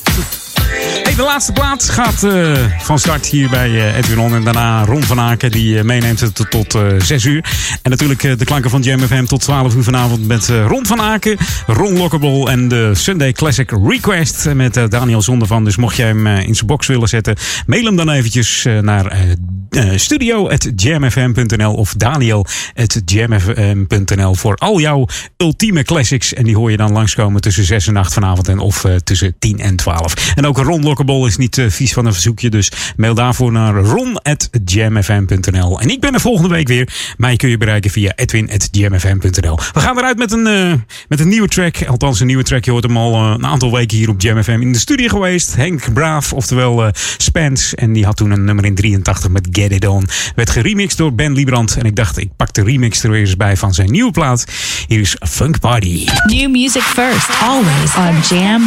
De 1.19 1.25
laatste 1.25 1.51
plaat 1.51 1.89
gaat 1.89 2.23
eh, 2.23 2.53
van 2.79 2.99
start 2.99 3.25
hier 3.25 3.49
bij 3.49 3.69
eh, 3.69 3.97
Edwin 3.97 4.19
On. 4.19 4.35
En 4.35 4.43
daarna 4.43 4.85
Ron 4.85 5.03
van 5.03 5.19
Aken, 5.19 5.51
die 5.51 5.77
eh, 5.77 5.83
meeneemt 5.83 6.19
het 6.19 6.35
tot, 6.35 6.49
tot 6.49 6.77
6 6.97 7.25
uur. 7.25 7.45
En 7.81 7.89
natuurlijk 7.89 8.21
de 8.21 8.45
klanken 8.45 8.69
van 8.69 8.81
Jam 8.81 8.99
FM 8.99 9.23
tot 9.25 9.41
12 9.41 9.75
uur 9.75 9.83
vanavond 9.83 10.27
met 10.27 10.47
Ron 10.47 10.85
van 10.85 11.01
Aken, 11.01 11.37
Ron 11.67 11.97
Lockable 11.97 12.51
en 12.51 12.67
de 12.67 12.91
Sunday 12.93 13.31
Classic 13.31 13.71
Request 13.83 14.53
met 14.53 14.73
Daniel 14.89 15.21
Zondervan. 15.21 15.63
Dus 15.63 15.75
mocht 15.75 15.95
jij 15.95 16.07
hem 16.07 16.27
in 16.27 16.55
zijn 16.55 16.67
box 16.67 16.87
willen 16.87 17.09
zetten, 17.09 17.35
mail 17.65 17.85
hem 17.85 17.95
dan 17.95 18.09
eventjes 18.09 18.65
naar 18.81 19.35
eh, 19.69 19.91
studio.jamfm.nl 19.95 21.73
of 21.73 21.93
daniel.jamfm.nl 21.93 24.35
voor 24.35 24.55
al 24.55 24.79
jouw 24.79 25.07
ultieme 25.37 25.83
classics. 25.83 26.33
En 26.33 26.43
die 26.43 26.55
hoor 26.55 26.71
je 26.71 26.77
dan 26.77 26.91
langskomen 26.91 27.41
tussen 27.41 27.63
6 27.63 27.87
en 27.87 27.97
8 27.97 28.13
vanavond 28.13 28.47
en 28.47 28.59
of 28.59 28.83
eh, 28.83 28.95
tussen 28.95 29.35
10 29.39 29.59
en 29.59 29.75
12. 29.75 30.33
En 30.35 30.45
ook 30.45 30.57
Ron 30.57 30.83
Lockable 30.83 31.27
is 31.27 31.37
niet 31.37 31.57
eh, 31.57 31.69
vies 31.69 31.93
van 31.93 32.05
een 32.05 32.13
verzoekje, 32.13 32.49
dus 32.49 32.71
mail 32.97 33.13
daarvoor 33.13 33.51
naar 33.51 33.75
ron.jamfm.nl. 33.75 35.81
En 35.81 35.89
ik 35.89 35.99
ben 35.99 36.13
er 36.13 36.19
volgende 36.19 36.49
week 36.49 36.67
weer. 36.67 37.13
Mij 37.17 37.35
kun 37.35 37.49
je 37.49 37.57
bereiken 37.57 37.91
via 37.91 38.11
edwin.jamfm.nl. 38.15 39.59
We 39.73 39.79
gaan 39.79 39.97
eruit 39.97 40.17
met 40.17 40.31
een, 40.31 40.83
met 41.07 41.19
een 41.19 41.27
nieuwe 41.27 41.47
track. 41.47 41.85
Althans, 41.87 42.19
een 42.19 42.27
nieuwe 42.27 42.43
track. 42.43 42.65
Je 42.65 42.71
hoort 42.71 42.83
hem 42.83 42.97
al 42.97 43.15
een 43.15 43.45
aantal 43.45 43.71
weken 43.71 43.97
hier 43.97 44.09
op 44.09 44.21
Jam 44.21 44.43
FM 44.43 44.61
in 44.61 44.71
de 44.71 44.79
studio 44.79 45.07
geweest. 45.07 45.55
Henk 45.55 45.93
Braaf, 45.93 46.33
oftewel 46.33 46.91
Spence. 47.17 47.75
En 47.75 47.93
die 47.93 48.05
had 48.05 48.17
toen 48.17 48.31
een 48.31 48.43
nummer 48.43 48.65
in 48.65 48.75
83 48.75 49.29
met 49.29 49.47
Get 49.59 49.71
It 49.71 49.87
On. 49.87 50.07
Werd 50.35 50.49
geremixed 50.49 50.97
door 50.97 51.13
Ben 51.13 51.33
Liebrand. 51.33 51.75
En 51.77 51.85
ik 51.85 51.95
dacht, 51.95 52.17
ik 52.17 52.29
pak 52.35 52.53
de 52.53 52.63
remix 52.63 53.03
er 53.03 53.09
weer 53.09 53.19
eens 53.19 53.37
bij 53.37 53.57
van 53.57 53.73
zijn 53.73 53.91
nieuwe 53.91 54.11
plaat. 54.11 54.45
Hier 54.87 54.99
is 54.99 55.15
Funk 55.29 55.59
Party. 55.59 56.07
New 56.25 56.49
music 56.49 56.81
first, 56.81 57.29
always 57.41 57.95
on 57.95 58.37
Jam 58.37 58.61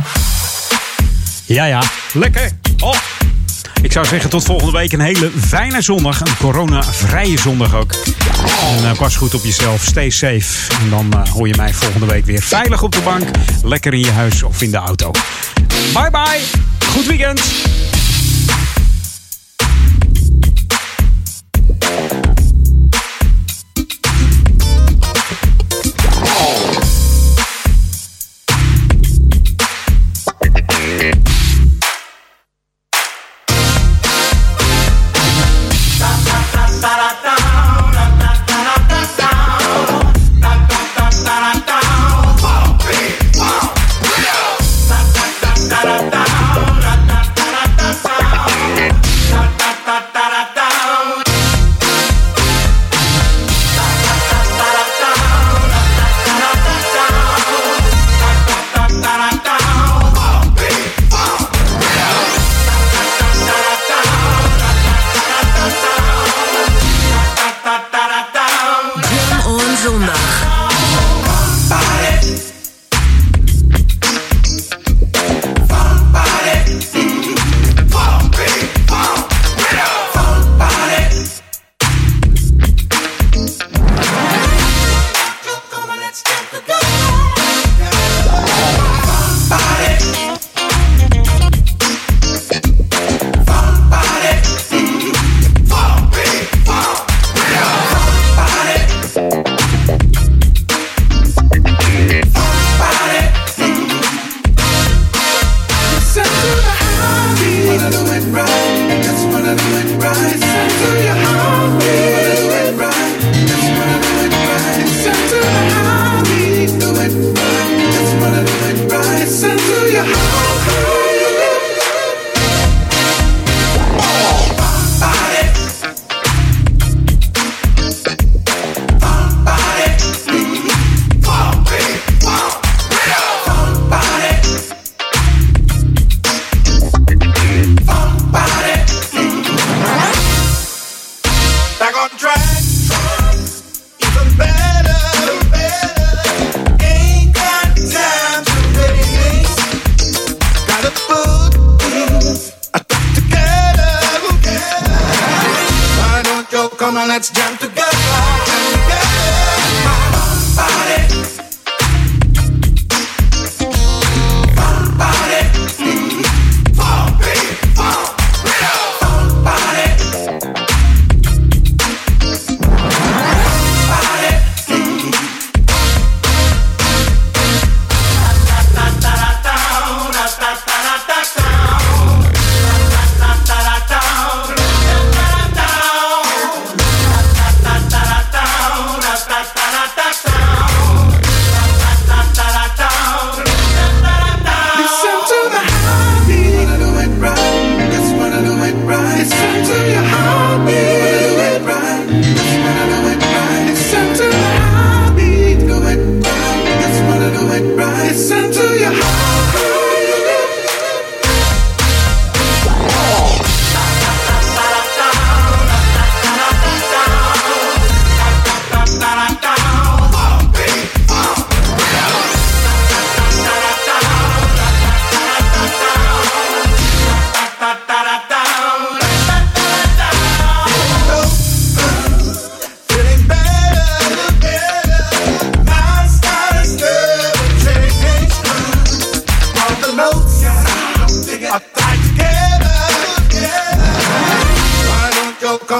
104.9. 0.00 0.06
Ja, 1.46 1.64
ja. 1.64 1.82
Lekker. 2.12 2.50
Oh. 2.78 2.94
Ik 3.82 3.92
zou 3.92 4.06
zeggen 4.06 4.30
tot 4.30 4.44
volgende 4.44 4.72
week 4.72 4.92
een 4.92 5.00
hele 5.00 5.30
fijne 5.46 5.82
zondag. 5.82 6.20
Een 6.20 6.36
corona-vrije 6.38 7.38
zondag 7.38 7.74
ook. 7.74 7.92
En 8.76 8.84
eh, 8.84 8.98
pas 8.98 9.16
goed 9.16 9.34
op 9.34 9.44
jezelf. 9.44 9.82
Stay 9.82 10.10
safe. 10.10 10.72
En 10.82 10.90
dan 10.90 11.12
eh, 11.12 11.30
hoor 11.30 11.48
je 11.48 11.54
mij 11.56 11.72
volgende 11.72 12.06
week 12.06 12.24
weer 12.24 12.42
veilig 12.42 12.82
op 12.82 12.92
de 12.92 13.00
bank. 13.00 13.28
Lekker 13.62 13.94
in 13.94 14.00
je 14.00 14.10
huis 14.10 14.42
of 14.42 14.62
in 14.62 14.70
de 14.70 14.76
auto. 14.76 15.10
Bye 15.92 16.10
bye. 16.10 16.40
Goed 16.86 17.06
weekend. 17.06 17.40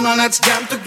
on, 0.06 0.18
let's 0.18 0.38
jump 0.40 0.68
together. 0.68 0.79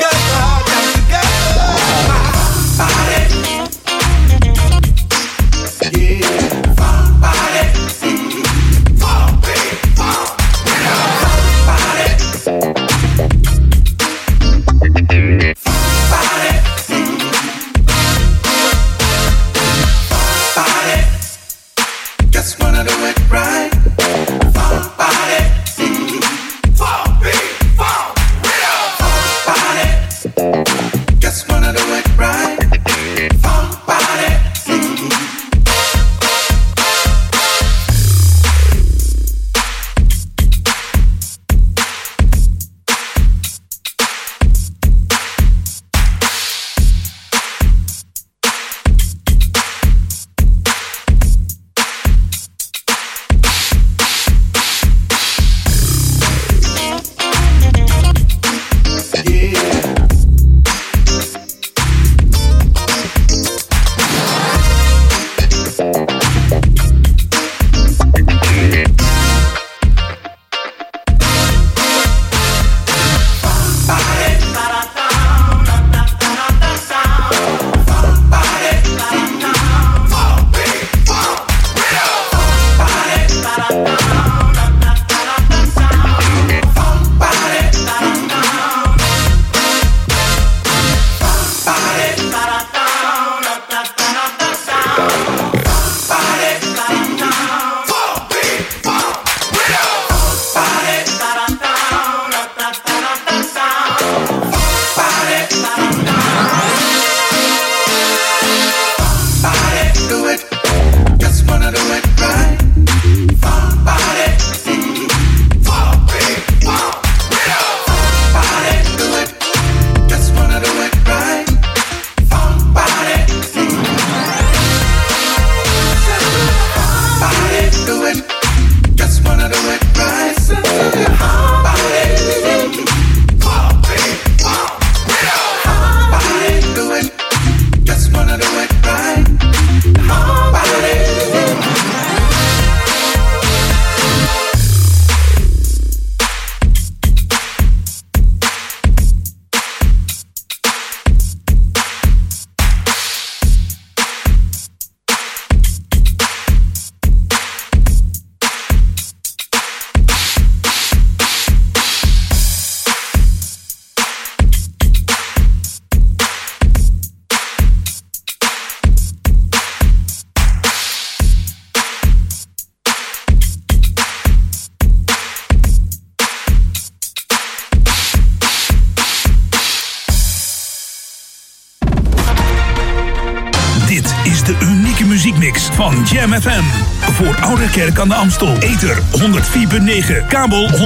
Amstel. 188.33 188.69
Ether 188.69 188.97
104.9, 188.97 190.27
kabel 190.27 190.69
103.3 190.69 190.77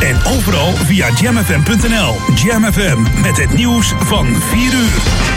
en 0.00 0.16
overal 0.36 0.72
via 0.72 1.08
jamfm.nl. 1.20 2.14
Jam 2.34 2.72
FM 2.72 3.20
met 3.22 3.36
het 3.36 3.54
nieuws 3.54 3.94
van 3.98 4.26
4 4.26 4.60
uur. 4.62 5.34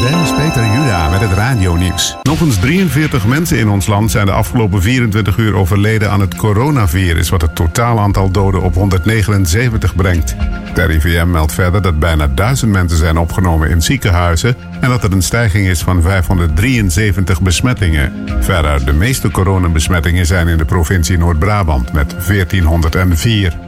Dennis 0.00 0.34
Peter 0.34 0.64
Juda 0.64 1.08
met 1.08 1.20
het 1.20 1.32
radionieuws. 1.32 2.16
Nog 2.22 2.40
eens 2.40 2.58
43 2.58 3.26
mensen 3.26 3.58
in 3.58 3.68
ons 3.68 3.86
land 3.86 4.10
zijn 4.10 4.26
de 4.26 4.32
afgelopen 4.32 4.82
24 4.82 5.36
uur 5.36 5.54
overleden 5.54 6.10
aan 6.10 6.20
het 6.20 6.34
coronavirus, 6.34 7.28
wat 7.28 7.42
het 7.42 7.54
totaal 7.54 8.00
aantal 8.00 8.30
doden 8.30 8.62
op 8.62 8.74
179 8.74 9.94
brengt. 9.94 10.36
De 10.74 10.84
RIVM 10.84 11.30
meldt 11.30 11.52
verder 11.52 11.82
dat 11.82 11.98
bijna 11.98 12.28
1000 12.28 12.72
mensen 12.72 12.98
zijn 12.98 13.18
opgenomen 13.18 13.70
in 13.70 13.82
ziekenhuizen 13.82 14.56
en 14.80 14.88
dat 14.88 15.04
er 15.04 15.12
een 15.12 15.22
stijging 15.22 15.66
is 15.66 15.82
van 15.82 16.02
573 16.02 17.40
besmettingen. 17.40 18.12
Verder, 18.44 18.84
de 18.84 18.92
meeste 18.92 19.30
coronabesmettingen 19.30 20.26
zijn 20.26 20.48
in 20.48 20.56
de 20.56 20.64
provincie 20.64 21.18
Noord-Brabant 21.18 21.92
met 21.92 22.10
1404. 22.10 23.58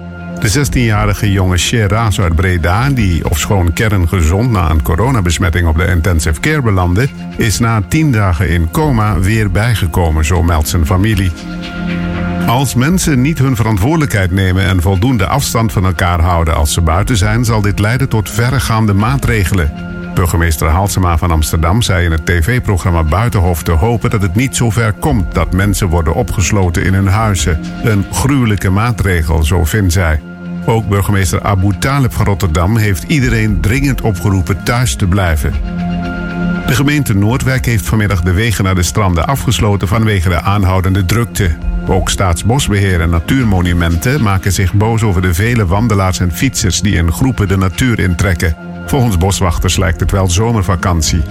De 0.41 0.67
16-jarige 0.67 1.33
jonge 1.33 1.57
Sheraz 1.57 2.21
uit 2.21 2.35
Breda, 2.35 2.91
die 2.91 3.31
ofschoon 3.31 3.73
kerngezond 3.73 4.51
na 4.51 4.71
een 4.71 4.83
coronabesmetting 4.83 5.69
op 5.69 5.77
de 5.77 5.87
intensive 5.87 6.41
care 6.41 6.63
belandde, 6.63 7.09
is 7.37 7.59
na 7.59 7.83
10 7.89 8.13
dagen 8.13 8.49
in 8.49 8.71
coma 8.71 9.19
weer 9.19 9.51
bijgekomen, 9.51 10.25
zo 10.25 10.43
meldt 10.43 10.69
zijn 10.69 10.87
familie. 10.87 11.33
Als 12.47 12.75
mensen 12.75 13.21
niet 13.21 13.39
hun 13.39 13.57
verantwoordelijkheid 13.57 14.31
nemen 14.31 14.65
en 14.65 14.83
voldoende 14.83 15.27
afstand 15.27 15.73
van 15.73 15.85
elkaar 15.85 16.21
houden 16.21 16.55
als 16.55 16.73
ze 16.73 16.81
buiten 16.81 17.17
zijn, 17.17 17.45
zal 17.45 17.61
dit 17.61 17.79
leiden 17.79 18.09
tot 18.09 18.31
verregaande 18.31 18.95
maatregelen. 18.95 19.96
Burgemeester 20.17 20.69
Halsema 20.69 21.19
van 21.19 21.31
Amsterdam 21.31 21.83
zei 21.83 22.05
in 22.05 22.11
het 22.11 22.27
tv-programma 22.27 23.03
Buitenhof 23.03 23.63
te 23.63 23.71
hopen 23.71 24.11
dat 24.11 24.23
het 24.23 24.35
niet 24.35 24.57
zo 24.57 24.71
ver 24.71 24.93
komt 24.93 25.35
dat 25.35 25.53
mensen 25.53 25.89
worden 25.89 26.15
opgesloten 26.15 26.85
in 26.85 26.95
hun 26.95 27.07
huizen. 27.07 27.61
Een 27.85 28.05
gruwelijke 28.13 28.71
maatregel, 28.71 29.45
zo 29.45 29.65
vindt 29.65 29.93
zij. 29.93 30.21
Ook 30.67 30.89
burgemeester 30.89 31.43
Abu 31.43 31.79
Talib 31.79 32.13
van 32.13 32.25
Rotterdam 32.25 32.77
heeft 32.77 33.03
iedereen 33.03 33.61
dringend 33.61 34.01
opgeroepen 34.01 34.63
thuis 34.63 34.95
te 34.95 35.07
blijven. 35.07 35.53
De 36.67 36.75
gemeente 36.75 37.15
Noordwijk 37.15 37.67
heeft 37.67 37.87
vanmiddag 37.87 38.23
de 38.23 38.33
wegen 38.33 38.65
naar 38.65 38.75
de 38.75 38.83
stranden 38.83 39.27
afgesloten 39.27 39.89
vanwege 39.89 40.29
de 40.29 40.41
aanhoudende 40.41 41.05
drukte. 41.05 41.57
Ook 41.89 42.09
Staatsbosbeheer 42.09 43.01
en 43.01 43.11
Natuurmonumenten 43.11 44.23
maken 44.23 44.53
zich 44.53 44.75
boos 44.75 45.03
over 45.03 45.23
de 45.23 45.35
vele 45.35 45.67
wandelaars 45.67 46.21
en 46.21 46.33
fietsers 46.33 46.81
die 46.81 46.95
in 46.95 47.13
groepen 47.13 47.49
de 47.49 47.57
natuur 47.57 47.99
intrekken. 47.99 48.76
Volgens 48.87 49.19
boswachters 49.19 49.77
lijkt 49.77 50.01
het 50.01 50.11
wel 50.11 50.29
zomervakantie. 50.29 51.23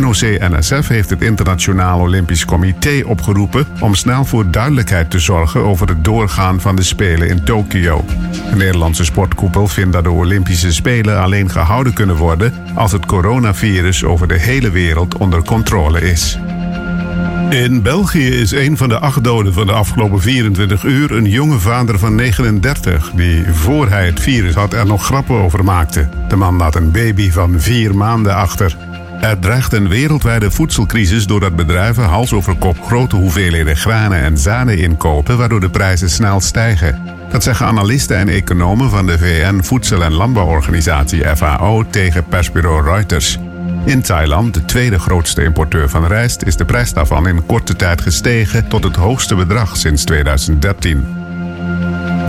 NOC-NSF 0.00 0.88
heeft 0.88 1.10
het 1.10 1.22
Internationaal 1.22 2.00
Olympisch 2.00 2.44
Comité 2.44 3.02
opgeroepen 3.06 3.66
om 3.80 3.94
snel 3.94 4.24
voor 4.24 4.50
duidelijkheid 4.50 5.10
te 5.10 5.18
zorgen 5.18 5.60
over 5.60 5.88
het 5.88 6.04
doorgaan 6.04 6.60
van 6.60 6.76
de 6.76 6.82
Spelen 6.82 7.28
in 7.28 7.44
Tokio. 7.44 8.04
De 8.50 8.56
Nederlandse 8.56 9.04
sportkoepel 9.04 9.68
vindt 9.68 9.92
dat 9.92 10.04
de 10.04 10.10
Olympische 10.10 10.72
Spelen 10.72 11.20
alleen 11.20 11.50
gehouden 11.50 11.92
kunnen 11.92 12.16
worden 12.16 12.54
als 12.74 12.92
het 12.92 13.06
coronavirus 13.06 14.04
over 14.04 14.28
de 14.28 14.38
hele 14.38 14.70
wereld 14.70 15.16
onder 15.16 15.44
controle 15.44 16.00
is. 16.00 16.38
In 17.52 17.82
België 17.82 18.28
is 18.28 18.52
een 18.52 18.76
van 18.76 18.88
de 18.88 18.98
acht 18.98 19.24
doden 19.24 19.52
van 19.52 19.66
de 19.66 19.72
afgelopen 19.72 20.20
24 20.20 20.84
uur 20.84 21.12
een 21.12 21.24
jonge 21.24 21.58
vader 21.58 21.98
van 21.98 22.14
39, 22.14 23.10
die 23.14 23.44
voor 23.52 23.88
hij 23.88 24.06
het 24.06 24.20
virus 24.20 24.54
had 24.54 24.72
er 24.72 24.86
nog 24.86 25.04
grappen 25.04 25.34
over 25.34 25.64
maakte. 25.64 26.08
De 26.28 26.36
man 26.36 26.56
laat 26.56 26.74
een 26.74 26.90
baby 26.90 27.30
van 27.30 27.60
vier 27.60 27.96
maanden 27.96 28.34
achter. 28.34 28.76
Er 29.20 29.38
dreigt 29.38 29.72
een 29.72 29.88
wereldwijde 29.88 30.50
voedselcrisis 30.50 31.26
doordat 31.26 31.56
bedrijven 31.56 32.04
hals 32.04 32.32
over 32.32 32.56
kop 32.56 32.82
grote 32.82 33.16
hoeveelheden 33.16 33.76
granen 33.76 34.22
en 34.22 34.38
zaden 34.38 34.78
inkopen, 34.78 35.38
waardoor 35.38 35.60
de 35.60 35.70
prijzen 35.70 36.10
snel 36.10 36.40
stijgen. 36.40 37.02
Dat 37.30 37.42
zeggen 37.42 37.66
analisten 37.66 38.16
en 38.16 38.28
economen 38.28 38.90
van 38.90 39.06
de 39.06 39.18
VN 39.18 39.62
Voedsel- 39.62 40.04
en 40.04 40.12
Landbouworganisatie 40.12 41.36
FAO 41.36 41.84
tegen 41.90 42.24
persbureau 42.24 42.84
Reuters. 42.84 43.38
In 43.84 44.02
Thailand, 44.02 44.54
de 44.54 44.64
tweede 44.64 44.98
grootste 44.98 45.42
importeur 45.42 45.88
van 45.88 46.06
rijst, 46.06 46.42
is 46.42 46.56
de 46.56 46.64
prijs 46.64 46.92
daarvan 46.92 47.28
in 47.28 47.46
korte 47.46 47.76
tijd 47.76 48.00
gestegen 48.00 48.68
tot 48.68 48.84
het 48.84 48.96
hoogste 48.96 49.34
bedrag 49.34 49.76
sinds 49.76 50.04
2013. 50.04 51.04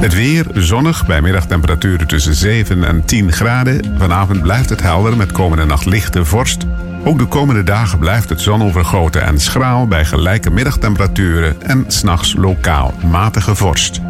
Het 0.03 0.13
weer 0.13 0.45
zonnig 0.53 1.05
bij 1.05 1.21
middagtemperaturen 1.21 2.07
tussen 2.07 2.35
7 2.35 2.84
en 2.84 3.05
10 3.05 3.31
graden. 3.31 3.95
Vanavond 3.97 4.41
blijft 4.41 4.69
het 4.69 4.81
helder 4.81 5.17
met 5.17 5.31
komende 5.31 5.65
nacht 5.65 5.85
lichte 5.85 6.25
vorst. 6.25 6.65
Ook 7.03 7.17
de 7.17 7.25
komende 7.25 7.63
dagen 7.63 7.99
blijft 7.99 8.30
het 8.30 8.41
zonovergoten 8.41 9.23
en 9.23 9.39
schraal 9.39 9.88
bij 9.88 10.05
gelijke 10.05 10.49
middagtemperaturen 10.49 11.61
en 11.61 11.85
s'nachts 11.88 12.35
lokaal 12.38 12.93
matige 13.11 13.55
vorst. 13.55 14.01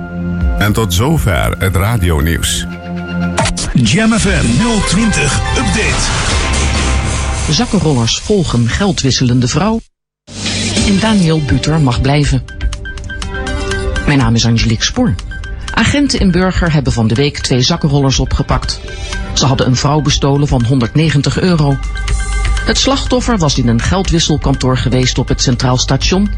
En 0.58 0.74
tot 0.74 0.94
zover 0.94 1.56
het 1.58 1.76
radionieuws. 1.76 2.66
Jam 3.74 4.12
FM 4.12 4.46
020 4.88 5.42
Update. 5.58 6.33
Zakkenrollers 7.50 8.20
volgen 8.20 8.70
geldwisselende 8.70 9.48
vrouw. 9.48 9.82
En 10.88 11.00
Daniel 11.00 11.42
Buter 11.42 11.82
mag 11.82 12.02
blijven. 12.02 12.44
Mijn 14.06 14.18
naam 14.18 14.36
is 14.36 14.46
Angelique 14.46 14.84
Spoor. 14.84 15.16
Agenten 15.74 16.20
in 16.20 16.32
Burger 16.32 16.74
hebben 16.74 16.94
van 16.94 17.08
de 17.08 17.16
week 17.16 17.38
twee 17.38 17.62
zakkenrollers 17.62 18.20
opgepakt. 18.20 18.80
Ze 19.34 19.46
hadden 19.46 19.68
een 19.68 19.76
vrouw 19.76 20.02
bestolen 20.02 20.48
van 20.48 20.66
190 20.66 21.40
euro. 21.40 21.78
Het 22.66 22.78
slachtoffer 22.78 23.38
was 23.38 23.58
in 23.58 23.68
een 23.68 23.82
geldwisselkantoor 23.82 24.78
geweest 24.78 25.18
op 25.18 25.28
het 25.28 25.42
Centraal 25.42 25.78
Station. 25.78 26.30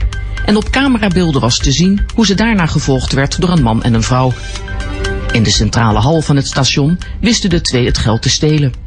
En 0.46 0.56
op 0.56 0.70
camerabeelden 0.70 1.42
was 1.42 1.58
te 1.58 1.72
zien 1.72 2.06
hoe 2.14 2.26
ze 2.26 2.34
daarna 2.34 2.66
gevolgd 2.66 3.14
werd 3.14 3.42
door 3.42 3.50
een 3.50 3.64
man 3.64 3.84
en 3.84 3.94
een 3.94 4.04
vrouw. 4.04 4.34
In 5.32 5.44
de 5.44 5.52
centrale 5.52 6.00
hal 6.00 6.22
van 6.22 6.36
het 6.36 6.48
station 6.48 7.00
wisten 7.20 7.50
de 7.50 7.62
twee 7.62 7.86
het 7.86 7.98
geld 7.98 8.22
te 8.22 8.30
stelen. 8.30 8.85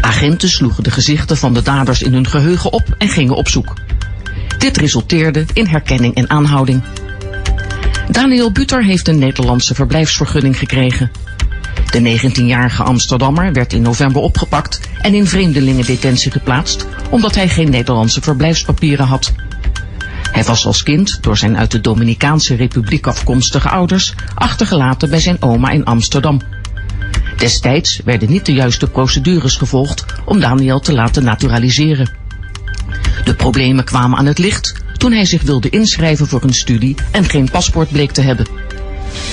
Agenten 0.00 0.48
sloegen 0.48 0.82
de 0.82 0.90
gezichten 0.90 1.36
van 1.36 1.54
de 1.54 1.62
daders 1.62 2.02
in 2.02 2.12
hun 2.12 2.26
geheugen 2.26 2.72
op 2.72 2.94
en 2.98 3.08
gingen 3.08 3.36
op 3.36 3.48
zoek. 3.48 3.74
Dit 4.58 4.76
resulteerde 4.76 5.44
in 5.52 5.66
herkenning 5.66 6.14
en 6.14 6.30
aanhouding. 6.30 6.82
Daniel 8.10 8.52
Buter 8.52 8.84
heeft 8.84 9.08
een 9.08 9.18
Nederlandse 9.18 9.74
verblijfsvergunning 9.74 10.58
gekregen. 10.58 11.10
De 11.90 12.18
19-jarige 12.18 12.82
Amsterdammer 12.82 13.52
werd 13.52 13.72
in 13.72 13.82
november 13.82 14.22
opgepakt 14.22 14.80
en 15.00 15.14
in 15.14 15.26
vreemdelingendetentie 15.26 16.30
geplaatst 16.30 16.86
omdat 17.10 17.34
hij 17.34 17.48
geen 17.48 17.70
Nederlandse 17.70 18.20
verblijfspapieren 18.20 19.06
had. 19.06 19.32
Hij 20.32 20.44
was 20.44 20.66
als 20.66 20.82
kind 20.82 21.18
door 21.20 21.36
zijn 21.36 21.56
uit 21.56 21.70
de 21.70 21.80
Dominicaanse 21.80 22.54
Republiek 22.54 23.06
afkomstige 23.06 23.68
ouders 23.68 24.14
achtergelaten 24.34 25.10
bij 25.10 25.20
zijn 25.20 25.42
oma 25.42 25.70
in 25.70 25.84
Amsterdam. 25.84 26.40
Destijds 27.36 28.00
werden 28.04 28.30
niet 28.30 28.46
de 28.46 28.52
juiste 28.52 28.86
procedures 28.86 29.56
gevolgd 29.56 30.04
om 30.24 30.40
Daniel 30.40 30.80
te 30.80 30.92
laten 30.92 31.24
naturaliseren. 31.24 32.10
De 33.24 33.34
problemen 33.34 33.84
kwamen 33.84 34.18
aan 34.18 34.26
het 34.26 34.38
licht 34.38 34.74
toen 34.96 35.12
hij 35.12 35.24
zich 35.24 35.42
wilde 35.42 35.68
inschrijven 35.68 36.26
voor 36.26 36.42
een 36.42 36.54
studie 36.54 36.96
en 37.10 37.24
geen 37.24 37.50
paspoort 37.50 37.90
bleek 37.90 38.10
te 38.10 38.20
hebben. 38.20 38.46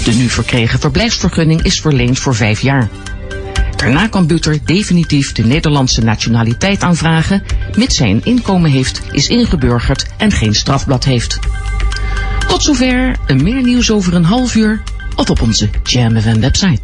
De 0.04 0.12
nu 0.12 0.30
verkregen 0.30 0.80
verblijfsvergunning 0.80 1.62
is 1.62 1.82
verleend 1.82 2.20
voor 2.20 2.36
vijf 2.36 2.62
jaar. 2.62 2.90
Daarna 3.76 4.08
kan 4.08 4.28
Buter 4.28 4.60
definitief 4.66 5.32
de 5.32 5.46
Nederlandse 5.46 6.02
nationaliteit 6.02 6.82
aanvragen, 6.82 7.44
mits 7.78 8.00
hij 8.00 8.10
een 8.10 8.24
inkomen 8.24 8.72
heeft, 8.72 9.02
is 9.12 9.28
ingeburgerd 9.28 10.06
en 10.18 10.32
geen 10.32 10.56
strafblad 10.56 11.04
heeft. 11.04 11.40
Tot 12.48 12.64
zover, 12.64 13.16
een 13.28 13.44
meer 13.44 13.64
nieuws 13.64 13.92
over 13.92 14.14
een 14.14 14.26
half 14.26 14.56
uur 14.56 14.82
of 15.16 15.30
op 15.30 15.42
onze 15.42 15.70
Jam 15.84 16.20
FM 16.20 16.40
website. 16.40 16.82